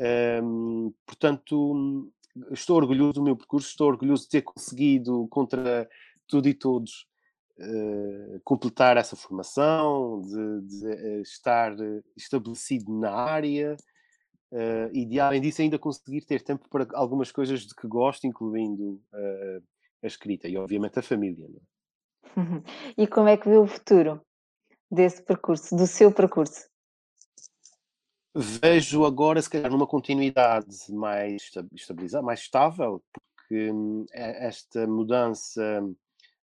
Um, 0.00 0.86
ehm, 0.86 0.94
portanto, 1.06 2.12
estou 2.50 2.76
orgulhoso 2.76 3.14
do 3.14 3.22
meu 3.22 3.36
percurso, 3.36 3.68
estou 3.68 3.88
orgulhoso 3.88 4.24
de 4.24 4.30
ter 4.30 4.42
conseguido, 4.42 5.26
contra 5.28 5.88
tudo 6.26 6.48
e 6.48 6.54
todos, 6.54 7.06
uh, 7.58 8.40
completar 8.44 8.96
essa 8.96 9.16
formação, 9.16 10.20
de, 10.22 10.60
de 10.62 10.86
uh, 10.86 11.22
estar 11.22 11.74
estabelecido 12.16 12.92
na 12.92 13.12
área 13.12 13.76
uh, 14.52 14.90
e, 14.92 15.04
de, 15.04 15.20
além 15.20 15.40
disso, 15.40 15.62
ainda 15.62 15.78
conseguir 15.78 16.22
ter 16.22 16.42
tempo 16.42 16.68
para 16.68 16.86
algumas 16.94 17.30
coisas 17.30 17.60
de 17.60 17.74
que 17.74 17.86
gosto, 17.86 18.26
incluindo 18.26 19.00
a 20.02 20.06
escrita 20.06 20.48
e, 20.48 20.56
obviamente, 20.56 20.98
a 20.98 21.02
família. 21.02 21.46
É? 21.46 21.74
E 22.98 23.06
como 23.06 23.28
é 23.28 23.36
que 23.36 23.48
vê 23.48 23.56
o 23.56 23.66
futuro 23.66 24.20
desse 24.90 25.22
percurso, 25.22 25.74
do 25.76 25.86
seu 25.86 26.12
percurso? 26.12 26.68
Vejo 28.36 29.04
agora, 29.04 29.40
se 29.40 29.48
calhar, 29.48 29.70
numa 29.70 29.86
continuidade 29.86 30.92
mais 30.92 31.50
estabilizada, 31.72 32.24
mais 32.24 32.40
estável, 32.40 33.00
porque 33.12 33.70
hum, 33.70 34.04
esta 34.12 34.86
mudança 34.88 35.62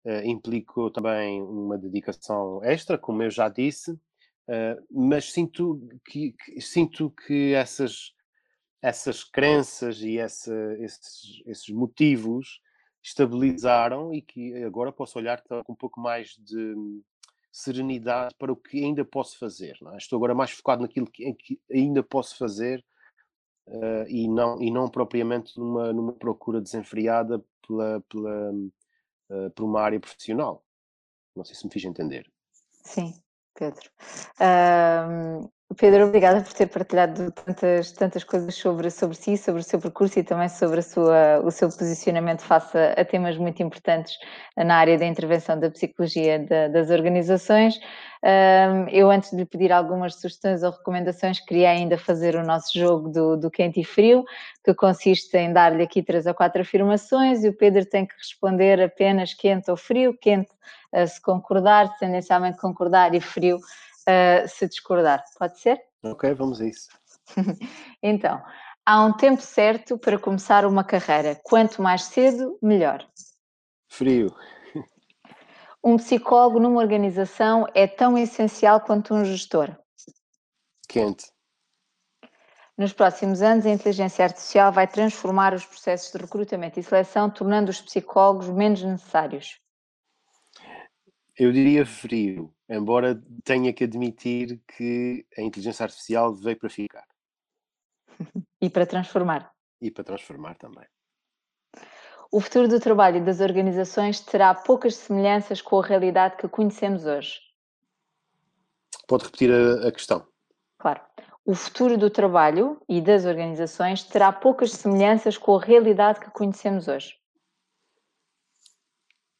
uh, 0.09 0.25
implicou 0.25 0.91
também 0.91 1.43
uma 1.43 1.77
dedicação 1.77 2.65
extra, 2.65 2.97
como 2.97 3.23
eu 3.23 3.31
já 3.31 3.49
disse, 3.49 3.93
uh, 3.93 4.87
mas 4.91 5.31
sinto 5.31 5.87
que, 6.05 6.33
que, 6.33 6.61
sinto 6.61 7.11
que 7.11 7.53
essas, 7.53 8.15
essas 8.81 9.23
crenças 9.23 10.01
e 10.01 10.19
essa, 10.19 10.55
esses, 10.81 11.43
esses 11.45 11.69
motivos 11.69 12.61
estabilizaram 13.03 14.13
e 14.15 14.23
que 14.23 14.55
agora 14.65 14.91
posso 14.91 15.19
olhar 15.19 15.43
com 15.43 15.73
um 15.73 15.77
pouco 15.77 16.01
mais 16.01 16.37
de 16.39 16.75
serenidade 17.53 18.35
para 18.39 18.53
o 18.53 18.57
que 18.57 18.85
ainda 18.85 19.05
posso 19.05 19.39
fazer. 19.39 19.77
É? 19.93 19.97
Estou 19.97 20.17
agora 20.17 20.35
mais 20.35 20.51
focado 20.51 20.83
naquilo 20.83 21.07
que, 21.11 21.33
que 21.35 21.61
ainda 21.71 22.03
posso 22.03 22.37
fazer 22.37 22.85
uh, 23.67 24.07
e, 24.09 24.29
não, 24.29 24.61
e 24.63 24.71
não 24.71 24.89
propriamente 24.89 25.59
numa, 25.59 25.93
numa 25.93 26.13
procura 26.13 26.61
desenfreada 26.61 27.43
pela, 27.67 28.01
pela, 28.09 28.53
uh, 29.31 29.51
por 29.51 29.65
uma 29.65 29.81
área 29.81 30.01
profissional. 30.01 30.65
Não 31.35 31.45
sei 31.45 31.55
se 31.55 31.65
me 31.65 31.73
fiz 31.73 31.85
entender. 31.85 32.31
Sim, 32.85 33.15
Pedro. 33.55 33.91
Um, 34.41 35.49
Pedro, 35.77 36.07
obrigada 36.07 36.41
por 36.41 36.53
ter 36.55 36.67
partilhado 36.67 37.31
tantas, 37.31 37.93
tantas 37.93 38.25
coisas 38.25 38.55
sobre, 38.55 38.91
sobre 38.91 39.15
si, 39.15 39.37
sobre 39.37 39.61
o 39.61 39.65
seu 39.65 39.79
percurso 39.79 40.19
e 40.19 40.25
também 40.25 40.49
sobre 40.49 40.81
a 40.81 40.83
sua, 40.83 41.41
o 41.45 41.51
seu 41.51 41.69
posicionamento 41.69 42.41
face 42.41 42.77
a, 42.77 43.05
temas 43.05 43.37
muito 43.37 43.63
importantes 43.63 44.17
na 44.57 44.77
área 44.77 44.97
da 44.97 45.05
intervenção 45.05 45.61
da 45.61 45.71
psicologia 45.71 46.39
de, 46.39 46.69
das 46.71 46.89
organizações. 46.89 47.79
Um, 48.25 48.89
eu, 48.89 49.11
antes 49.11 49.31
de 49.31 49.37
lhe 49.37 49.45
pedir 49.45 49.71
algumas 49.71 50.15
sugestões 50.15 50.63
ou 50.63 50.71
recomendações, 50.71 51.39
queria 51.39 51.71
ainda 51.71 51.99
fazer 51.99 52.35
o 52.35 52.43
nosso 52.43 52.77
jogo 52.77 53.11
do, 53.11 53.37
do 53.37 53.51
quente 53.51 53.79
e 53.81 53.85
frio, 53.85 54.25
que 54.65 54.73
consiste 54.75 55.37
em 55.37 55.53
dar-lhe 55.53 55.83
aqui 55.83 56.03
três 56.03 56.25
ou 56.25 56.35
quatro 56.35 56.63
afirmações 56.63 57.45
e 57.45 57.49
o 57.51 57.57
Pedro 57.57 57.85
tem 57.85 58.07
que 58.07 58.15
responder 58.17 58.81
apenas 58.81 59.35
quente 59.35 59.71
ou 59.71 59.77
frio, 59.77 60.17
quente 60.19 60.51
uh, 60.95 61.07
se 61.07 61.21
concordar, 61.21 61.95
tendencialmente 61.99 62.59
concordar 62.59 63.15
e 63.15 63.21
frio 63.21 63.61
uh, 64.09 64.49
se 64.49 64.67
discordar. 64.67 65.23
Pode 65.39 65.61
ser? 65.61 65.81
Ok, 66.03 66.33
vamos 66.35 66.61
a 66.61 66.67
isso. 66.67 66.89
então, 68.03 68.43
há 68.85 69.05
um 69.05 69.13
tempo 69.13 69.43
certo 69.43 69.99
para 69.99 70.19
começar 70.19 70.65
uma 70.65 70.83
carreira. 70.83 71.39
Quanto 71.45 71.83
mais 71.83 72.05
cedo, 72.05 72.59
melhor. 72.63 73.07
Frio. 73.89 74.35
Um 75.83 75.97
psicólogo 75.97 76.59
numa 76.59 76.81
organização 76.81 77.67
é 77.75 77.87
tão 77.87 78.19
essencial 78.19 78.81
quanto 78.81 79.15
um 79.15 79.25
gestor. 79.25 79.77
Quente. 80.89 81.27
Nos 82.77 82.93
próximos 82.93 83.43
anos, 83.43 83.67
a 83.67 83.71
inteligência 83.71 84.25
artificial 84.25 84.73
vai 84.73 84.87
transformar 84.87 85.53
os 85.53 85.65
processos 85.65 86.13
de 86.13 86.19
recrutamento 86.19 86.79
e 86.79 86.83
seleção, 86.83 87.29
tornando 87.29 87.71
os 87.71 87.81
psicólogos 87.81 88.49
menos 88.49 88.83
necessários. 88.83 89.59
Eu 91.37 91.53
diria 91.53 91.85
frio, 91.85 92.55
embora 92.69 93.21
tenha 93.45 93.73
que 93.73 93.85
admitir 93.85 94.61
que 94.77 95.27
a 95.37 95.43
inteligência 95.43 95.85
artificial 95.85 96.35
veio 96.35 96.59
para 96.59 96.69
ficar. 96.69 97.07
e 98.61 98.69
para 98.69 98.87
transformar. 98.87 99.53
E 99.81 99.91
para 99.91 100.05
transformar 100.05 100.55
também. 100.57 100.87
O 102.31 102.41
futuro 102.41 102.69
do 102.69 102.79
trabalho 102.79 103.17
e 103.17 103.25
das 103.25 103.41
organizações 103.41 104.21
terá 104.21 104.55
poucas 104.55 104.97
semelhanças 104.97 105.63
com 105.63 105.81
a 105.81 105.87
realidade 105.87 106.37
que 106.37 106.47
conhecemos 106.47 107.07
hoje. 107.07 107.41
Pode 109.07 109.25
repetir 109.25 109.51
a, 109.51 109.89
a 109.89 109.93
questão? 109.93 110.27
Claro. 110.79 111.01
O 111.45 111.55
futuro 111.55 111.97
do 111.97 112.11
trabalho 112.11 112.79
e 112.87 113.01
das 113.01 113.25
organizações 113.25 114.05
terá 114.05 114.31
poucas 114.31 114.73
semelhanças 114.73 115.39
com 115.39 115.57
a 115.57 115.61
realidade 115.61 116.21
que 116.21 116.31
conhecemos 116.31 116.87
hoje. 116.87 117.17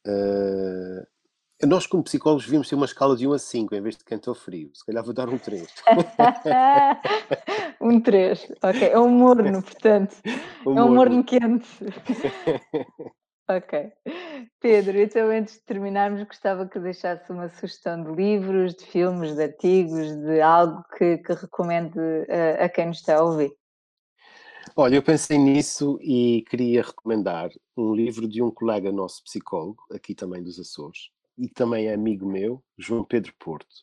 Uh, 0.07 1.05
nós, 1.67 1.85
como 1.85 2.03
psicólogos, 2.03 2.45
devíamos 2.45 2.69
ter 2.69 2.75
uma 2.75 2.85
escala 2.85 3.17
de 3.17 3.27
1 3.27 3.33
a 3.33 3.39
5 3.39 3.75
em 3.75 3.81
vez 3.81 3.97
de 3.97 4.29
ou 4.29 4.35
frio. 4.35 4.71
Se 4.73 4.85
calhar 4.85 5.03
vou 5.03 5.13
dar 5.13 5.27
um 5.27 5.37
3. 5.37 5.67
um 7.81 7.99
3, 7.99 8.53
ok. 8.63 8.87
É 8.89 8.97
um 8.97 9.09
morno, 9.09 9.61
portanto. 9.63 10.15
Um 10.65 10.77
é 10.77 10.83
um 10.83 10.95
morno 10.95 11.21
quente. 11.21 11.67
ok. 13.49 13.91
Pedro, 14.61 14.97
então 14.97 15.29
antes 15.29 15.55
de 15.55 15.61
terminarmos, 15.61 16.23
gostava 16.23 16.65
que 16.65 16.79
deixasse 16.79 17.29
uma 17.29 17.49
sugestão 17.49 18.03
de 18.03 18.11
livros, 18.11 18.75
de 18.75 18.85
filmes, 18.85 19.35
de 19.35 19.43
artigos, 19.43 20.15
de 20.15 20.39
algo 20.39 20.81
que, 20.97 21.17
que 21.17 21.33
recomende 21.33 21.99
a, 22.59 22.65
a 22.65 22.69
quem 22.69 22.87
nos 22.87 22.99
está 22.99 23.17
a 23.17 23.23
ouvir. 23.23 23.51
Olha, 24.77 24.95
eu 24.95 25.03
pensei 25.03 25.37
nisso 25.37 25.99
e 26.01 26.45
queria 26.49 26.83
recomendar 26.83 27.49
um 27.75 27.93
livro 27.93 28.29
de 28.29 28.41
um 28.41 28.49
colega 28.49 28.93
nosso 28.93 29.21
psicólogo, 29.23 29.83
aqui 29.91 30.15
também 30.15 30.41
dos 30.41 30.57
Açores, 30.57 31.09
e 31.39 31.47
também 31.47 31.87
é 31.87 31.93
amigo 31.93 32.29
meu, 32.29 32.61
João 32.77 33.03
Pedro 33.03 33.33
Porto. 33.39 33.73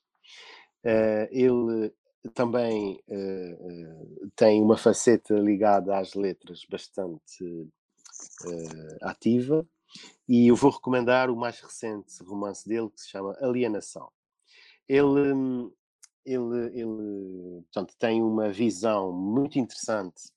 Uh, 0.85 1.27
ele 1.31 1.93
também 2.35 3.03
uh, 3.09 4.31
tem 4.37 4.63
uma 4.63 4.77
faceta 4.77 5.35
ligada 5.35 5.97
às 5.97 6.15
letras 6.15 6.65
bastante 6.71 7.69
ativa 9.03 9.67
e 10.29 10.49
eu 10.49 10.57
vou 10.57 10.71
recomendar 10.71 11.31
o 11.31 11.37
mais 11.37 11.61
recente 11.61 12.23
romance 12.23 12.67
dele 12.69 12.91
que 12.91 13.01
se 13.01 13.09
chama 13.09 13.37
Alienação. 13.41 14.11
Ele, 14.89 15.71
ele, 16.25 16.67
ele 16.73 17.63
portanto, 17.63 17.95
tem 17.99 18.23
uma 18.23 18.51
visão 18.51 19.13
muito 19.13 19.59
interessante 19.59 20.31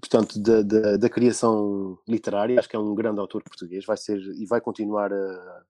portanto, 0.00 0.40
da, 0.40 0.62
da, 0.62 0.96
da, 0.96 1.10
criação 1.10 1.98
literária, 2.08 2.58
acho 2.58 2.68
que 2.68 2.76
é 2.76 2.78
um 2.78 2.94
grande 2.94 3.20
autor 3.20 3.42
português, 3.42 3.84
vai 3.84 3.96
ser 3.96 4.18
e 4.18 4.46
vai 4.46 4.60
continuar 4.60 5.12
a, 5.12 5.64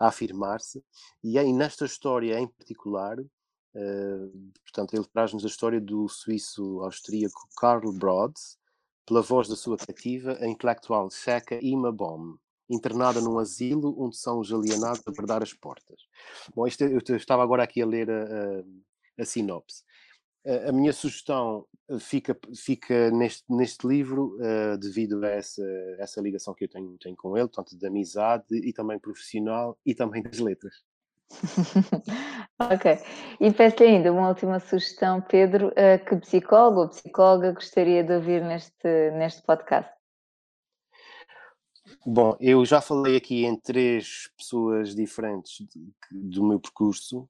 a 0.00 0.08
afirmar-se, 0.08 0.84
e 1.22 1.38
aí 1.38 1.52
nesta 1.52 1.84
história 1.84 2.38
em 2.38 2.46
particular, 2.46 3.18
uh, 3.18 4.52
portanto, 4.62 4.94
ele 4.94 5.04
traz-nos 5.06 5.44
a 5.44 5.48
história 5.48 5.80
do 5.80 6.08
suíço 6.08 6.80
austríaco 6.80 7.48
Karl 7.58 7.92
Brods, 7.92 8.56
pela 9.06 9.22
voz 9.22 9.48
da 9.48 9.56
sua 9.56 9.76
cativa, 9.76 10.36
a 10.40 10.46
intelectual 10.46 11.10
checa 11.10 11.58
Ima 11.62 11.90
Baum, 11.90 12.36
internada 12.68 13.20
num 13.20 13.38
asilo 13.38 13.96
onde 13.98 14.16
são 14.18 14.38
os 14.38 14.52
alienados 14.52 15.02
a 15.06 15.10
verdar 15.10 15.42
as 15.42 15.54
portas. 15.54 16.02
Bom, 16.54 16.66
isto, 16.66 16.84
eu 16.84 17.16
estava 17.16 17.42
agora 17.42 17.62
aqui 17.62 17.80
a 17.80 17.86
ler 17.86 18.10
a, 18.10 18.24
a, 18.24 19.22
a 19.22 19.24
sinopse 19.24 19.82
a 20.68 20.72
minha 20.72 20.92
sugestão 20.92 21.66
eh, 21.88 21.98
fica, 21.98 22.38
fica 22.54 23.10
neste, 23.10 23.44
neste 23.48 23.86
livro 23.86 24.36
uh, 24.36 24.78
devido 24.78 25.24
a 25.24 25.28
essa, 25.28 25.62
essa 25.98 26.20
ligação 26.20 26.54
que 26.54 26.64
eu 26.64 26.68
tenho, 26.68 26.96
tenho 26.98 27.16
com 27.16 27.36
ele, 27.36 27.48
tanto 27.48 27.76
de 27.76 27.86
amizade 27.86 28.44
e 28.50 28.72
também 28.72 28.98
profissional 28.98 29.78
e 29.84 29.94
também 29.94 30.22
das 30.22 30.38
letras. 30.38 30.74
ok. 32.58 32.98
E 33.38 33.52
peço-lhe 33.52 33.90
ainda 33.90 34.12
uma 34.12 34.28
última 34.28 34.58
sugestão, 34.60 35.20
Pedro, 35.20 35.68
uh, 35.68 36.04
que 36.06 36.16
psicólogo 36.16 36.80
ou 36.80 36.88
psicóloga 36.88 37.52
gostaria 37.52 38.02
de 38.02 38.14
ouvir 38.14 38.42
neste, 38.42 39.10
neste 39.12 39.42
podcast? 39.42 39.98
Bom, 42.06 42.36
eu 42.40 42.64
já 42.64 42.80
falei 42.80 43.16
aqui 43.16 43.44
em 43.44 43.58
três 43.58 44.30
pessoas 44.36 44.94
diferentes 44.94 45.66
do 46.10 46.44
meu 46.44 46.60
percurso, 46.60 47.28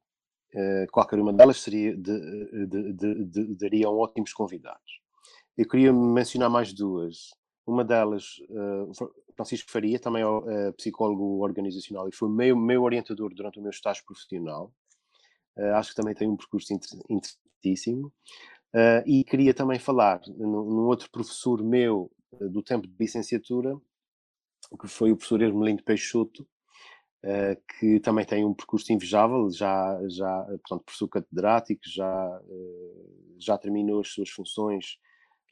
qualquer 0.91 1.19
uma 1.19 1.33
delas 1.33 1.61
seria 1.61 1.97
de, 1.97 2.67
de, 2.67 3.25
de, 3.25 3.57
dariam 3.57 3.97
ótimos 3.97 4.33
convidados. 4.33 5.01
Eu 5.57 5.69
queria 5.69 5.93
mencionar 5.93 6.49
mais 6.49 6.73
duas. 6.73 7.31
Uma 7.67 7.85
delas, 7.85 8.39
uh, 8.49 8.91
Francisco 9.35 9.71
Faria, 9.71 9.99
também 9.99 10.23
é 10.23 10.73
psicólogo 10.73 11.43
organizacional 11.45 12.09
e 12.09 12.15
foi 12.15 12.31
meu, 12.31 12.57
meu 12.57 12.83
orientador 12.83 13.35
durante 13.35 13.59
o 13.59 13.63
meu 13.63 13.71
estágio 13.71 14.05
profissional. 14.05 14.73
Acho 15.75 15.91
que 15.91 15.97
também 15.97 16.15
tem 16.15 16.29
um 16.29 16.37
percurso 16.37 16.73
interessantíssimo. 16.73 18.13
e 19.05 19.25
queria 19.25 19.53
também 19.53 19.79
falar 19.79 20.21
num, 20.29 20.87
outro 20.87 21.11
professor 21.11 21.63
meu 21.65 22.11
do 22.41 22.63
tempo 22.63 22.87
de 22.87 22.95
licenciatura, 22.99 23.77
que 24.81 24.87
foi 24.87 25.11
o 25.11 25.17
professor 25.17 25.43
Hermelindo 25.43 25.83
Peixoto, 25.83 26.47
que 27.79 28.01
também 28.01 28.25
tem 28.25 28.45
um 28.45 28.55
percurso 28.55 28.93
invejável, 28.93 29.51
já, 29.51 29.99
já 30.09 30.45
portanto, 30.45 30.85
professor 30.85 31.09
catedrático, 31.09 31.81
já, 31.85 32.41
uh, 32.41 33.37
já 33.39 33.59
terminou 33.59 34.01
as 34.01 34.09
suas 34.09 34.31
funções 34.31 34.99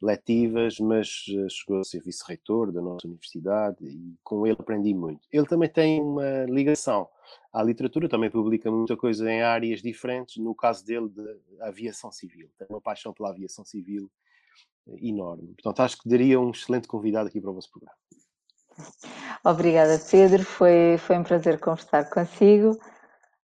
letivas, 0.01 0.79
mas 0.79 1.25
eh, 1.29 1.49
chegou 1.49 1.79
a 1.79 1.83
ser 1.83 2.01
vice-reitor 2.01 2.71
da 2.71 2.81
nossa 2.81 3.07
universidade 3.07 3.77
e 3.83 4.15
com 4.23 4.45
ele 4.45 4.57
aprendi 4.59 4.93
muito. 4.93 5.27
Ele 5.31 5.45
também 5.47 5.69
tem 5.69 6.01
uma 6.01 6.45
ligação 6.45 7.09
à 7.51 7.63
literatura, 7.63 8.07
também 8.07 8.29
publica 8.29 8.69
muita 8.71 8.95
coisa 8.95 9.29
em 9.29 9.41
áreas 9.41 9.81
diferentes, 9.81 10.37
no 10.37 10.53
caso 10.53 10.85
dele, 10.85 11.09
de 11.09 11.39
aviação 11.61 12.11
civil. 12.11 12.49
Tem 12.57 12.67
uma 12.69 12.81
paixão 12.81 13.13
pela 13.13 13.29
aviação 13.29 13.65
civil 13.65 14.09
eh, 14.87 14.97
enorme. 15.01 15.47
Portanto, 15.55 15.79
acho 15.79 15.97
que 15.99 16.09
daria 16.09 16.39
um 16.39 16.51
excelente 16.51 16.87
convidado 16.87 17.27
aqui 17.29 17.41
para 17.41 17.49
o 17.49 17.53
vosso 17.53 17.71
programa. 17.71 17.97
Obrigada, 19.43 19.99
Pedro. 20.11 20.43
Foi, 20.43 20.97
foi 20.99 21.17
um 21.17 21.23
prazer 21.23 21.59
conversar 21.59 22.09
consigo. 22.09 22.77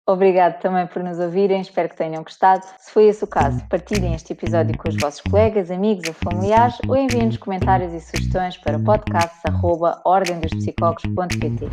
Obrigado 0.09 0.59
também 0.59 0.85
por 0.87 1.03
nos 1.03 1.19
ouvirem, 1.19 1.61
espero 1.61 1.87
que 1.87 1.95
tenham 1.95 2.23
gostado. 2.23 2.65
Se 2.79 2.91
foi 2.91 3.09
esse 3.09 3.23
o 3.23 3.27
caso, 3.27 3.63
partilhem 3.69 4.15
este 4.15 4.33
episódio 4.33 4.75
com 4.75 4.89
os 4.89 4.97
vossos 4.97 5.21
colegas, 5.21 5.69
amigos 5.69 6.07
ou 6.07 6.15
familiares 6.15 6.75
ou 6.87 6.97
enviem-nos 6.97 7.37
comentários 7.37 7.93
e 7.93 8.01
sugestões 8.01 8.57
para 8.57 8.79
podcasts.ordemdospsicólogos.pt 8.79 11.69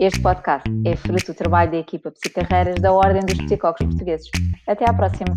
Este 0.00 0.20
podcast 0.20 0.68
é 0.84 0.96
fruto 0.96 1.26
do 1.26 1.34
trabalho 1.34 1.70
da 1.70 1.76
equipa 1.76 2.10
Psicarreiras 2.10 2.80
da 2.80 2.92
Ordem 2.92 3.24
dos 3.24 3.38
Psicólogos 3.38 3.86
Portugueses. 3.86 4.28
Até 4.66 4.90
à 4.90 4.92
próxima! 4.92 5.36